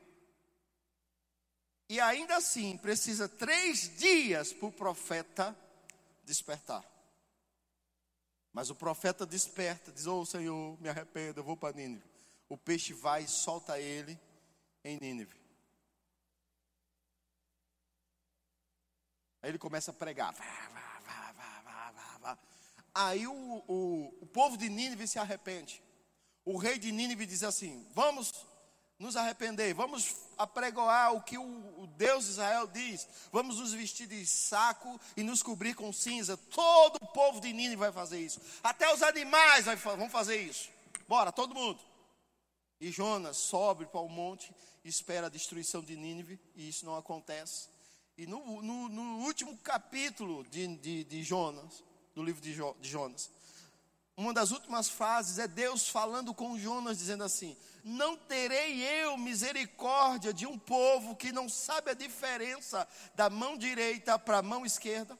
E 1.88 2.00
ainda 2.00 2.36
assim, 2.36 2.78
precisa 2.78 3.28
três 3.28 3.94
dias 3.98 4.52
para 4.52 4.68
o 4.68 4.72
profeta 4.72 5.56
despertar. 6.24 6.84
Mas 8.52 8.70
o 8.70 8.74
profeta 8.74 9.26
desperta, 9.26 9.92
diz: 9.92 10.06
Ô 10.06 10.20
oh, 10.20 10.26
Senhor, 10.26 10.80
me 10.80 10.88
arrependo, 10.88 11.40
eu 11.40 11.44
vou 11.44 11.56
para 11.56 11.76
Nínive. 11.76 12.09
O 12.51 12.59
peixe 12.59 12.92
vai 12.92 13.22
e 13.22 13.28
solta 13.28 13.78
ele 13.78 14.18
em 14.84 14.98
Nínive. 15.01 15.40
Aí 19.40 19.51
ele 19.51 19.59
começa 19.59 19.92
a 19.92 19.94
pregar. 19.94 20.34
Vá, 20.34 20.44
vá, 20.44 21.01
vá, 21.07 21.32
vá, 21.32 21.61
vá, 21.62 21.90
vá, 21.92 22.18
vá. 22.18 22.38
Aí 22.92 23.24
o, 23.24 23.32
o, 23.68 24.18
o 24.20 24.26
povo 24.26 24.59
de 24.59 24.68
Nínive 24.68 25.07
se 25.07 25.16
arrepende. 25.16 25.80
O 26.44 26.59
rei 26.59 26.76
de 26.76 26.90
Nínive 26.90 27.24
diz 27.24 27.44
assim: 27.44 27.86
Vamos 27.94 28.32
nos 28.98 29.16
arrepender, 29.16 29.72
vamos 29.72 30.14
apregoar 30.36 31.14
o 31.14 31.22
que 31.22 31.38
o, 31.38 31.42
o, 31.42 31.86
Deus 31.86 32.24
de 32.24 32.32
Israel 32.32 32.66
diz, 32.66 33.09
vamos 33.32 33.59
nos 33.59 33.72
vestir 33.72 34.07
de 34.07 34.26
saco 34.26 35.01
e 35.16 35.22
nos 35.22 35.42
cobrir 35.42 35.74
com 35.74 35.90
cinza. 35.90 36.36
Todo 36.36 36.96
o 37.01 37.07
povo 37.07 37.40
de 37.40 37.51
Nínive 37.51 37.76
vai 37.76 37.92
fazer 37.92 38.20
isso, 38.20 38.42
até 38.62 38.92
os 38.92 39.03
animais 39.03 39.64
vão 39.64 40.11
fazer 40.11 40.42
isso. 40.42 40.68
Bora, 41.09 41.32
todo 41.32 41.55
mundo. 41.55 41.89
E 42.81 42.91
Jonas 42.91 43.37
sobe 43.37 43.85
para 43.87 44.01
o 44.01 44.09
monte, 44.09 44.55
espera 44.85 45.26
a 45.26 45.31
destruição 45.31 45.83
de 45.83 45.97
Nínive, 45.97 46.41
e 46.55 46.68
isso 46.68 46.87
não 46.87 46.97
acontece. 46.97 47.68
E 48.16 48.26
no, 48.26 48.62
no, 48.62 48.89
no 48.89 49.18
último 49.24 49.57
capítulo 49.59 50.45
de, 50.45 50.66
de, 50.76 51.05
de, 51.05 51.22
Jonas, 51.22 51.85
do 52.14 52.22
livro 52.22 52.41
de, 52.41 52.53
jo, 52.53 52.74
de 52.81 52.89
Jonas, 52.89 53.31
uma 54.16 54.33
das 54.33 54.51
últimas 54.51 54.89
frases 54.89 55.39
é 55.39 55.49
Deus 55.49 55.89
falando 55.89 56.35
com 56.35 56.59
Jonas, 56.59 56.99
dizendo 56.99 57.24
assim: 57.24 57.57
Não 57.85 58.16
terei 58.16 58.83
eu 58.83 59.16
misericórdia 59.16 60.33
de 60.33 60.47
um 60.47 60.59
povo 60.59 61.16
que 61.16 61.33
não 61.33 61.49
sabe 61.49 61.91
a 61.91 61.95
diferença 61.95 62.87
da 63.14 63.31
mão 63.31 63.57
direita 63.57 64.18
para 64.18 64.39
a 64.39 64.43
mão 64.43 64.66
esquerda? 64.66 65.18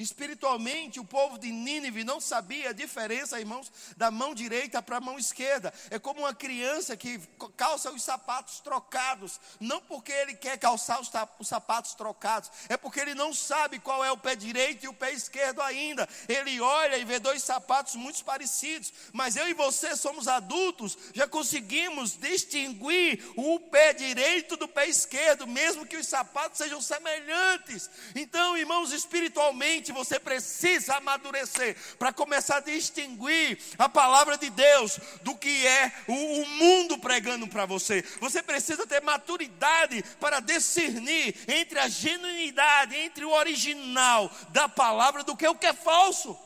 Espiritualmente, 0.00 0.98
o 0.98 1.04
povo 1.04 1.38
de 1.38 1.52
Nínive 1.52 2.04
não 2.04 2.22
sabia 2.22 2.70
a 2.70 2.72
diferença, 2.72 3.38
irmãos, 3.38 3.70
da 3.98 4.10
mão 4.10 4.34
direita 4.34 4.80
para 4.80 4.96
a 4.96 5.00
mão 5.00 5.18
esquerda. 5.18 5.74
É 5.90 5.98
como 5.98 6.20
uma 6.20 6.34
criança 6.34 6.96
que 6.96 7.20
calça 7.54 7.92
os 7.92 8.02
sapatos 8.02 8.60
trocados, 8.60 9.38
não 9.60 9.78
porque 9.82 10.10
ele 10.10 10.34
quer 10.34 10.56
calçar 10.56 10.98
os 11.38 11.48
sapatos 11.48 11.92
trocados, 11.92 12.50
é 12.70 12.78
porque 12.78 12.98
ele 12.98 13.14
não 13.14 13.34
sabe 13.34 13.78
qual 13.78 14.02
é 14.02 14.10
o 14.10 14.16
pé 14.16 14.34
direito 14.34 14.84
e 14.84 14.88
o 14.88 14.94
pé 14.94 15.12
esquerdo 15.12 15.60
ainda. 15.60 16.08
Ele 16.26 16.58
olha 16.62 16.96
e 16.96 17.04
vê 17.04 17.18
dois 17.18 17.42
sapatos 17.42 17.94
muito 17.94 18.24
parecidos, 18.24 18.94
mas 19.12 19.36
eu 19.36 19.48
e 19.48 19.52
você 19.54 19.94
somos 19.96 20.28
adultos, 20.28 20.96
já 21.12 21.28
conseguimos 21.28 22.12
distinguir 22.16 23.22
o 23.36 23.60
pé 23.60 23.92
direito 23.92 24.56
do 24.56 24.66
pé 24.66 24.86
esquerdo, 24.86 25.46
mesmo 25.46 25.84
que 25.84 25.98
os 25.98 26.06
sapatos 26.06 26.56
sejam 26.56 26.80
semelhantes. 26.80 27.90
Então, 28.14 28.56
irmãos, 28.56 28.92
espiritualmente, 28.92 29.89
você 29.92 30.18
precisa 30.18 30.96
amadurecer 30.96 31.76
para 31.98 32.12
começar 32.12 32.56
a 32.56 32.60
distinguir 32.60 33.58
a 33.78 33.88
palavra 33.88 34.36
de 34.36 34.50
Deus 34.50 34.98
do 35.22 35.36
que 35.36 35.66
é 35.66 35.92
o, 36.06 36.12
o 36.12 36.46
mundo 36.46 36.98
pregando 36.98 37.46
para 37.48 37.66
você. 37.66 38.02
Você 38.20 38.42
precisa 38.42 38.86
ter 38.86 39.02
maturidade 39.02 40.02
para 40.18 40.40
discernir 40.40 41.34
entre 41.48 41.78
a 41.78 41.88
genuinidade, 41.88 42.96
entre 42.96 43.24
o 43.24 43.30
original 43.30 44.30
da 44.50 44.68
palavra 44.68 45.22
do 45.22 45.36
que 45.36 45.46
o 45.46 45.54
que 45.54 45.66
é 45.66 45.72
falso. 45.72 46.38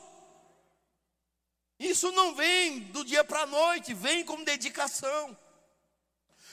Isso 1.79 2.11
não 2.11 2.33
vem 2.35 2.79
do 2.79 3.03
dia 3.03 3.23
para 3.23 3.41
a 3.41 3.47
noite, 3.47 3.93
vem 3.93 4.23
com 4.23 4.43
dedicação. 4.43 5.37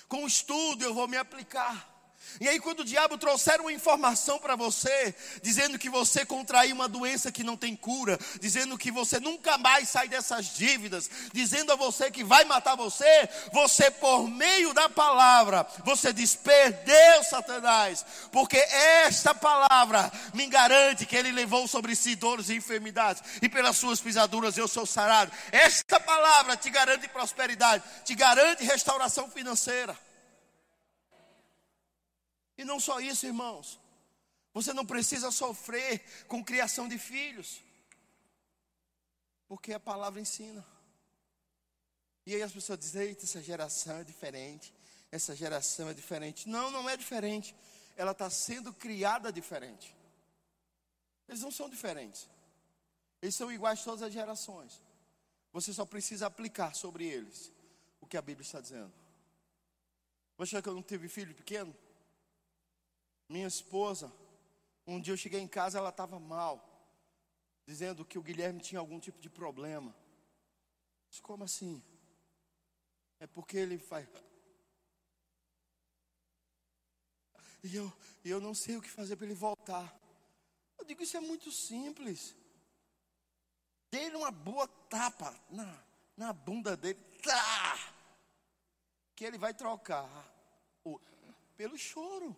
Com 0.09 0.27
estudo 0.27 0.85
eu 0.85 0.93
vou 0.93 1.09
me 1.09 1.17
aplicar. 1.17 1.92
E 2.41 2.49
aí, 2.49 2.59
quando 2.59 2.81
o 2.81 2.85
diabo 2.85 3.19
trouxer 3.19 3.61
uma 3.61 3.73
informação 3.73 4.39
para 4.39 4.57
você, 4.57 5.15
dizendo 5.43 5.79
que 5.79 5.89
você 5.89 6.25
contraiu 6.25 6.75
uma 6.75 6.89
doença 6.89 7.31
que 7.31 7.45
não 7.45 7.57
tem 7.57 7.77
cura, 7.77 8.19
dizendo 8.41 8.79
que 8.79 8.91
você 8.91 9.21
nunca 9.21 9.59
mais 9.59 9.89
sai 9.89 10.09
dessas 10.09 10.55
dívidas, 10.55 11.11
dizendo 11.33 11.73
a 11.73 11.77
você 11.77 12.11
que 12.11 12.25
vai 12.25 12.45
matar 12.45 12.77
você, 12.77 13.29
você, 13.53 13.91
por 13.91 14.29
meio 14.29 14.73
da 14.73 14.89
palavra, 14.89 15.67
você 15.85 16.13
diz: 16.13 16.35
perdeu 16.35 17.25
Satanás, 17.25 18.05
porque 18.31 18.57
esta 18.57 19.35
palavra 19.35 20.11
me 20.35 20.47
garante 20.47 21.07
que 21.07 21.17
ele 21.17 21.33
levou 21.33 21.67
sobre 21.69 21.95
si 21.95 22.15
dores 22.17 22.49
e 22.49 22.55
enfermidades, 22.55 23.23
e 23.41 23.49
pelas 23.49 23.77
suas 23.77 24.01
pisaduras 24.01 24.57
eu 24.57 24.69
sou 24.69 24.87
sarado. 24.87 25.33
Esta 25.51 26.01
palavra 26.01 26.57
te 26.57 26.71
garante 26.71 27.09
prosperidade, 27.09 27.83
te 28.05 28.15
garante 28.15 28.65
restauração 28.65 29.31
financeira. 29.31 29.97
E 32.63 32.65
não 32.65 32.79
só 32.79 33.01
isso, 33.01 33.27
irmãos. 33.27 33.81
Você 34.55 34.73
não 34.73 34.87
precisa 34.87 35.33
sofrer 35.33 36.25
com 36.29 36.45
criação 36.45 36.87
de 36.87 36.97
filhos. 36.97 37.61
Porque 39.49 39.73
a 39.73 39.81
palavra 39.81 40.21
ensina. 40.21 40.65
E 42.25 42.37
aí 42.37 42.43
as 42.43 42.53
pessoas 42.53 42.79
dizem: 42.79 43.03
Eita, 43.03 43.25
essa 43.25 43.43
geração 43.43 43.97
é 43.97 44.05
diferente. 44.05 44.73
Essa 45.11 45.35
geração 45.35 45.89
é 45.89 45.95
diferente. 45.95 46.49
Não, 46.49 46.71
não 46.71 46.89
é 46.89 46.97
diferente. 46.97 47.53
Ela 47.97 48.13
está 48.13 48.31
sendo 48.31 48.73
criada 48.73 49.33
diferente. 49.33 49.95
Eles 51.29 51.41
não 51.41 51.51
são 51.51 51.69
diferentes. 51.69 52.29
Eles 53.21 53.35
são 53.35 53.51
iguais 53.51 53.81
a 53.81 53.85
todas 53.85 54.03
as 54.03 54.13
gerações. 54.13 54.81
Você 55.53 55.73
só 55.73 55.85
precisa 55.85 56.29
aplicar 56.29 56.75
sobre 56.75 57.05
eles 57.07 57.53
o 58.01 58.07
que 58.07 58.17
a 58.17 58.23
Bíblia 58.23 58.47
está 58.47 58.61
dizendo. 58.61 58.93
Você 60.39 60.55
acha 60.55 60.63
que 60.63 60.69
eu 60.69 60.75
não 60.75 60.83
tive 60.83 61.09
filho 61.09 61.35
pequeno? 61.35 61.75
Minha 63.29 63.47
esposa, 63.47 64.13
um 64.87 65.01
dia 65.01 65.13
eu 65.13 65.17
cheguei 65.17 65.41
em 65.41 65.49
casa, 65.49 65.79
ela 65.79 65.91
estava 65.91 66.19
mal, 66.19 66.69
dizendo 67.67 68.05
que 68.05 68.19
o 68.19 68.23
Guilherme 68.23 68.61
tinha 68.61 68.79
algum 68.79 68.99
tipo 68.99 69.21
de 69.21 69.31
problema. 69.31 69.95
Disse, 71.09 71.23
como 71.23 71.45
assim? 71.45 71.83
É 73.21 73.27
porque 73.27 73.57
ele 73.57 73.79
faz. 73.79 74.09
E 77.63 77.77
eu, 77.77 77.93
eu 78.25 78.41
não 78.41 78.55
sei 78.55 78.77
o 78.77 78.83
que 78.83 78.91
fazer 78.91 79.17
para 79.17 79.27
ele 79.27 79.35
voltar. 79.35 79.97
Eu 80.79 80.85
digo, 80.85 81.03
isso 81.03 81.17
é 81.17 81.21
muito 81.21 81.53
simples. 81.53 82.35
Dê 83.91 84.09
uma 84.17 84.33
boa 84.33 84.67
tapa 84.67 85.39
na, 85.49 85.85
na 86.17 86.33
bunda 86.33 86.77
dele. 86.77 86.99
Tá! 87.23 87.79
Que 89.15 89.25
ele 89.25 89.39
vai 89.39 89.55
trocar 89.55 90.09
o, 90.83 90.99
pelo 91.57 91.79
choro. 91.79 92.37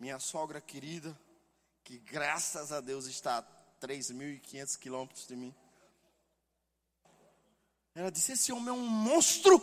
Minha 0.00 0.18
sogra 0.18 0.60
querida, 0.62 1.16
que 1.84 1.98
graças 1.98 2.72
a 2.72 2.80
Deus 2.80 3.04
está 3.04 3.38
a 3.38 3.86
3.500 3.86 4.78
quilômetros 4.78 5.26
de 5.26 5.36
mim. 5.36 5.54
Ela 7.94 8.10
disse: 8.10 8.32
Esse 8.32 8.50
homem 8.50 8.68
é 8.68 8.72
um 8.72 8.86
monstro. 8.86 9.60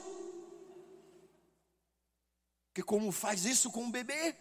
Que 2.73 2.83
como 2.83 3.11
faz 3.11 3.45
isso 3.45 3.71
com 3.71 3.85
um 3.85 3.91
bebê? 3.91 4.35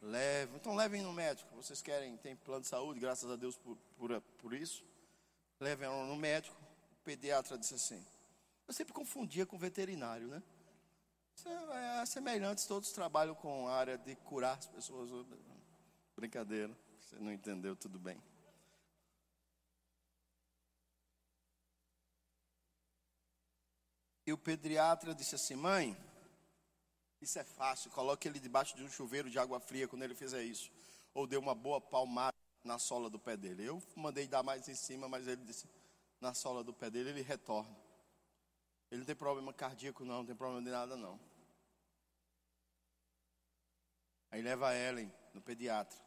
Leve, 0.00 0.56
então 0.56 0.76
levem 0.76 1.02
no 1.02 1.12
médico. 1.12 1.54
Vocês 1.56 1.82
querem, 1.82 2.16
tem 2.18 2.36
plano 2.36 2.62
de 2.62 2.68
saúde, 2.68 3.00
graças 3.00 3.28
a 3.28 3.34
Deus 3.34 3.56
por, 3.56 3.76
por, 3.98 4.20
por 4.38 4.54
isso. 4.54 4.84
Levem 5.58 5.88
no 5.88 6.16
médico. 6.16 6.56
O 6.92 7.04
pediatra 7.04 7.58
disse 7.58 7.74
assim: 7.74 8.06
Eu 8.68 8.72
sempre 8.72 8.92
confundia 8.92 9.44
com 9.44 9.58
veterinário, 9.58 10.28
né? 10.28 10.40
É, 11.46 12.06
semelhantes, 12.06 12.66
todos 12.66 12.92
trabalham 12.92 13.34
com 13.34 13.68
a 13.68 13.74
área 13.74 13.98
de 13.98 14.14
curar 14.16 14.58
as 14.58 14.66
pessoas. 14.66 15.10
Brincadeira, 16.16 16.76
você 17.00 17.16
não 17.18 17.32
entendeu, 17.32 17.74
tudo 17.76 17.98
bem. 17.98 18.22
E 24.26 24.32
o 24.32 24.38
pediatra 24.38 25.14
disse 25.14 25.34
assim: 25.34 25.56
Mãe, 25.56 25.96
isso 27.20 27.38
é 27.38 27.44
fácil, 27.44 27.90
coloque 27.90 28.28
ele 28.28 28.38
debaixo 28.38 28.76
de 28.76 28.82
um 28.82 28.88
chuveiro 28.88 29.30
de 29.30 29.38
água 29.38 29.58
fria 29.60 29.88
quando 29.88 30.02
ele 30.02 30.14
fizer 30.14 30.42
isso. 30.42 30.70
Ou 31.12 31.26
dê 31.26 31.36
uma 31.36 31.54
boa 31.54 31.80
palmada 31.80 32.36
na 32.62 32.78
sola 32.78 33.10
do 33.10 33.18
pé 33.18 33.36
dele. 33.36 33.64
Eu 33.64 33.82
mandei 33.96 34.28
dar 34.28 34.42
mais 34.42 34.68
em 34.68 34.74
cima, 34.74 35.08
mas 35.08 35.26
ele 35.26 35.42
disse: 35.44 35.68
na 36.20 36.34
sola 36.34 36.62
do 36.62 36.72
pé 36.72 36.90
dele 36.90 37.10
ele 37.10 37.22
retorna. 37.22 37.76
Ele 38.90 39.00
não 39.00 39.06
tem 39.06 39.16
problema 39.16 39.52
cardíaco, 39.52 40.04
não, 40.04 40.18
não 40.18 40.26
tem 40.26 40.34
problema 40.34 40.62
de 40.62 40.70
nada, 40.70 40.96
não. 40.96 41.18
Aí 44.30 44.42
leva 44.42 44.68
a 44.68 44.74
Ellen 44.76 45.12
no 45.34 45.40
pediatra. 45.40 45.98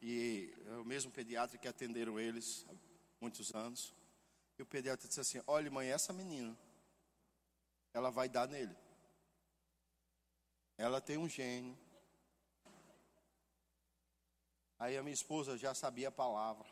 E 0.00 0.54
é 0.66 0.72
o 0.76 0.84
mesmo 0.84 1.10
pediatra 1.10 1.58
que 1.58 1.68
atenderam 1.68 2.18
eles 2.18 2.66
há 2.68 2.74
muitos 3.20 3.54
anos. 3.54 3.94
E 4.58 4.62
o 4.62 4.66
pediatra 4.66 5.08
disse 5.08 5.20
assim: 5.20 5.42
Olha, 5.46 5.70
mãe, 5.70 5.88
essa 5.88 6.12
menina, 6.12 6.56
ela 7.92 8.10
vai 8.10 8.28
dar 8.28 8.48
nele. 8.48 8.76
Ela 10.76 11.00
tem 11.00 11.18
um 11.18 11.28
gênio. 11.28 11.78
Aí 14.78 14.96
a 14.96 15.02
minha 15.02 15.14
esposa 15.14 15.56
já 15.56 15.72
sabia 15.72 16.08
a 16.08 16.12
palavra, 16.12 16.68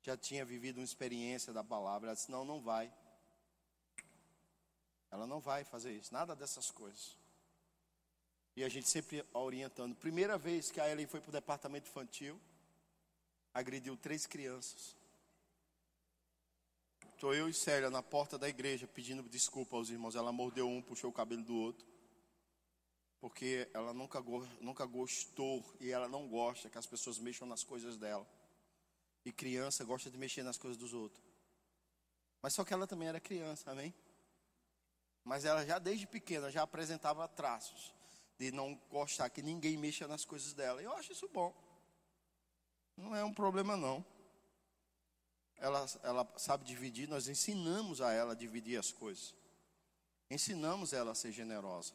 já 0.00 0.16
tinha 0.16 0.44
vivido 0.44 0.78
uma 0.78 0.84
experiência 0.84 1.52
da 1.52 1.64
palavra. 1.64 2.08
Ela 2.08 2.14
disse: 2.14 2.30
Não, 2.30 2.44
não 2.44 2.60
vai. 2.60 2.92
Ela 5.10 5.26
não 5.26 5.40
vai 5.40 5.64
fazer 5.64 5.92
isso, 5.92 6.12
nada 6.12 6.34
dessas 6.34 6.70
coisas. 6.70 7.23
E 8.56 8.62
a 8.62 8.68
gente 8.68 8.88
sempre 8.88 9.24
orientando. 9.32 9.96
Primeira 9.96 10.38
vez 10.38 10.70
que 10.70 10.80
a 10.80 10.88
Ellen 10.88 11.06
foi 11.06 11.20
para 11.20 11.30
o 11.30 11.32
departamento 11.32 11.88
infantil, 11.88 12.40
agrediu 13.52 13.96
três 13.96 14.26
crianças. 14.26 14.96
Estou 17.14 17.34
eu 17.34 17.48
e 17.48 17.54
Célia 17.54 17.90
na 17.90 18.02
porta 18.02 18.38
da 18.38 18.48
igreja 18.48 18.86
pedindo 18.86 19.22
desculpa 19.24 19.76
aos 19.76 19.90
irmãos. 19.90 20.14
Ela 20.14 20.30
mordeu 20.30 20.68
um, 20.68 20.80
puxou 20.80 21.10
o 21.10 21.12
cabelo 21.12 21.42
do 21.42 21.54
outro. 21.54 21.86
Porque 23.20 23.68
ela 23.72 23.92
nunca, 23.94 24.22
nunca 24.60 24.84
gostou 24.84 25.64
e 25.80 25.90
ela 25.90 26.08
não 26.08 26.28
gosta 26.28 26.68
que 26.68 26.78
as 26.78 26.86
pessoas 26.86 27.18
mexam 27.18 27.48
nas 27.48 27.64
coisas 27.64 27.96
dela. 27.96 28.26
E 29.24 29.32
criança 29.32 29.84
gosta 29.84 30.10
de 30.10 30.18
mexer 30.18 30.42
nas 30.42 30.58
coisas 30.58 30.76
dos 30.76 30.92
outros. 30.92 31.24
Mas 32.42 32.52
só 32.52 32.62
que 32.62 32.74
ela 32.74 32.86
também 32.86 33.08
era 33.08 33.18
criança, 33.18 33.70
amém? 33.70 33.94
Mas 35.24 35.46
ela 35.46 35.64
já 35.64 35.78
desde 35.78 36.06
pequena 36.06 36.50
já 36.50 36.62
apresentava 36.62 37.26
traços 37.26 37.94
de 38.38 38.50
não 38.50 38.74
gostar 38.90 39.30
que 39.30 39.42
ninguém 39.42 39.76
mexa 39.76 40.06
nas 40.08 40.24
coisas 40.24 40.52
dela. 40.52 40.82
Eu 40.82 40.92
acho 40.96 41.12
isso 41.12 41.28
bom. 41.28 41.54
Não 42.96 43.14
é 43.14 43.24
um 43.24 43.32
problema 43.32 43.76
não. 43.76 44.04
Ela, 45.56 45.86
ela 46.02 46.32
sabe 46.36 46.64
dividir, 46.64 47.08
nós 47.08 47.28
ensinamos 47.28 48.00
a 48.00 48.12
ela 48.12 48.32
a 48.32 48.36
dividir 48.36 48.78
as 48.78 48.92
coisas. 48.92 49.34
Ensinamos 50.30 50.92
ela 50.92 51.12
a 51.12 51.14
ser 51.14 51.32
generosa. 51.32 51.92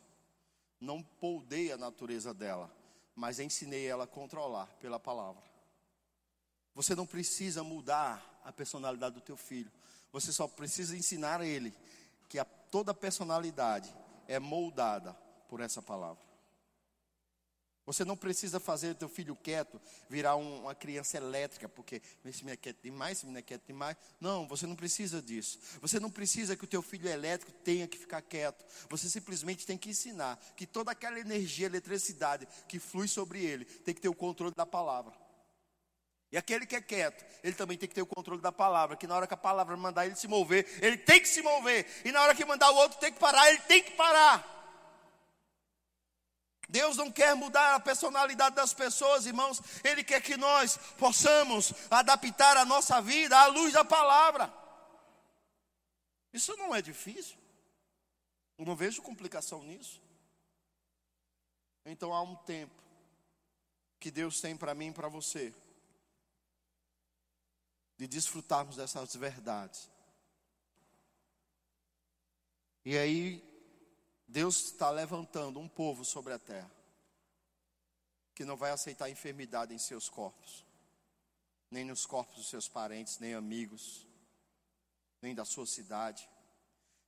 Não 0.79 1.03
poldei 1.03 1.71
a 1.71 1.77
natureza 1.77 2.33
dela, 2.33 2.73
mas 3.15 3.39
ensinei 3.39 3.85
ela 3.85 4.05
a 4.05 4.07
controlar 4.07 4.67
pela 4.79 4.99
palavra. 4.99 5.43
Você 6.73 6.95
não 6.95 7.05
precisa 7.05 7.63
mudar 7.63 8.41
a 8.43 8.51
personalidade 8.53 9.15
do 9.15 9.21
teu 9.21 9.35
filho. 9.35 9.71
Você 10.11 10.31
só 10.31 10.47
precisa 10.47 10.95
ensinar 10.95 11.41
a 11.41 11.45
ele 11.45 11.73
que 12.29 12.39
a, 12.39 12.45
toda 12.45 12.93
personalidade 12.93 13.93
é 14.27 14.39
moldada 14.39 15.13
por 15.49 15.59
essa 15.59 15.81
palavra. 15.81 16.28
Você 17.85 18.05
não 18.05 18.15
precisa 18.15 18.59
fazer 18.59 18.93
teu 18.95 19.09
filho 19.09 19.35
quieto 19.35 19.81
virar 20.07 20.35
um, 20.35 20.61
uma 20.61 20.75
criança 20.75 21.17
elétrica, 21.17 21.67
porque 21.67 22.01
esse 22.23 22.43
menino 22.43 22.53
é 22.53 22.57
quieto 22.57 22.81
demais, 22.83 23.17
esse 23.17 23.25
menino 23.25 23.39
é 23.39 23.41
quieto 23.41 23.65
demais. 23.65 23.97
Não, 24.19 24.47
você 24.47 24.67
não 24.67 24.75
precisa 24.75 25.21
disso. 25.21 25.59
Você 25.81 25.99
não 25.99 26.11
precisa 26.11 26.55
que 26.55 26.63
o 26.63 26.67
teu 26.67 26.81
filho 26.81 27.09
elétrico 27.09 27.51
tenha 27.51 27.87
que 27.87 27.97
ficar 27.97 28.21
quieto. 28.21 28.63
Você 28.89 29.09
simplesmente 29.09 29.65
tem 29.65 29.77
que 29.77 29.89
ensinar 29.89 30.39
que 30.55 30.67
toda 30.67 30.91
aquela 30.91 31.19
energia, 31.19 31.65
eletricidade 31.65 32.47
que 32.67 32.77
flui 32.77 33.07
sobre 33.07 33.43
ele, 33.43 33.65
tem 33.65 33.93
que 33.93 34.01
ter 34.01 34.09
o 34.09 34.15
controle 34.15 34.53
da 34.55 34.65
palavra. 34.65 35.13
E 36.31 36.37
aquele 36.37 36.65
que 36.65 36.75
é 36.75 36.81
quieto, 36.81 37.25
ele 37.43 37.55
também 37.55 37.75
tem 37.75 37.89
que 37.89 37.95
ter 37.95 38.03
o 38.03 38.05
controle 38.05 38.39
da 38.39 38.51
palavra, 38.51 38.95
que 38.95 39.07
na 39.07 39.15
hora 39.15 39.25
que 39.25 39.33
a 39.33 39.37
palavra 39.37 39.75
mandar 39.75 40.05
ele 40.05 40.15
se 40.15 40.27
mover, 40.27 40.67
ele 40.79 40.97
tem 40.97 41.19
que 41.19 41.27
se 41.27 41.41
mover. 41.41 41.87
E 42.05 42.11
na 42.11 42.21
hora 42.21 42.35
que 42.35 42.45
mandar 42.45 42.69
o 42.69 42.75
outro 42.75 42.99
tem 42.99 43.11
que 43.11 43.19
parar, 43.19 43.49
ele 43.49 43.61
tem 43.61 43.81
que 43.81 43.91
parar. 43.91 44.58
Deus 46.69 46.95
não 46.95 47.11
quer 47.11 47.35
mudar 47.35 47.73
a 47.73 47.79
personalidade 47.79 48.55
das 48.55 48.73
pessoas, 48.73 49.25
irmãos. 49.25 49.59
Ele 49.83 50.03
quer 50.03 50.21
que 50.21 50.37
nós 50.37 50.77
possamos 50.99 51.73
adaptar 51.89 52.55
a 52.57 52.63
nossa 52.63 53.01
vida 53.01 53.37
à 53.37 53.47
luz 53.47 53.73
da 53.73 53.83
palavra. 53.83 54.53
Isso 56.31 56.55
não 56.57 56.75
é 56.75 56.81
difícil. 56.81 57.37
Eu 58.55 58.65
não 58.65 58.75
vejo 58.75 59.01
complicação 59.01 59.63
nisso. 59.63 59.99
Então 61.83 62.13
há 62.13 62.21
um 62.21 62.35
tempo 62.35 62.83
que 63.99 64.11
Deus 64.11 64.39
tem 64.39 64.55
para 64.55 64.75
mim 64.75 64.89
e 64.89 64.93
para 64.93 65.09
você 65.09 65.53
de 67.97 68.07
desfrutarmos 68.07 68.75
dessas 68.75 69.15
verdades. 69.15 69.89
E 72.85 72.95
aí, 72.95 73.43
Deus 74.29 74.65
está 74.65 74.91
levantando 74.91 75.59
um 75.59 75.67
povo 75.67 76.05
sobre 76.05 76.31
a 76.33 76.37
terra 76.37 76.69
que 78.35 78.45
não 78.45 78.55
vai 78.55 78.69
aceitar 78.69 79.09
enfermidade 79.09 79.73
em 79.73 79.79
seus 79.79 80.07
corpos, 80.07 80.63
nem 81.71 81.83
nos 81.83 82.05
corpos 82.05 82.35
dos 82.35 82.47
seus 82.47 82.67
parentes, 82.67 83.17
nem 83.17 83.33
amigos, 83.33 84.05
nem 85.19 85.33
da 85.33 85.43
sua 85.43 85.65
cidade. 85.65 86.29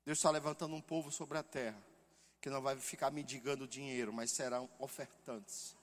Deus 0.03 0.17
está 0.17 0.31
levantando 0.31 0.75
um 0.75 0.81
povo 0.81 1.11
sobre 1.11 1.37
a 1.37 1.43
terra 1.43 1.79
que 2.41 2.49
não 2.49 2.59
vai 2.59 2.75
ficar 2.77 3.11
mendigando 3.11 3.67
dinheiro, 3.67 4.11
mas 4.11 4.31
serão 4.31 4.67
ofertantes. 4.79 5.75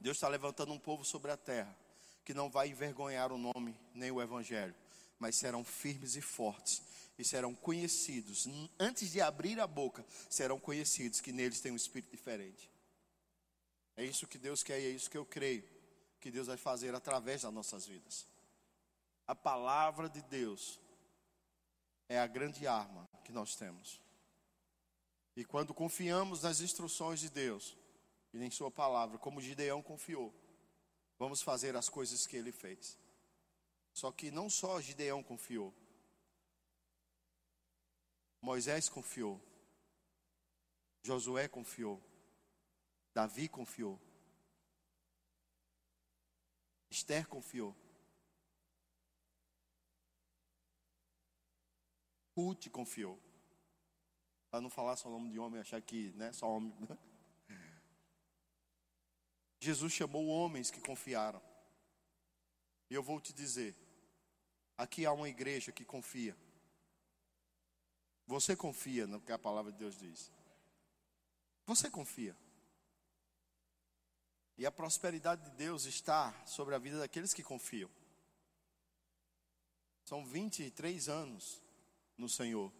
Deus 0.00 0.16
está 0.16 0.28
levantando 0.28 0.72
um 0.72 0.78
povo 0.78 1.04
sobre 1.04 1.30
a 1.30 1.36
terra 1.36 1.76
que 2.24 2.32
não 2.32 2.48
vai 2.48 2.68
envergonhar 2.68 3.30
o 3.30 3.36
nome 3.36 3.78
nem 3.94 4.10
o 4.10 4.22
evangelho, 4.22 4.74
mas 5.18 5.36
serão 5.36 5.62
firmes 5.62 6.16
e 6.16 6.22
fortes 6.22 6.82
e 7.18 7.24
serão 7.24 7.54
conhecidos, 7.54 8.46
antes 8.78 9.12
de 9.12 9.20
abrir 9.20 9.60
a 9.60 9.66
boca, 9.66 10.04
serão 10.28 10.58
conhecidos 10.58 11.20
que 11.20 11.32
neles 11.32 11.60
tem 11.60 11.72
um 11.72 11.76
espírito 11.76 12.10
diferente. 12.10 12.70
É 13.96 14.04
isso 14.04 14.26
que 14.26 14.38
Deus 14.38 14.62
quer 14.62 14.80
e 14.80 14.86
é 14.86 14.90
isso 14.90 15.10
que 15.10 15.16
eu 15.16 15.24
creio 15.24 15.64
que 16.20 16.30
Deus 16.30 16.46
vai 16.46 16.56
fazer 16.56 16.94
através 16.94 17.42
das 17.42 17.52
nossas 17.52 17.86
vidas. 17.86 18.26
A 19.26 19.34
palavra 19.34 20.08
de 20.08 20.22
Deus 20.22 20.80
é 22.08 22.18
a 22.18 22.26
grande 22.26 22.66
arma 22.66 23.08
que 23.24 23.32
nós 23.32 23.54
temos. 23.54 24.00
E 25.36 25.44
quando 25.44 25.74
confiamos 25.74 26.42
nas 26.42 26.60
instruções 26.60 27.20
de 27.20 27.28
Deus 27.28 27.76
e 28.32 28.42
em 28.42 28.50
Sua 28.50 28.70
palavra, 28.70 29.18
como 29.18 29.40
Gideão 29.40 29.82
confiou, 29.82 30.34
Vamos 31.18 31.42
fazer 31.42 31.76
as 31.76 31.88
coisas 31.88 32.26
que 32.26 32.36
ele 32.36 32.52
fez. 32.52 32.98
Só 33.92 34.10
que 34.10 34.30
não 34.30 34.50
só 34.50 34.80
Gideão 34.80 35.22
confiou. 35.22 35.72
Moisés 38.44 38.90
confiou. 38.90 39.40
Josué 41.02 41.48
confiou. 41.48 41.98
Davi 43.14 43.48
confiou. 43.48 43.98
Esther 46.90 47.26
confiou. 47.26 47.74
Ruth 52.36 52.68
confiou. 52.68 53.18
Para 54.50 54.60
não 54.60 54.68
falar 54.68 54.96
só 54.96 55.08
o 55.08 55.12
nome 55.12 55.30
de 55.30 55.38
homem, 55.38 55.62
achar 55.62 55.80
que, 55.80 56.12
né, 56.12 56.30
só 56.34 56.46
homem. 56.46 56.70
Jesus 59.58 59.94
chamou 59.94 60.26
homens 60.26 60.70
que 60.70 60.82
confiaram. 60.82 61.40
E 62.90 62.94
eu 62.94 63.02
vou 63.02 63.22
te 63.22 63.32
dizer: 63.32 63.74
aqui 64.76 65.06
há 65.06 65.12
uma 65.12 65.30
igreja 65.30 65.72
que 65.72 65.84
confia. 65.84 66.36
Você 68.26 68.56
confia 68.56 69.06
no 69.06 69.20
que 69.20 69.32
a 69.32 69.38
palavra 69.38 69.70
de 69.70 69.78
Deus 69.78 69.96
diz. 69.96 70.32
Você 71.66 71.90
confia. 71.90 72.36
E 74.56 74.64
a 74.64 74.72
prosperidade 74.72 75.50
de 75.50 75.56
Deus 75.56 75.84
está 75.84 76.32
sobre 76.46 76.74
a 76.74 76.78
vida 76.78 76.98
daqueles 76.98 77.34
que 77.34 77.42
confiam. 77.42 77.90
São 80.04 80.24
23 80.24 81.08
anos 81.08 81.60
no 82.16 82.28
Senhor. 82.28 82.72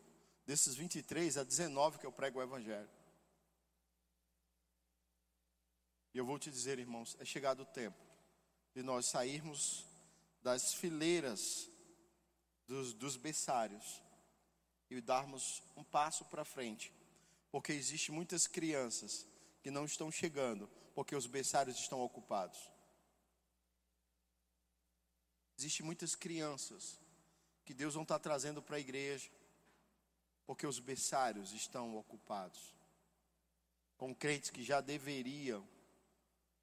Desses 0.46 0.74
23, 0.74 1.38
há 1.38 1.44
19 1.44 1.98
que 1.98 2.06
eu 2.06 2.12
prego 2.12 2.38
o 2.38 2.42
Evangelho. 2.42 2.90
E 6.12 6.18
eu 6.18 6.24
vou 6.24 6.38
te 6.38 6.50
dizer, 6.50 6.78
irmãos, 6.78 7.16
é 7.18 7.24
chegado 7.24 7.62
o 7.62 7.66
tempo 7.66 7.98
de 8.74 8.82
nós 8.82 9.06
sairmos 9.06 9.84
das 10.42 10.74
fileiras 10.74 11.68
dos, 12.66 12.92
dos 12.92 13.16
berçários 13.16 14.03
e 14.96 15.00
darmos 15.00 15.62
um 15.76 15.84
passo 15.84 16.24
para 16.26 16.44
frente, 16.44 16.92
porque 17.50 17.72
existem 17.72 18.14
muitas 18.14 18.46
crianças 18.46 19.26
que 19.62 19.70
não 19.70 19.84
estão 19.84 20.10
chegando 20.10 20.68
porque 20.94 21.16
os 21.16 21.26
berçários 21.26 21.78
estão 21.78 22.00
ocupados. 22.00 22.70
Existem 25.58 25.84
muitas 25.84 26.14
crianças 26.14 26.98
que 27.64 27.72
Deus 27.72 27.94
não 27.94 28.02
está 28.02 28.18
trazendo 28.18 28.62
para 28.62 28.76
a 28.76 28.80
igreja 28.80 29.30
porque 30.46 30.66
os 30.66 30.78
berçários 30.78 31.52
estão 31.52 31.96
ocupados. 31.96 32.74
Com 33.96 34.14
crentes 34.14 34.50
que 34.50 34.62
já 34.62 34.80
deveriam 34.80 35.66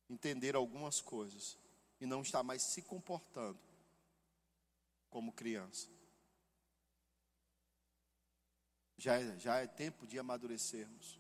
entender 0.10 0.56
algumas 0.56 1.02
coisas 1.02 1.58
e 2.00 2.06
não 2.06 2.22
está 2.22 2.44
mais 2.44 2.62
se 2.62 2.82
comportando 2.82 3.60
como 5.10 5.32
criança. 5.32 5.88
Já 9.02 9.20
é, 9.20 9.40
já 9.40 9.58
é 9.58 9.66
tempo 9.66 10.06
de 10.06 10.20
amadurecermos. 10.20 11.20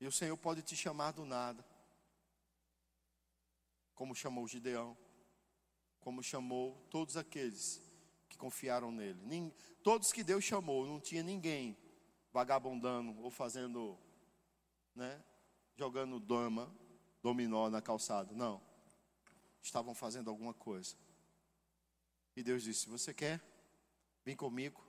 E 0.00 0.08
o 0.08 0.10
Senhor 0.10 0.36
pode 0.36 0.60
te 0.60 0.74
chamar 0.74 1.12
do 1.12 1.24
nada, 1.24 1.64
como 3.94 4.12
chamou 4.12 4.48
Gideão, 4.48 4.98
como 6.00 6.20
chamou 6.20 6.84
todos 6.90 7.16
aqueles 7.16 7.80
que 8.28 8.36
confiaram 8.36 8.90
nele. 8.90 9.54
Todos 9.84 10.12
que 10.12 10.24
Deus 10.24 10.42
chamou, 10.42 10.84
não 10.84 10.98
tinha 10.98 11.22
ninguém 11.22 11.78
vagabundando 12.32 13.16
ou 13.22 13.30
fazendo 13.30 13.96
né, 14.96 15.22
jogando 15.76 16.18
dama, 16.18 16.74
dominó 17.22 17.70
na 17.70 17.80
calçada. 17.80 18.34
Não. 18.34 18.60
Estavam 19.62 19.94
fazendo 19.94 20.28
alguma 20.28 20.54
coisa. 20.54 20.96
E 22.34 22.42
Deus 22.42 22.64
disse: 22.64 22.88
Você 22.88 23.14
quer? 23.14 23.40
Vem 24.24 24.34
comigo. 24.34 24.87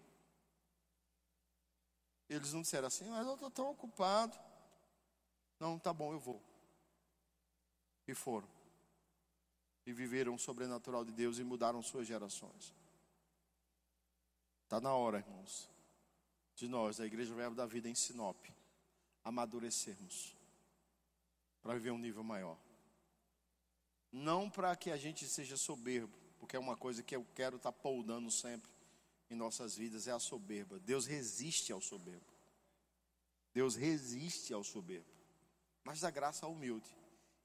Eles 2.30 2.53
não 2.53 2.61
disseram 2.61 2.88
assim, 2.88 3.09
mas 3.09 3.25
eu 3.25 3.34
estou 3.34 3.49
tão 3.49 3.71
ocupado. 3.71 4.38
Não, 5.59 5.80
tá 5.80 5.91
bom, 5.91 6.13
eu 6.13 6.19
vou. 6.19 6.41
E 8.07 8.13
foram. 8.13 8.47
E 9.86 9.91
viveram 9.91 10.36
o 10.36 10.39
sobrenatural 10.39 11.03
de 11.03 11.11
Deus 11.11 11.39
e 11.39 11.43
mudaram 11.43 11.82
suas 11.82 12.05
gerações. 12.05 12.73
Está 14.63 14.80
na 14.80 14.93
hora, 14.93 15.17
irmãos, 15.17 15.67
de 16.55 16.67
nós, 16.67 16.97
da 16.97 17.05
Igreja 17.05 17.34
Verbo 17.34 17.55
da 17.55 17.65
Vida 17.65 17.89
em 17.89 17.95
Sinop, 17.95 18.45
amadurecermos 19.23 20.36
para 21.63 21.73
viver 21.73 21.89
um 21.89 21.97
nível 21.97 22.23
maior. 22.23 22.57
Não 24.11 24.47
para 24.47 24.75
que 24.75 24.91
a 24.91 24.97
gente 24.97 25.27
seja 25.27 25.57
soberbo, 25.57 26.15
porque 26.38 26.55
é 26.55 26.59
uma 26.59 26.77
coisa 26.77 27.01
que 27.01 27.15
eu 27.15 27.25
quero 27.34 27.57
estar 27.57 27.71
tá 27.71 28.30
sempre 28.30 28.69
em 29.30 29.36
nossas 29.36 29.75
vidas, 29.75 30.07
é 30.07 30.11
a 30.11 30.19
soberba. 30.19 30.80
Deus 30.80 31.05
resiste 31.05 31.71
ao 31.71 31.82
soberbo. 31.82 32.34
Deus 33.53 33.75
resiste 33.75 34.53
ao 34.53 34.63
soberbo. 34.63 35.09
Mas 35.84 36.01
dá 36.01 36.09
graça 36.09 36.45
ao 36.45 36.51
humilde. 36.51 36.89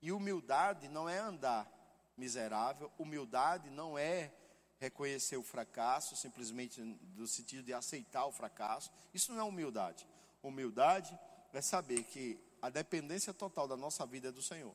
E 0.01 0.13
humildade 0.13 0.89
não 0.89 1.09
é 1.09 1.19
andar 1.19 1.71
miserável, 2.17 2.91
humildade 2.99 3.71
não 3.71 3.99
é 3.99 4.33
reconhecer 4.79 5.37
o 5.37 5.43
fracasso, 5.43 6.17
simplesmente 6.17 6.81
no 7.17 7.27
sentido 7.27 7.65
de 7.65 7.73
aceitar 7.73 8.27
o 8.27 8.33
fracasso. 8.33 8.91
Isso 9.13 9.33
não 9.33 9.41
é 9.41 9.45
humildade. 9.45 10.07
Humildade 10.43 11.19
é 11.53 11.61
saber 11.61 12.05
que 12.05 12.39
a 12.61 12.69
dependência 12.69 13.33
total 13.33 13.67
da 13.67 13.77
nossa 13.77 14.07
vida 14.07 14.29
é 14.29 14.33
do 14.33 14.43
Senhor. 14.43 14.75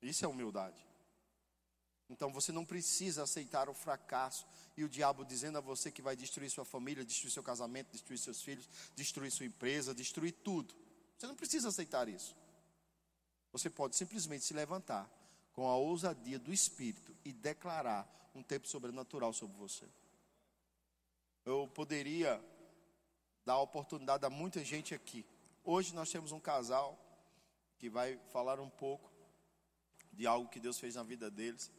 Isso 0.00 0.24
é 0.24 0.28
humildade. 0.28 0.87
Então 2.18 2.32
você 2.32 2.50
não 2.50 2.64
precisa 2.64 3.22
aceitar 3.22 3.68
o 3.68 3.72
fracasso 3.72 4.44
e 4.76 4.82
o 4.82 4.88
diabo 4.88 5.24
dizendo 5.24 5.56
a 5.56 5.60
você 5.60 5.88
que 5.88 6.02
vai 6.02 6.16
destruir 6.16 6.50
sua 6.50 6.64
família, 6.64 7.04
destruir 7.04 7.30
seu 7.30 7.44
casamento, 7.44 7.92
destruir 7.92 8.18
seus 8.18 8.42
filhos, 8.42 8.68
destruir 8.96 9.30
sua 9.30 9.46
empresa, 9.46 9.94
destruir 9.94 10.32
tudo. 10.32 10.74
Você 11.16 11.28
não 11.28 11.36
precisa 11.36 11.68
aceitar 11.68 12.08
isso. 12.08 12.34
Você 13.52 13.70
pode 13.70 13.94
simplesmente 13.94 14.44
se 14.44 14.52
levantar 14.52 15.08
com 15.52 15.68
a 15.68 15.76
ousadia 15.76 16.40
do 16.40 16.52
Espírito 16.52 17.14
e 17.24 17.32
declarar 17.32 18.04
um 18.34 18.42
tempo 18.42 18.66
sobrenatural 18.66 19.32
sobre 19.32 19.56
você. 19.56 19.86
Eu 21.44 21.70
poderia 21.72 22.44
dar 23.44 23.60
oportunidade 23.60 24.26
a 24.26 24.30
muita 24.30 24.64
gente 24.64 24.92
aqui. 24.92 25.24
Hoje 25.62 25.94
nós 25.94 26.10
temos 26.10 26.32
um 26.32 26.40
casal 26.40 26.98
que 27.78 27.88
vai 27.88 28.18
falar 28.32 28.58
um 28.58 28.68
pouco 28.68 29.08
de 30.12 30.26
algo 30.26 30.48
que 30.48 30.58
Deus 30.58 30.80
fez 30.80 30.96
na 30.96 31.04
vida 31.04 31.30
deles. 31.30 31.70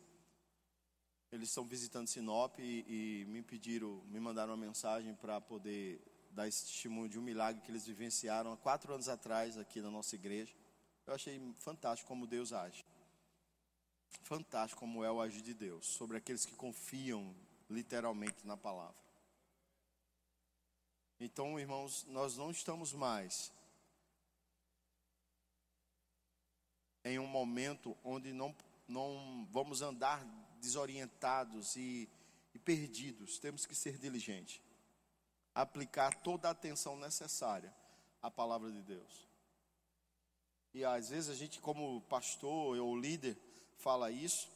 Eles 1.31 1.49
estão 1.49 1.63
visitando 1.63 2.07
Sinop 2.07 2.57
e, 2.59 2.85
e 2.87 3.25
me 3.25 3.41
pediram, 3.41 4.01
me 4.05 4.19
mandaram 4.19 4.53
uma 4.53 4.65
mensagem 4.65 5.13
para 5.13 5.39
poder 5.39 6.01
dar 6.31 6.47
esse 6.47 6.65
testemunho 6.65 7.09
de 7.09 7.19
um 7.19 7.21
milagre 7.21 7.61
que 7.61 7.69
eles 7.69 7.85
vivenciaram 7.85 8.51
há 8.51 8.57
quatro 8.57 8.93
anos 8.93 9.07
atrás 9.07 9.57
aqui 9.57 9.81
na 9.81 9.91
nossa 9.91 10.15
igreja. 10.15 10.55
Eu 11.05 11.13
achei 11.13 11.39
fantástico 11.57 12.07
como 12.07 12.25
Deus 12.25 12.51
age. 12.51 12.83
Fantástico 14.23 14.79
como 14.79 15.03
é 15.03 15.11
o 15.11 15.21
agir 15.21 15.41
de 15.41 15.53
Deus 15.53 15.85
sobre 15.85 16.17
aqueles 16.17 16.45
que 16.45 16.55
confiam 16.55 17.35
literalmente 17.69 18.45
na 18.45 18.57
palavra. 18.57 18.95
Então, 21.19 21.59
irmãos, 21.59 22.05
nós 22.07 22.37
não 22.37 22.49
estamos 22.49 22.93
mais 22.93 23.51
em 27.03 27.19
um 27.19 27.27
momento 27.27 27.95
onde 28.03 28.33
não, 28.33 28.55
não 28.87 29.47
vamos 29.51 29.81
andar 29.81 30.25
desorientados 30.59 31.75
e, 31.75 32.09
e 32.53 32.59
perdidos. 32.59 33.39
Temos 33.39 33.65
que 33.65 33.75
ser 33.75 33.97
diligentes. 33.97 34.61
Aplicar 35.53 36.13
toda 36.21 36.47
a 36.47 36.51
atenção 36.51 36.97
necessária 36.97 37.73
à 38.21 38.29
palavra 38.29 38.71
de 38.71 38.81
Deus. 38.81 39.27
E 40.73 40.85
às 40.85 41.09
vezes 41.09 41.29
a 41.29 41.35
gente, 41.35 41.59
como 41.59 42.01
pastor 42.01 42.77
ou 42.77 42.97
líder, 42.97 43.37
fala 43.77 44.11
isso, 44.11 44.47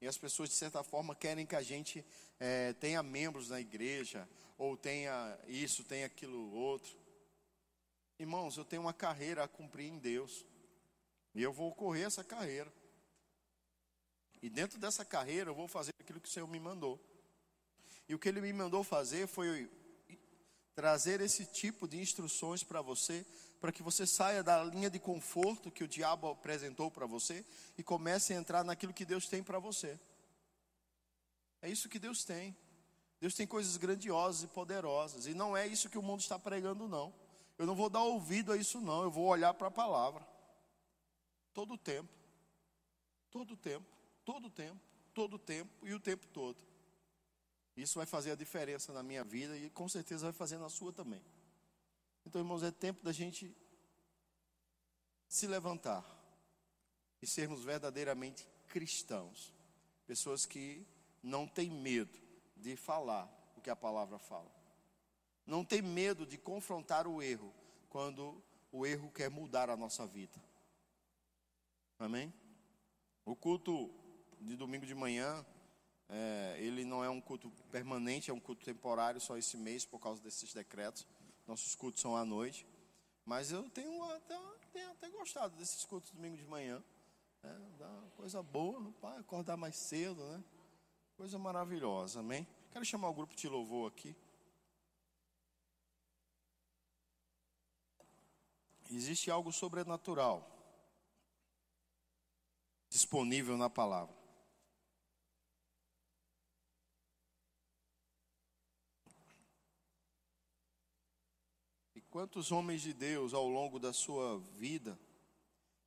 e 0.00 0.06
as 0.06 0.16
pessoas, 0.16 0.50
de 0.50 0.54
certa 0.54 0.82
forma, 0.82 1.14
querem 1.14 1.46
que 1.46 1.56
a 1.56 1.62
gente 1.62 2.04
é, 2.38 2.72
tenha 2.74 3.02
membros 3.02 3.48
na 3.48 3.60
igreja, 3.60 4.28
ou 4.58 4.76
tenha 4.76 5.38
isso, 5.46 5.84
tenha 5.84 6.06
aquilo 6.06 6.52
outro. 6.52 6.94
Irmãos, 8.18 8.56
eu 8.56 8.64
tenho 8.64 8.82
uma 8.82 8.92
carreira 8.92 9.44
a 9.44 9.48
cumprir 9.48 9.88
em 9.88 9.98
Deus, 9.98 10.44
e 11.34 11.42
eu 11.42 11.52
vou 11.52 11.74
correr 11.74 12.02
essa 12.02 12.22
carreira. 12.22 12.72
E 14.42 14.48
dentro 14.48 14.78
dessa 14.78 15.04
carreira 15.04 15.50
eu 15.50 15.54
vou 15.54 15.68
fazer 15.68 15.92
aquilo 16.00 16.20
que 16.20 16.28
o 16.28 16.32
Senhor 16.32 16.46
me 16.46 16.60
mandou. 16.60 17.00
E 18.08 18.14
o 18.14 18.18
que 18.18 18.28
Ele 18.28 18.40
me 18.40 18.52
mandou 18.52 18.84
fazer 18.84 19.26
foi 19.26 19.68
trazer 20.74 21.20
esse 21.20 21.46
tipo 21.46 21.88
de 21.88 21.98
instruções 21.98 22.62
para 22.62 22.82
você, 22.82 23.24
para 23.60 23.72
que 23.72 23.82
você 23.82 24.06
saia 24.06 24.42
da 24.42 24.62
linha 24.62 24.90
de 24.90 24.98
conforto 24.98 25.70
que 25.70 25.82
o 25.82 25.88
diabo 25.88 26.28
apresentou 26.28 26.90
para 26.90 27.06
você 27.06 27.44
e 27.78 27.82
comece 27.82 28.34
a 28.34 28.36
entrar 28.36 28.62
naquilo 28.62 28.92
que 28.92 29.04
Deus 29.04 29.26
tem 29.26 29.42
para 29.42 29.58
você. 29.58 29.98
É 31.62 31.70
isso 31.70 31.88
que 31.88 31.98
Deus 31.98 32.24
tem. 32.24 32.54
Deus 33.18 33.34
tem 33.34 33.46
coisas 33.46 33.78
grandiosas 33.78 34.42
e 34.42 34.46
poderosas, 34.48 35.26
e 35.26 35.32
não 35.32 35.56
é 35.56 35.66
isso 35.66 35.88
que 35.88 35.96
o 35.96 36.02
mundo 36.02 36.20
está 36.20 36.38
pregando, 36.38 36.86
não. 36.86 37.12
Eu 37.56 37.64
não 37.64 37.74
vou 37.74 37.88
dar 37.88 38.02
ouvido 38.02 38.52
a 38.52 38.56
isso, 38.58 38.78
não. 38.78 39.02
Eu 39.02 39.10
vou 39.10 39.24
olhar 39.24 39.54
para 39.54 39.68
a 39.68 39.70
palavra 39.70 40.24
todo 41.54 41.72
o 41.72 41.78
tempo, 41.78 42.12
todo 43.30 43.54
o 43.54 43.56
tempo 43.56 43.95
todo 44.26 44.48
o 44.48 44.50
tempo, 44.50 44.80
todo 45.14 45.34
o 45.34 45.38
tempo 45.38 45.86
e 45.86 45.94
o 45.94 46.00
tempo 46.00 46.26
todo. 46.26 46.62
Isso 47.76 47.98
vai 47.98 48.06
fazer 48.06 48.32
a 48.32 48.34
diferença 48.34 48.92
na 48.92 49.02
minha 49.02 49.22
vida 49.22 49.56
e 49.56 49.70
com 49.70 49.88
certeza 49.88 50.26
vai 50.26 50.32
fazer 50.32 50.58
na 50.58 50.68
sua 50.68 50.92
também. 50.92 51.22
Então, 52.26 52.40
irmãos, 52.40 52.62
é 52.62 52.72
tempo 52.72 53.02
da 53.04 53.12
gente 53.12 53.56
se 55.28 55.46
levantar 55.46 56.04
e 57.22 57.26
sermos 57.26 57.62
verdadeiramente 57.62 58.46
cristãos. 58.66 59.54
Pessoas 60.06 60.44
que 60.44 60.84
não 61.22 61.46
têm 61.46 61.70
medo 61.70 62.18
de 62.56 62.74
falar 62.76 63.30
o 63.56 63.60
que 63.60 63.70
a 63.70 63.76
palavra 63.76 64.18
fala. 64.18 64.50
Não 65.46 65.64
tem 65.64 65.80
medo 65.80 66.26
de 66.26 66.36
confrontar 66.36 67.06
o 67.06 67.22
erro 67.22 67.54
quando 67.88 68.42
o 68.72 68.84
erro 68.84 69.10
quer 69.12 69.30
mudar 69.30 69.70
a 69.70 69.76
nossa 69.76 70.04
vida. 70.04 70.42
Amém? 71.98 72.32
O 73.24 73.36
culto 73.36 74.05
de 74.40 74.56
domingo 74.56 74.86
de 74.86 74.94
manhã, 74.94 75.44
é, 76.08 76.56
ele 76.58 76.84
não 76.84 77.02
é 77.02 77.10
um 77.10 77.20
culto 77.20 77.50
permanente, 77.70 78.30
é 78.30 78.34
um 78.34 78.40
culto 78.40 78.64
temporário 78.64 79.20
só 79.20 79.36
esse 79.36 79.56
mês 79.56 79.84
por 79.84 79.98
causa 79.98 80.22
desses 80.22 80.52
decretos. 80.52 81.06
Nossos 81.46 81.74
cultos 81.74 82.00
são 82.00 82.16
à 82.16 82.24
noite. 82.24 82.66
Mas 83.24 83.50
eu 83.50 83.68
tenho 83.70 84.02
até, 84.12 84.38
tenho 84.72 84.90
até 84.90 85.08
gostado 85.10 85.56
desses 85.56 85.84
cultos 85.84 86.10
domingo 86.10 86.36
de 86.36 86.44
manhã. 86.44 86.82
É, 87.42 87.48
dá 87.78 87.88
uma 87.88 88.10
coisa 88.16 88.42
boa, 88.42 88.92
pai, 89.00 89.18
acordar 89.18 89.56
mais 89.56 89.76
cedo, 89.76 90.24
né? 90.24 90.42
Coisa 91.16 91.38
maravilhosa, 91.38 92.20
amém? 92.20 92.46
Quero 92.70 92.84
chamar 92.84 93.08
o 93.08 93.14
grupo 93.14 93.34
de 93.34 93.48
louvor 93.48 93.90
aqui. 93.90 94.14
Existe 98.90 99.30
algo 99.30 99.52
sobrenatural 99.52 100.52
disponível 102.88 103.56
na 103.56 103.68
palavra. 103.68 104.14
Quantos 112.16 112.50
homens 112.50 112.80
de 112.80 112.94
Deus 112.94 113.34
ao 113.34 113.46
longo 113.46 113.78
da 113.78 113.92
sua 113.92 114.38
vida 114.56 114.98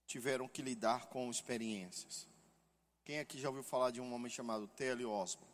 tiveram 0.05 0.47
que 0.47 0.61
lidar 0.61 1.07
com 1.07 1.27
experiências? 1.27 2.27
Quem 3.03 3.17
aqui 3.17 3.39
já 3.39 3.49
ouviu 3.49 3.63
falar 3.63 3.89
de 3.89 3.99
um 3.99 4.13
homem 4.13 4.29
chamado 4.29 4.67
Telly 4.67 5.03
Osborne? 5.05 5.51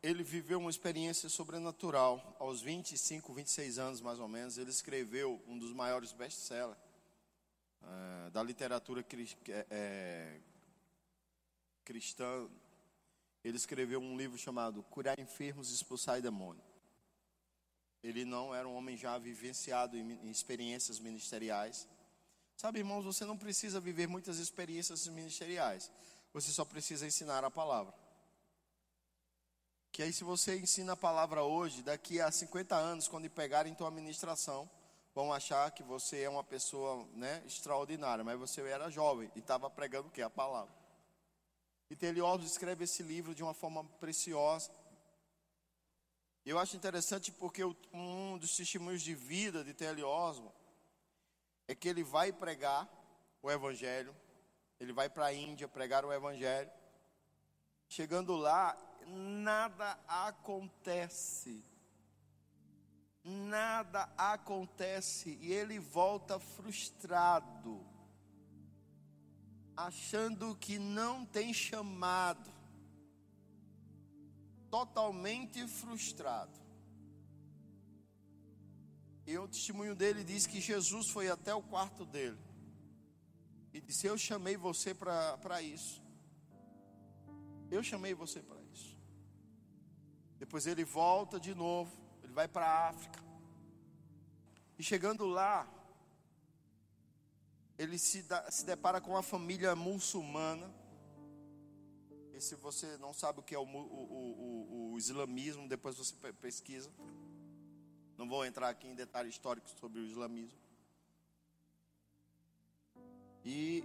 Ele 0.00 0.22
viveu 0.22 0.60
uma 0.60 0.70
experiência 0.70 1.28
sobrenatural. 1.28 2.36
Aos 2.38 2.62
25, 2.62 3.34
26 3.34 3.76
anos 3.80 4.00
mais 4.00 4.20
ou 4.20 4.28
menos, 4.28 4.56
ele 4.56 4.70
escreveu 4.70 5.42
um 5.48 5.58
dos 5.58 5.72
maiores 5.72 6.12
best-sellers 6.12 6.78
uh, 7.82 8.30
da 8.30 8.40
literatura 8.40 9.02
cri 9.02 9.28
é, 9.68 10.40
cristã 11.84 12.48
ele 13.42 13.56
escreveu 13.56 14.00
um 14.00 14.16
livro 14.16 14.36
chamado 14.36 14.82
Curar 14.84 15.18
Enfermos 15.18 15.70
e 15.70 15.74
Expulsar 15.74 16.20
Demônio. 16.20 16.62
Ele 18.02 18.24
não 18.24 18.54
era 18.54 18.66
um 18.66 18.74
homem 18.74 18.96
já 18.96 19.16
vivenciado 19.18 19.96
em 19.96 20.30
experiências 20.30 20.98
ministeriais. 20.98 21.86
Sabe, 22.56 22.78
irmãos, 22.78 23.04
você 23.04 23.24
não 23.24 23.36
precisa 23.36 23.80
viver 23.80 24.06
muitas 24.06 24.38
experiências 24.38 25.06
ministeriais. 25.08 25.90
Você 26.32 26.50
só 26.50 26.64
precisa 26.64 27.06
ensinar 27.06 27.44
a 27.44 27.50
palavra. 27.50 27.94
Que 29.92 30.02
aí, 30.02 30.12
se 30.12 30.22
você 30.22 30.58
ensina 30.58 30.92
a 30.92 30.96
palavra 30.96 31.42
hoje, 31.42 31.82
daqui 31.82 32.20
a 32.20 32.30
50 32.30 32.76
anos, 32.76 33.08
quando 33.08 33.28
pegarem 33.28 33.74
tua 33.74 33.88
administração, 33.88 34.70
vão 35.14 35.32
achar 35.32 35.70
que 35.72 35.82
você 35.82 36.20
é 36.20 36.28
uma 36.28 36.44
pessoa 36.44 37.06
né, 37.12 37.42
extraordinária. 37.44 38.22
Mas 38.22 38.38
você 38.38 38.60
era 38.62 38.88
jovem 38.88 39.30
e 39.34 39.40
estava 39.40 39.68
pregando 39.68 40.08
o 40.08 40.10
que? 40.10 40.22
A 40.22 40.30
palavra. 40.30 40.79
E 41.90 41.96
Teliópolis 41.96 42.52
escreve 42.52 42.84
esse 42.84 43.02
livro 43.02 43.34
de 43.34 43.42
uma 43.42 43.52
forma 43.52 43.82
preciosa. 43.98 44.70
Eu 46.46 46.56
acho 46.58 46.76
interessante 46.76 47.32
porque 47.32 47.64
um 47.92 48.38
dos 48.38 48.56
testemunhos 48.56 49.02
de 49.02 49.14
vida 49.14 49.64
de 49.64 49.74
T.L. 49.74 50.02
É 51.66 51.74
que 51.74 51.88
ele 51.88 52.04
vai 52.04 52.32
pregar 52.32 52.88
o 53.42 53.50
Evangelho, 53.50 54.14
ele 54.78 54.92
vai 54.92 55.08
para 55.10 55.26
a 55.26 55.34
Índia 55.34 55.68
pregar 55.68 56.04
o 56.04 56.12
Evangelho. 56.12 56.70
Chegando 57.88 58.36
lá, 58.36 58.76
nada 59.06 59.98
acontece. 60.06 61.64
Nada 63.22 64.10
acontece 64.16 65.38
e 65.42 65.52
ele 65.52 65.78
volta 65.78 66.38
frustrado, 66.38 67.84
achando 69.86 70.54
que 70.56 70.78
não 70.78 71.24
tem 71.24 71.52
chamado 71.52 72.50
totalmente 74.70 75.66
frustrado. 75.66 76.58
E 79.26 79.36
o 79.38 79.48
testemunho 79.48 79.94
dele 79.94 80.24
diz 80.24 80.46
que 80.46 80.60
Jesus 80.60 81.08
foi 81.08 81.30
até 81.30 81.54
o 81.54 81.62
quarto 81.62 82.04
dele 82.04 82.38
e 83.72 83.80
disse: 83.80 84.06
Eu 84.06 84.18
chamei 84.18 84.56
você 84.56 84.94
para 84.94 85.62
isso. 85.62 86.02
Eu 87.70 87.82
chamei 87.82 88.14
você 88.14 88.40
para 88.40 88.60
isso. 88.72 88.98
Depois 90.38 90.66
ele 90.66 90.84
volta 90.84 91.38
de 91.38 91.54
novo, 91.54 91.92
ele 92.22 92.32
vai 92.32 92.48
para 92.48 92.66
a 92.66 92.88
África. 92.88 93.20
E 94.78 94.82
chegando 94.82 95.26
lá, 95.26 95.68
ele 97.80 97.98
se, 97.98 98.22
se 98.50 98.66
depara 98.66 99.00
com 99.00 99.12
uma 99.12 99.22
família 99.22 99.74
muçulmana 99.74 100.70
e 102.34 102.38
se 102.38 102.54
você 102.54 102.98
não 102.98 103.14
sabe 103.14 103.40
o 103.40 103.42
que 103.42 103.54
é 103.54 103.58
o, 103.58 103.62
o, 103.62 103.66
o, 103.66 104.92
o 104.92 104.98
islamismo, 104.98 105.66
depois 105.66 105.96
você 105.96 106.14
pesquisa. 106.34 106.90
Não 108.18 108.28
vou 108.28 108.44
entrar 108.44 108.68
aqui 108.68 108.86
em 108.86 108.94
detalhes 108.94 109.32
históricos 109.32 109.72
sobre 109.80 109.98
o 109.98 110.04
islamismo. 110.04 110.58
E 113.46 113.82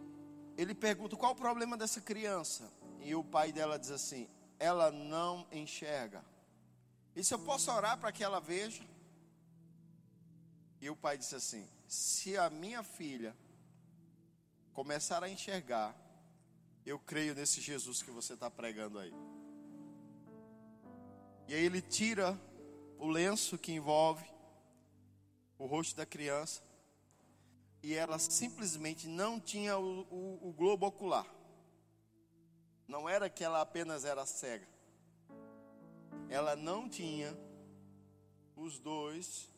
ele 0.58 0.76
pergunta 0.76 1.16
qual 1.16 1.32
o 1.32 1.36
problema 1.36 1.78
dessa 1.78 2.02
criança. 2.02 2.70
E 3.00 3.16
o 3.16 3.24
pai 3.24 3.54
dela 3.54 3.80
diz 3.80 3.91
assim: 3.91 4.28
ela 4.60 4.91
não 4.91 5.48
enxerga. 5.54 6.22
E 7.16 7.24
se 7.24 7.34
eu 7.34 7.39
posso 7.39 7.72
orar 7.72 7.98
para 7.98 8.12
que 8.12 8.26
ela 8.26 8.41
veja? 8.41 8.84
E 10.82 10.89
o 10.89 10.98
pai 10.98 11.18
disse 11.18 11.36
assim: 11.36 11.66
se 11.88 12.38
a 12.38 12.50
minha 12.50 12.84
filha 12.84 13.34
começar 14.76 15.23
a 15.23 15.30
enxergar, 15.30 15.95
eu 16.86 16.99
creio 16.99 17.34
nesse 17.34 17.61
Jesus 17.61 18.03
que 18.03 18.11
você 18.11 18.34
está 18.34 18.51
pregando 18.51 18.99
aí. 18.99 19.13
E 21.47 21.53
aí 21.53 21.63
ele 21.63 21.82
tira 21.82 22.38
o 22.99 23.07
lenço 23.07 23.57
que 23.57 23.71
envolve 23.71 24.26
o 25.57 25.65
rosto 25.65 25.95
da 25.95 26.05
criança. 26.05 26.61
E 27.82 27.93
ela 27.93 28.19
simplesmente 28.19 29.07
não 29.07 29.39
tinha 29.39 29.78
o, 29.78 30.01
o, 30.11 30.49
o 30.49 30.53
globo 30.53 30.86
ocular. 30.88 31.26
Não 32.86 33.07
era 33.07 33.30
que 33.30 33.45
ela 33.45 33.61
apenas 33.61 34.03
era 34.03 34.26
cega. 34.26 34.67
Ela 36.28 36.55
não 36.55 36.89
tinha 36.89 37.36
os 38.57 38.78
dois 38.78 39.49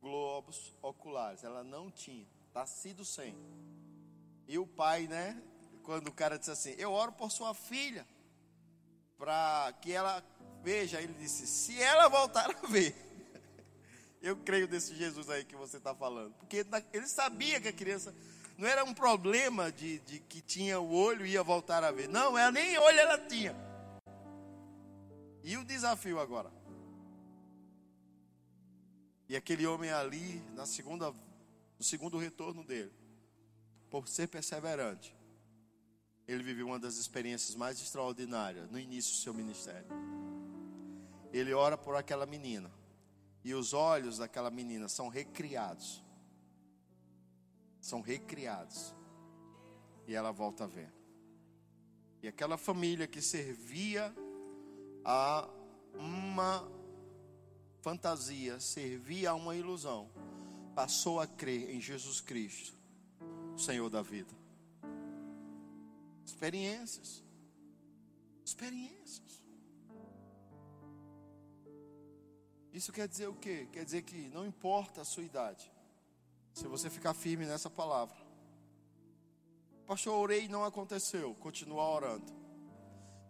globos 0.00 0.74
oculares. 0.82 1.44
Ela 1.44 1.62
não 1.62 1.88
tinha. 1.88 2.26
Está 2.48 2.66
sido 2.66 3.04
sem. 3.04 3.36
E 4.50 4.58
o 4.58 4.66
pai, 4.66 5.06
né? 5.06 5.40
quando 5.90 6.06
o 6.06 6.12
cara 6.12 6.38
disse 6.38 6.50
assim: 6.50 6.74
Eu 6.78 6.92
oro 6.92 7.10
por 7.10 7.30
sua 7.32 7.52
filha, 7.52 8.06
para 9.18 9.72
que 9.80 9.92
ela 9.92 10.24
veja. 10.62 11.00
Ele 11.00 11.14
disse: 11.14 11.46
Se 11.46 11.80
ela 11.82 12.08
voltar 12.08 12.48
a 12.48 12.66
ver, 12.68 12.94
eu 14.22 14.36
creio 14.36 14.68
nesse 14.68 14.94
Jesus 14.94 15.28
aí 15.28 15.44
que 15.44 15.56
você 15.56 15.78
está 15.78 15.94
falando, 15.94 16.32
porque 16.34 16.64
ele 16.92 17.06
sabia 17.08 17.60
que 17.60 17.68
a 17.68 17.72
criança 17.72 18.14
não 18.56 18.68
era 18.68 18.84
um 18.84 18.94
problema 18.94 19.72
de, 19.72 19.98
de 20.00 20.20
que 20.20 20.40
tinha 20.40 20.78
o 20.78 20.92
olho 20.92 21.26
e 21.26 21.30
ia 21.30 21.42
voltar 21.42 21.82
a 21.82 21.90
ver, 21.90 22.08
não, 22.08 22.38
ela 22.38 22.52
nem 22.52 22.78
olho 22.78 22.98
ela 23.00 23.18
tinha. 23.18 23.54
E 25.42 25.56
o 25.56 25.64
desafio 25.64 26.20
agora? 26.20 26.52
E 29.28 29.36
aquele 29.36 29.66
homem 29.66 29.90
ali, 29.90 30.42
na 30.54 30.66
segunda, 30.66 31.12
no 31.78 31.84
segundo 31.84 32.18
retorno 32.18 32.62
dele, 32.62 32.92
por 33.90 34.08
ser 34.08 34.28
perseverante, 34.28 35.14
ele 36.26 36.44
viveu 36.44 36.66
uma 36.66 36.78
das 36.78 36.96
experiências 36.96 37.56
mais 37.56 37.80
extraordinárias 37.82 38.70
no 38.70 38.78
início 38.78 39.12
do 39.12 39.18
seu 39.18 39.34
ministério. 39.34 39.88
Ele 41.32 41.52
ora 41.52 41.76
por 41.76 41.96
aquela 41.96 42.24
menina, 42.24 42.70
e 43.42 43.52
os 43.52 43.72
olhos 43.72 44.18
daquela 44.18 44.50
menina 44.50 44.88
são 44.88 45.08
recriados. 45.08 46.02
São 47.80 48.00
recriados. 48.00 48.94
E 50.06 50.14
ela 50.14 50.30
volta 50.30 50.64
a 50.64 50.66
ver. 50.66 50.92
E 52.22 52.28
aquela 52.28 52.56
família 52.56 53.06
que 53.06 53.22
servia 53.22 54.14
a 55.04 55.48
uma 55.94 56.70
fantasia, 57.80 58.60
servia 58.60 59.30
a 59.30 59.34
uma 59.34 59.56
ilusão, 59.56 60.10
passou 60.74 61.18
a 61.18 61.26
crer 61.26 61.70
em 61.70 61.80
Jesus 61.80 62.20
Cristo, 62.20 62.79
Senhor 63.60 63.90
da 63.90 64.00
vida. 64.00 64.34
Experiências. 66.24 67.22
Experiências. 68.44 69.42
Isso 72.72 72.92
quer 72.92 73.06
dizer 73.06 73.28
o 73.28 73.34
quê? 73.34 73.68
Quer 73.72 73.84
dizer 73.84 74.02
que 74.02 74.28
não 74.28 74.46
importa 74.46 75.02
a 75.02 75.04
sua 75.04 75.22
idade, 75.22 75.70
se 76.54 76.66
você 76.66 76.88
ficar 76.88 77.12
firme 77.12 77.44
nessa 77.44 77.68
palavra. 77.68 78.16
Pastor, 79.86 80.14
orei 80.14 80.44
e 80.44 80.48
não 80.48 80.64
aconteceu, 80.64 81.34
continua 81.34 81.82
orando. 81.82 82.32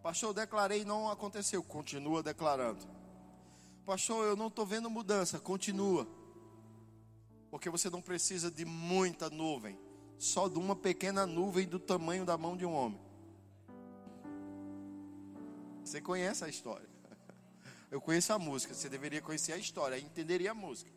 Pastor, 0.01 0.33
declarei 0.33 0.81
e 0.81 0.85
não 0.85 1.09
aconteceu, 1.09 1.61
continua 1.63 2.23
declarando. 2.23 2.87
Pastor, 3.85 4.25
eu 4.25 4.35
não 4.35 4.47
estou 4.47 4.65
vendo 4.65 4.89
mudança, 4.89 5.39
continua. 5.39 6.07
Porque 7.49 7.69
você 7.69 7.89
não 7.89 8.01
precisa 8.01 8.49
de 8.49 8.63
muita 8.63 9.29
nuvem 9.29 9.77
só 10.21 10.47
de 10.47 10.59
uma 10.59 10.75
pequena 10.75 11.25
nuvem 11.25 11.67
do 11.67 11.79
tamanho 11.79 12.23
da 12.23 12.37
mão 12.37 12.55
de 12.55 12.63
um 12.63 12.71
homem. 12.71 13.01
Você 15.83 15.99
conhece 15.99 16.45
a 16.45 16.47
história. 16.47 16.87
Eu 17.89 17.99
conheço 17.99 18.31
a 18.31 18.37
música, 18.37 18.71
você 18.71 18.87
deveria 18.87 19.19
conhecer 19.19 19.53
a 19.53 19.57
história, 19.57 19.97
entenderia 19.97 20.51
a 20.51 20.53
música. 20.53 20.91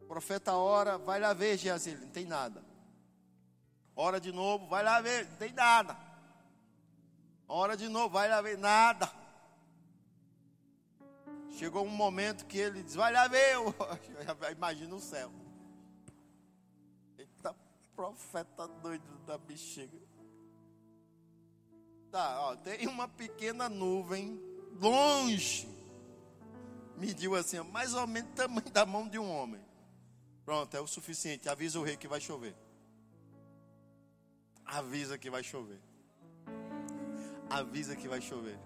O 0.00 0.06
profeta 0.08 0.54
ora, 0.54 0.98
vai 0.98 1.20
lá 1.20 1.32
ver, 1.32 1.56
Geazi, 1.56 1.94
não 1.94 2.08
tem 2.08 2.26
nada. 2.26 2.60
Ora 3.94 4.20
de 4.20 4.32
novo, 4.32 4.66
vai 4.66 4.82
lá 4.82 5.00
ver, 5.00 5.28
não 5.30 5.36
tem 5.36 5.52
nada. 5.52 5.96
Ora 7.46 7.76
de 7.76 7.88
novo, 7.88 8.08
vai 8.08 8.28
lá 8.28 8.42
ver, 8.42 8.58
nada. 8.58 9.23
Chegou 11.56 11.84
um 11.84 11.90
momento 11.90 12.46
que 12.46 12.58
ele 12.58 12.82
diz: 12.82 12.94
Vai 12.94 13.12
lá 13.12 13.28
ver, 13.28 13.54
eu 13.54 14.52
imagino 14.52 14.96
o 14.96 15.00
céu. 15.00 15.30
Eita, 17.16 17.54
profeta 17.94 18.66
doido 18.66 19.18
da 19.24 19.38
bexiga. 19.38 19.96
Tá, 22.10 22.40
ó, 22.40 22.56
tem 22.56 22.86
uma 22.88 23.08
pequena 23.08 23.68
nuvem 23.68 24.40
longe. 24.80 25.68
Mediu 26.96 27.34
assim, 27.34 27.58
ó, 27.58 27.64
mais 27.64 27.94
ou 27.94 28.06
menos 28.06 28.30
o 28.30 28.34
tamanho 28.34 28.70
da 28.70 28.86
mão 28.86 29.08
de 29.08 29.18
um 29.18 29.30
homem. 29.30 29.60
Pronto, 30.44 30.76
é 30.76 30.80
o 30.80 30.86
suficiente. 30.86 31.48
Avisa 31.48 31.78
o 31.78 31.82
rei 31.82 31.96
que 31.96 32.06
vai 32.06 32.20
chover. 32.20 32.54
Avisa 34.64 35.18
que 35.18 35.30
vai 35.30 35.42
chover. 35.42 35.80
Avisa 37.48 37.96
que 37.96 38.08
vai 38.08 38.20
chover. 38.20 38.58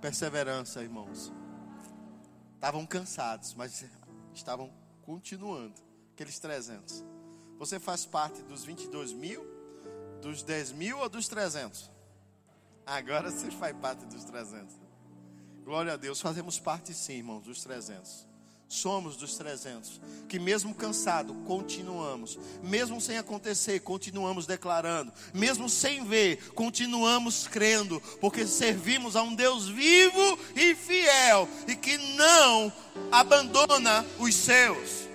Perseverança, 0.00 0.82
irmãos. 0.82 1.32
Estavam 2.58 2.84
cansados, 2.84 3.54
mas 3.54 3.84
estavam 4.34 4.72
continuando. 5.02 5.80
Aqueles 6.12 6.40
300. 6.40 7.04
Você 7.56 7.78
faz 7.78 8.04
parte 8.04 8.42
dos 8.42 8.64
22 8.64 9.12
mil, 9.12 9.46
dos 10.20 10.42
10 10.42 10.72
mil 10.72 10.98
ou 10.98 11.08
dos 11.08 11.28
300? 11.28 11.88
Agora 12.84 13.30
você 13.30 13.48
faz 13.52 13.76
parte 13.76 14.04
dos 14.06 14.24
300. 14.24 14.74
Glória 15.64 15.92
a 15.92 15.96
Deus, 15.96 16.20
fazemos 16.20 16.58
parte 16.58 16.92
sim, 16.92 17.18
irmãos, 17.18 17.44
dos 17.44 17.62
300 17.62 18.27
somos 18.68 19.16
dos 19.16 19.34
300, 19.36 20.00
que 20.28 20.38
mesmo 20.38 20.74
cansado, 20.74 21.34
continuamos, 21.46 22.38
mesmo 22.62 23.00
sem 23.00 23.16
acontecer, 23.16 23.80
continuamos 23.80 24.46
declarando, 24.46 25.10
mesmo 25.32 25.68
sem 25.68 26.04
ver, 26.04 26.52
continuamos 26.52 27.48
crendo, 27.48 28.00
porque 28.20 28.46
servimos 28.46 29.16
a 29.16 29.22
um 29.22 29.34
Deus 29.34 29.66
vivo 29.68 30.38
e 30.54 30.74
fiel. 30.74 31.48
E 31.66 31.74
que 31.74 31.96
não 32.16 32.72
abandona 33.10 34.04
os 34.18 34.34
seus. 34.34 35.08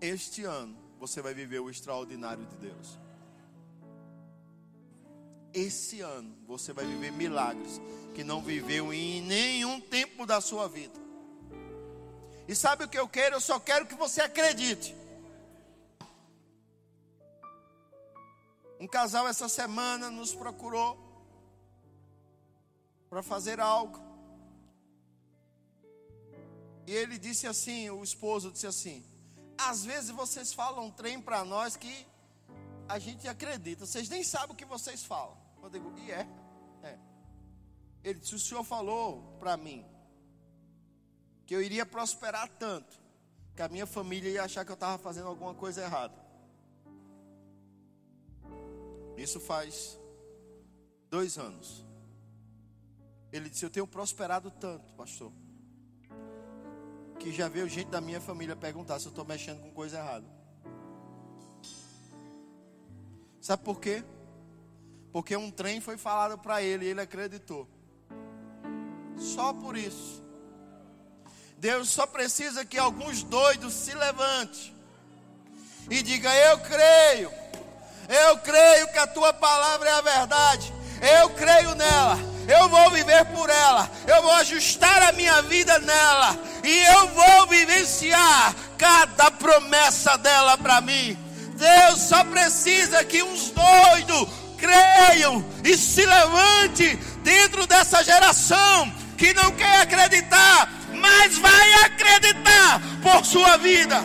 Este 0.00 0.44
ano 0.44 0.76
você 0.98 1.22
vai 1.22 1.32
viver 1.32 1.60
o 1.60 1.70
extraordinário 1.70 2.44
de 2.44 2.56
Deus. 2.56 3.03
Esse 5.54 6.00
ano 6.00 6.36
você 6.46 6.72
vai 6.72 6.84
viver 6.84 7.12
milagres 7.12 7.80
que 8.14 8.24
não 8.24 8.42
viveu 8.42 8.92
em 8.92 9.22
nenhum 9.22 9.80
tempo 9.80 10.26
da 10.26 10.40
sua 10.40 10.68
vida. 10.68 10.98
E 12.46 12.54
sabe 12.54 12.84
o 12.84 12.88
que 12.88 12.98
eu 12.98 13.08
quero? 13.08 13.36
Eu 13.36 13.40
só 13.40 13.58
quero 13.58 13.86
que 13.86 13.94
você 13.94 14.20
acredite. 14.20 14.94
Um 18.78 18.86
casal 18.86 19.26
essa 19.26 19.48
semana 19.48 20.10
nos 20.10 20.34
procurou 20.34 20.98
para 23.08 23.22
fazer 23.22 23.60
algo. 23.60 23.98
E 26.86 26.92
ele 26.92 27.16
disse 27.16 27.46
assim, 27.46 27.88
o 27.88 28.04
esposo 28.04 28.50
disse 28.50 28.66
assim: 28.66 29.02
às 29.56 29.84
vezes 29.84 30.10
vocês 30.10 30.52
falam 30.52 30.86
um 30.86 30.90
trem 30.90 31.20
para 31.20 31.44
nós 31.44 31.76
que 31.76 32.06
a 32.86 32.98
gente 32.98 33.26
acredita, 33.26 33.86
vocês 33.86 34.08
nem 34.08 34.22
sabem 34.22 34.52
o 34.52 34.54
que 34.54 34.64
vocês 34.64 35.02
falam. 35.02 35.43
Eu 35.64 35.70
digo, 35.70 35.92
e 35.98 36.10
é? 36.10 36.28
é. 36.82 36.98
Ele 38.04 38.20
disse: 38.20 38.34
o 38.34 38.38
senhor 38.38 38.62
falou 38.62 39.36
para 39.40 39.56
mim 39.56 39.84
que 41.46 41.56
eu 41.56 41.62
iria 41.62 41.86
prosperar 41.86 42.48
tanto 42.58 43.02
que 43.56 43.62
a 43.62 43.68
minha 43.68 43.86
família 43.86 44.30
ia 44.30 44.42
achar 44.44 44.64
que 44.64 44.70
eu 44.70 44.74
estava 44.74 44.98
fazendo 44.98 45.28
alguma 45.28 45.54
coisa 45.54 45.82
errada. 45.82 46.14
Isso 49.16 49.40
faz 49.40 49.98
dois 51.08 51.38
anos. 51.38 51.82
Ele 53.32 53.48
disse: 53.48 53.64
Eu 53.64 53.70
tenho 53.70 53.86
prosperado 53.86 54.50
tanto, 54.50 54.92
pastor, 54.92 55.32
que 57.18 57.32
já 57.32 57.48
veio 57.48 57.66
gente 57.70 57.88
da 57.88 58.02
minha 58.02 58.20
família 58.20 58.54
perguntar 58.54 58.98
se 59.00 59.06
eu 59.06 59.10
estou 59.10 59.24
mexendo 59.24 59.62
com 59.62 59.70
coisa 59.70 59.98
errada. 59.98 60.26
Sabe 63.40 63.62
por 63.62 63.80
quê? 63.80 64.04
Porque 65.14 65.36
um 65.36 65.48
trem 65.48 65.80
foi 65.80 65.96
falado 65.96 66.36
para 66.36 66.60
ele 66.60 66.86
e 66.86 66.88
ele 66.88 67.00
acreditou. 67.00 67.68
Só 69.16 69.52
por 69.52 69.76
isso. 69.76 70.20
Deus 71.56 71.88
só 71.88 72.04
precisa 72.04 72.64
que 72.64 72.76
alguns 72.76 73.22
doidos 73.22 73.72
se 73.74 73.94
levante 73.94 74.74
e 75.88 76.02
diga: 76.02 76.34
Eu 76.34 76.58
creio, 76.58 77.30
eu 78.08 78.38
creio 78.38 78.88
que 78.88 78.98
a 78.98 79.06
tua 79.06 79.32
palavra 79.32 79.88
é 79.88 79.92
a 79.92 80.00
verdade, 80.00 80.74
eu 81.20 81.30
creio 81.30 81.76
nela, 81.76 82.18
eu 82.48 82.68
vou 82.68 82.90
viver 82.90 83.24
por 83.26 83.48
ela, 83.48 83.88
eu 84.08 84.20
vou 84.20 84.32
ajustar 84.32 85.00
a 85.00 85.12
minha 85.12 85.40
vida 85.42 85.78
nela 85.78 86.36
e 86.64 86.76
eu 86.92 87.08
vou 87.10 87.46
vivenciar 87.46 88.52
cada 88.76 89.30
promessa 89.30 90.18
dela 90.18 90.58
para 90.58 90.80
mim. 90.80 91.16
Deus 91.56 92.00
só 92.00 92.24
precisa 92.24 93.04
que 93.04 93.22
uns 93.22 93.52
doidos 93.52 94.43
creiam 94.64 95.44
e 95.62 95.76
se 95.76 96.06
levante 96.06 96.96
dentro 97.22 97.66
dessa 97.66 98.02
geração 98.02 98.90
que 99.18 99.34
não 99.34 99.50
quer 99.52 99.82
acreditar, 99.82 100.70
mas 100.94 101.36
vai 101.36 101.74
acreditar 101.84 102.80
por 103.02 103.24
sua 103.26 103.58
vida. 103.58 104.02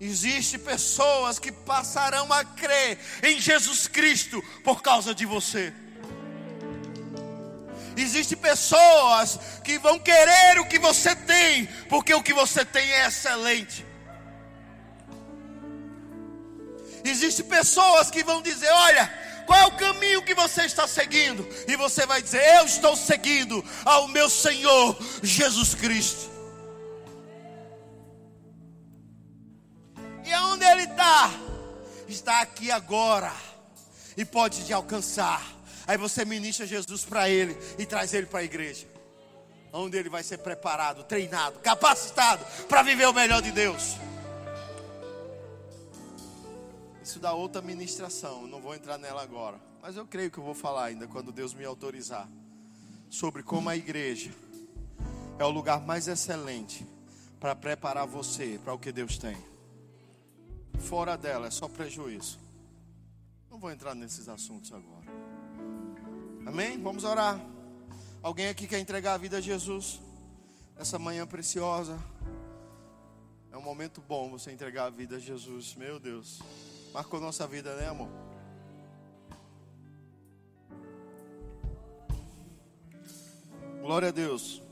Existem 0.00 0.60
pessoas 0.60 1.38
que 1.38 1.50
passarão 1.50 2.32
a 2.32 2.44
crer 2.44 2.98
em 3.22 3.40
Jesus 3.40 3.88
Cristo 3.88 4.42
por 4.62 4.82
causa 4.82 5.14
de 5.14 5.26
você. 5.26 5.72
Existem 7.96 8.36
pessoas 8.36 9.38
que 9.64 9.78
vão 9.78 9.98
querer 9.98 10.60
o 10.60 10.66
que 10.66 10.78
você 10.78 11.14
tem, 11.16 11.66
porque 11.88 12.12
o 12.12 12.22
que 12.22 12.34
você 12.34 12.64
tem 12.64 12.92
é 12.92 13.06
excelente. 13.06 13.93
Existem 17.04 17.44
pessoas 17.44 18.10
que 18.10 18.24
vão 18.24 18.40
dizer: 18.40 18.70
Olha, 18.70 19.06
qual 19.46 19.60
é 19.60 19.66
o 19.66 19.76
caminho 19.76 20.22
que 20.22 20.34
você 20.34 20.62
está 20.62 20.88
seguindo? 20.88 21.46
E 21.68 21.76
você 21.76 22.06
vai 22.06 22.22
dizer: 22.22 22.42
Eu 22.56 22.64
estou 22.64 22.96
seguindo 22.96 23.62
ao 23.84 24.08
meu 24.08 24.30
Senhor 24.30 24.96
Jesus 25.22 25.74
Cristo. 25.74 26.32
E 30.24 30.32
aonde 30.32 30.64
Ele 30.64 30.84
está? 30.84 31.30
Está 32.08 32.40
aqui 32.40 32.70
agora 32.70 33.32
e 34.16 34.24
pode 34.24 34.64
te 34.64 34.72
alcançar. 34.72 35.44
Aí 35.86 35.98
você 35.98 36.24
ministra 36.24 36.66
Jesus 36.66 37.04
para 37.04 37.28
Ele 37.28 37.56
e 37.78 37.84
traz 37.84 38.14
Ele 38.14 38.26
para 38.26 38.40
a 38.40 38.44
igreja, 38.44 38.86
onde 39.70 39.98
Ele 39.98 40.08
vai 40.08 40.22
ser 40.22 40.38
preparado, 40.38 41.04
treinado, 41.04 41.58
capacitado 41.58 42.42
para 42.66 42.82
viver 42.82 43.06
o 43.06 43.12
melhor 43.12 43.42
de 43.42 43.52
Deus. 43.52 43.96
Isso 47.04 47.20
dá 47.20 47.34
outra 47.34 47.60
ministração, 47.60 48.46
não 48.46 48.62
vou 48.62 48.74
entrar 48.74 48.96
nela 48.96 49.22
agora. 49.22 49.60
Mas 49.82 49.94
eu 49.94 50.06
creio 50.06 50.30
que 50.30 50.38
eu 50.38 50.42
vou 50.42 50.54
falar 50.54 50.86
ainda 50.86 51.06
quando 51.06 51.30
Deus 51.30 51.52
me 51.52 51.62
autorizar. 51.62 52.26
Sobre 53.10 53.42
como 53.42 53.68
a 53.68 53.76
igreja 53.76 54.32
é 55.38 55.44
o 55.44 55.50
lugar 55.50 55.82
mais 55.82 56.08
excelente 56.08 56.86
para 57.38 57.54
preparar 57.54 58.06
você 58.06 58.58
para 58.64 58.72
o 58.72 58.78
que 58.78 58.90
Deus 58.90 59.18
tem. 59.18 59.36
Fora 60.78 61.14
dela 61.14 61.48
é 61.48 61.50
só 61.50 61.68
prejuízo. 61.68 62.38
Não 63.50 63.58
vou 63.58 63.70
entrar 63.70 63.94
nesses 63.94 64.26
assuntos 64.26 64.72
agora. 64.72 65.04
Amém? 66.46 66.80
Vamos 66.82 67.04
orar. 67.04 67.38
Alguém 68.22 68.48
aqui 68.48 68.66
quer 68.66 68.78
entregar 68.78 69.12
a 69.12 69.18
vida 69.18 69.36
a 69.36 69.40
Jesus? 69.42 70.00
Essa 70.74 70.98
manhã 70.98 71.26
preciosa. 71.26 72.02
É 73.52 73.58
um 73.58 73.62
momento 73.62 74.00
bom 74.00 74.30
você 74.30 74.50
entregar 74.50 74.86
a 74.86 74.90
vida 74.90 75.16
a 75.16 75.20
Jesus. 75.20 75.74
Meu 75.74 76.00
Deus. 76.00 76.40
Marcou 76.94 77.20
nossa 77.20 77.44
vida, 77.44 77.74
né, 77.74 77.88
amor? 77.88 78.08
Glória 83.80 84.10
a 84.10 84.12
Deus. 84.12 84.62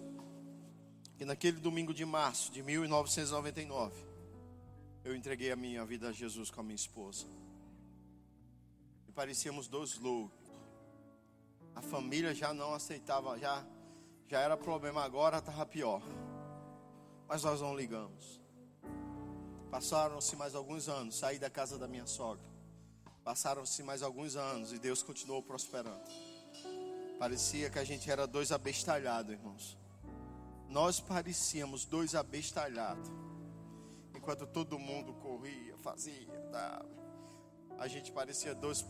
E 1.19 1.25
naquele 1.25 1.59
domingo 1.59 1.93
de 1.93 2.05
março 2.05 2.53
de 2.53 2.63
1999, 2.63 4.01
eu 5.05 5.17
entreguei 5.17 5.51
a 5.51 5.57
minha 5.57 5.85
vida 5.85 6.11
a 6.11 6.13
Jesus 6.13 6.49
com 6.49 6.61
a 6.61 6.63
minha 6.63 6.77
esposa. 6.77 7.27
E 9.09 9.11
parecíamos 9.11 9.67
dois 9.67 9.99
loucos. 9.99 10.39
A 11.75 11.83
família 11.83 12.33
já 12.33 12.55
não 12.55 12.73
aceitava, 12.73 13.37
já, 13.37 13.67
já 14.29 14.39
era 14.39 14.57
problema, 14.57 15.03
agora 15.03 15.39
estava 15.39 15.67
pior. 15.67 16.01
Mas 17.27 17.43
nós 17.43 17.61
não 17.61 17.77
ligamos. 17.77 18.42
Passaram-se 19.73 20.37
mais 20.37 20.55
alguns 20.55 20.87
anos, 20.87 21.17
saí 21.17 21.39
da 21.39 21.49
casa 21.49 21.79
da 21.79 21.89
minha 21.89 22.07
sogra. 22.07 22.45
Passaram-se 23.25 23.83
mais 23.83 24.03
alguns 24.03 24.37
anos 24.37 24.71
e 24.71 24.79
Deus 24.79 25.03
continuou 25.03 25.43
prosperando. 25.43 26.05
Parecia 27.19 27.71
que 27.71 27.79
a 27.79 27.85
gente 27.85 28.11
era 28.11 28.27
dois 28.27 28.53
abestalhados, 28.53 29.33
irmãos. 29.33 29.79
Nós 30.69 31.01
parecíamos 31.01 31.87
dois 31.87 32.15
abestalhados. 32.15 33.09
Enquanto 34.15 34.47
todo 34.47 34.79
mundo 34.79 35.15
corria, 35.15 35.75
fazia, 35.79 36.29
dava. 36.51 36.85
a 37.79 37.89
gente 37.89 38.13
parecia 38.13 38.55
dois 38.55 38.85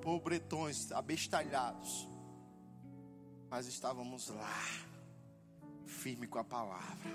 pobretões 0.00 0.92
abestalhados. 0.92 2.08
Mas 3.50 3.66
estávamos 3.66 4.28
lá, 4.28 4.62
firme 5.84 6.28
com 6.28 6.38
a 6.38 6.44
palavra, 6.44 7.10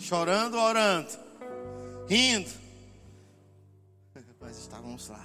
chorando, 0.00 0.56
orando 0.56 1.26
rindo. 2.06 2.50
Mas 4.40 4.58
estávamos 4.58 5.08
lá, 5.08 5.24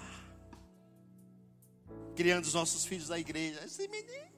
criando 2.15 2.45
os 2.45 2.53
nossos 2.53 2.85
filhos 2.85 3.07
da 3.07 3.19
igreja. 3.19 3.63
Esse 3.63 3.88
menino 3.88 4.31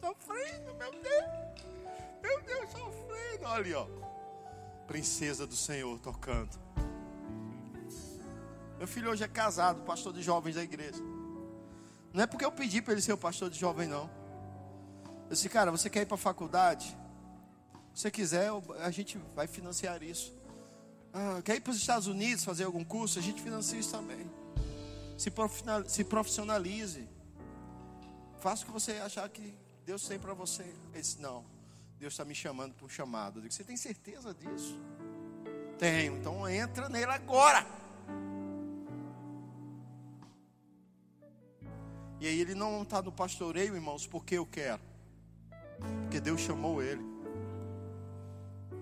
sofrendo, 0.00 0.74
meu 0.74 0.90
Deus, 0.92 1.64
meu 2.22 2.42
Deus, 2.42 2.70
sofrendo. 2.70 3.44
Olha 3.44 3.54
ali, 3.54 3.74
ó, 3.74 3.86
princesa 4.86 5.46
do 5.46 5.56
Senhor 5.56 5.98
tocando. 6.00 6.58
Meu 8.78 8.88
filho 8.88 9.10
hoje 9.10 9.22
é 9.22 9.28
casado, 9.28 9.82
pastor 9.82 10.12
de 10.14 10.22
jovens 10.22 10.54
da 10.54 10.62
igreja. 10.62 11.02
Não 12.14 12.22
é 12.22 12.26
porque 12.26 12.44
eu 12.44 12.50
pedi 12.50 12.80
para 12.80 12.94
ele 12.94 13.02
ser 13.02 13.12
o 13.12 13.18
pastor 13.18 13.50
de 13.50 13.58
jovem, 13.58 13.86
não. 13.86 14.10
Eu 15.24 15.34
disse, 15.34 15.48
cara, 15.50 15.70
você 15.70 15.90
quer 15.90 16.00
ir 16.00 16.06
para 16.06 16.14
a 16.14 16.18
faculdade? 16.18 16.96
Se 17.94 18.02
você 18.02 18.10
quiser, 18.10 18.50
a 18.80 18.90
gente 18.90 19.18
vai 19.34 19.46
financiar 19.46 20.02
isso. 20.02 20.32
Ah, 21.12 21.42
quer 21.44 21.56
ir 21.56 21.60
para 21.60 21.72
os 21.72 21.76
Estados 21.76 22.06
Unidos 22.06 22.44
fazer 22.44 22.64
algum 22.64 22.84
curso? 22.84 23.18
A 23.18 23.22
gente 23.22 23.42
financia 23.42 23.78
isso 23.78 23.90
também. 23.90 24.30
Se 25.18 26.04
profissionalize. 26.04 27.08
Faça 28.40 28.62
o 28.62 28.66
que 28.66 28.72
você 28.72 28.92
achar 28.92 29.28
que 29.28 29.54
Deus 29.84 30.06
tem 30.06 30.18
para 30.18 30.32
você. 30.32 30.62
Ele 30.62 31.00
disse, 31.00 31.20
não, 31.20 31.44
Deus 31.98 32.14
está 32.14 32.24
me 32.24 32.34
chamando 32.34 32.74
para 32.74 32.86
um 32.86 32.88
chamado. 32.88 33.38
Eu 33.38 33.42
digo, 33.42 33.52
você 33.52 33.64
tem 33.64 33.76
certeza 33.76 34.32
disso? 34.32 34.78
Tenho, 35.78 36.16
então 36.16 36.48
entra 36.48 36.88
nele 36.88 37.10
agora. 37.10 37.66
E 42.20 42.26
aí 42.26 42.40
ele 42.40 42.54
não 42.54 42.82
está 42.82 43.02
no 43.02 43.10
pastoreio, 43.10 43.74
irmãos, 43.74 44.06
porque 44.06 44.36
eu 44.36 44.46
quero. 44.46 44.80
Porque 46.02 46.20
Deus 46.20 46.40
chamou 46.40 46.82
ele. 46.82 47.09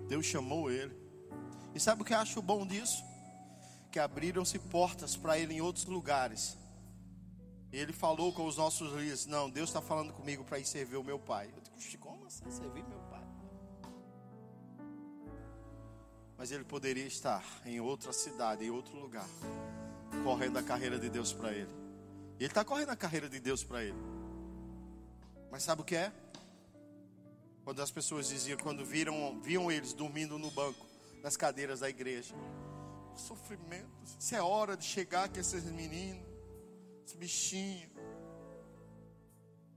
Deus 0.09 0.27
chamou 0.27 0.71
ele. 0.71 0.97
E 1.75 1.81
sabe 1.81 2.03
o 2.03 2.05
que 2.05 2.15
eu 2.15 2.19
acho 2.19 2.43
bom 2.43 2.67
disso? 2.67 3.05
que 3.91 3.99
abriram-se 3.99 4.59
portas 4.59 5.17
para 5.17 5.39
ele 5.39 5.55
em 5.55 5.61
outros 5.61 5.87
lugares. 5.87 6.57
E 7.73 7.77
ele 7.77 7.93
falou 7.93 8.33
com 8.33 8.47
os 8.47 8.57
nossos 8.57 8.93
líderes: 8.93 9.27
Não, 9.27 9.51
Deus 9.51 9.71
está 9.71 9.81
falando 9.81 10.13
comigo 10.13 10.45
para 10.45 10.59
ir 10.59 10.67
servir 10.67 10.97
o 10.97 11.05
meu 11.05 11.19
pai. 11.19 11.51
Eu 11.55 11.61
digo: 11.77 11.99
Como 11.99 12.27
assim 12.27 12.51
servir 12.51 12.85
meu 12.85 13.01
pai? 13.11 13.23
Mas 16.37 16.51
ele 16.51 16.65
poderia 16.65 17.07
estar 17.07 17.45
em 17.67 17.81
outra 17.81 18.13
cidade, 18.13 18.65
em 18.65 18.71
outro 18.71 18.97
lugar, 18.97 19.29
correndo 20.23 20.59
a 20.59 20.63
carreira 20.63 20.99
de 20.99 21.11
Deus 21.11 21.33
para 21.33 21.53
ele. 21.53 21.73
E 22.39 22.45
ele 22.45 22.47
está 22.47 22.65
correndo 22.65 22.91
a 22.91 22.97
carreira 22.97 23.29
de 23.29 23.41
Deus 23.41 23.65
para 23.65 23.83
ele. 23.83 23.99
Mas 25.51 25.65
sabe 25.65 25.83
o 25.83 25.85
que 25.85 25.97
é? 25.97 26.13
Quando 27.69 27.83
as 27.83 27.91
pessoas 27.91 28.29
diziam, 28.31 28.57
quando 28.57 28.83
viram, 28.83 29.39
viam 29.43 29.71
eles 29.71 29.93
dormindo 29.93 30.39
no 30.39 30.51
banco, 30.51 30.87
nas 31.23 31.37
cadeiras 31.37 31.81
da 31.81 31.91
igreja, 31.91 32.35
sofrimento. 33.15 33.91
Isso 34.19 34.35
é 34.35 34.41
hora 34.41 34.75
de 34.75 34.87
chegar 34.87 35.29
com 35.29 35.39
esses 35.39 35.65
meninos, 35.65 36.27
esse 37.05 37.15
bichinho. 37.15 37.91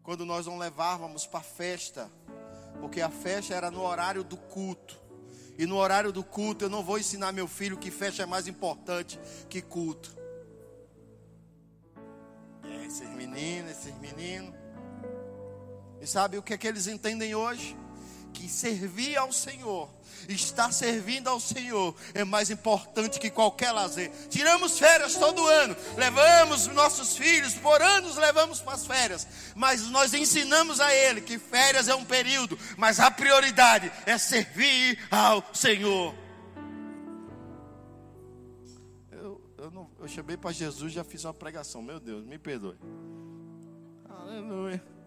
Quando 0.03 0.26
nós 0.26 0.45
não 0.45 0.57
levávamos 0.57 1.27
para 1.27 1.41
a 1.41 1.43
festa, 1.43 2.09
porque 2.80 3.01
a 3.01 3.09
festa 3.09 3.53
era 3.53 3.69
no 3.69 3.81
horário 3.81 4.23
do 4.23 4.38
culto. 4.38 4.97
E 5.57 5.65
no 5.65 5.76
horário 5.76 6.13
do 6.13 6.23
culto 6.23 6.63
eu 6.63 6.69
não 6.69 6.81
vou 6.81 6.97
ensinar 6.97 7.34
meu 7.34 7.45
filho 7.45 7.77
que 7.77 7.91
festa 7.91 8.23
é 8.23 8.26
mais 8.26 8.47
importante 8.47 9.19
que 9.49 9.61
culto. 9.61 10.15
É, 12.63 12.85
esses 12.85 13.09
meninos, 13.09 13.72
esses 13.72 13.93
meninos. 13.97 14.55
E 15.99 16.07
sabe 16.07 16.38
o 16.38 16.41
que 16.41 16.53
é 16.53 16.57
que 16.57 16.65
eles 16.65 16.88
entendem 16.88 17.35
hoje? 17.35 17.81
Que 18.34 18.49
servir 18.49 19.18
ao 19.18 19.32
Senhor, 19.32 19.90
estar 20.28 20.72
servindo 20.72 21.28
ao 21.28 21.40
Senhor 21.40 21.95
é 22.14 22.24
mais 22.24 22.49
importante 22.49 23.20
que 23.20 23.30
qualquer 23.30 23.72
lazer. 23.72 24.12
Tiramos 24.30 24.78
férias 24.80 25.16
todo 25.16 25.45
ano, 25.45 25.76
levamos 25.98 26.68
nossos 26.68 27.18
filhos, 27.18 27.53
por 27.56 27.82
anos 27.82 28.18
levamos 28.18 28.60
para 28.60 28.74
as 28.74 28.86
férias, 28.86 29.28
mas 29.56 29.88
nós 29.90 30.14
ensinamos 30.14 30.80
a 30.80 30.94
ele 30.94 31.22
que 31.22 31.38
férias 31.38 31.88
é 31.88 31.95
um 31.95 32.06
período, 32.06 32.58
mas 32.78 32.99
a 32.99 33.10
prioridade 33.10 33.91
é 34.06 34.18
servir 34.18 34.98
ao 35.10 35.44
Senhor. 35.53 36.16
Eu, 39.12 39.41
eu, 39.58 39.72
não, 39.72 39.90
eu 39.99 40.08
chamei 40.08 40.38
para 40.38 40.52
Jesus, 40.52 40.94
já 40.94 41.03
fiz 41.03 41.24
uma 41.26 41.34
pregação, 41.34 41.82
meu 41.82 41.99
Deus, 41.99 42.26
me 42.26 42.38
perdoe. 42.38 42.78
Aleluia. 44.10 45.01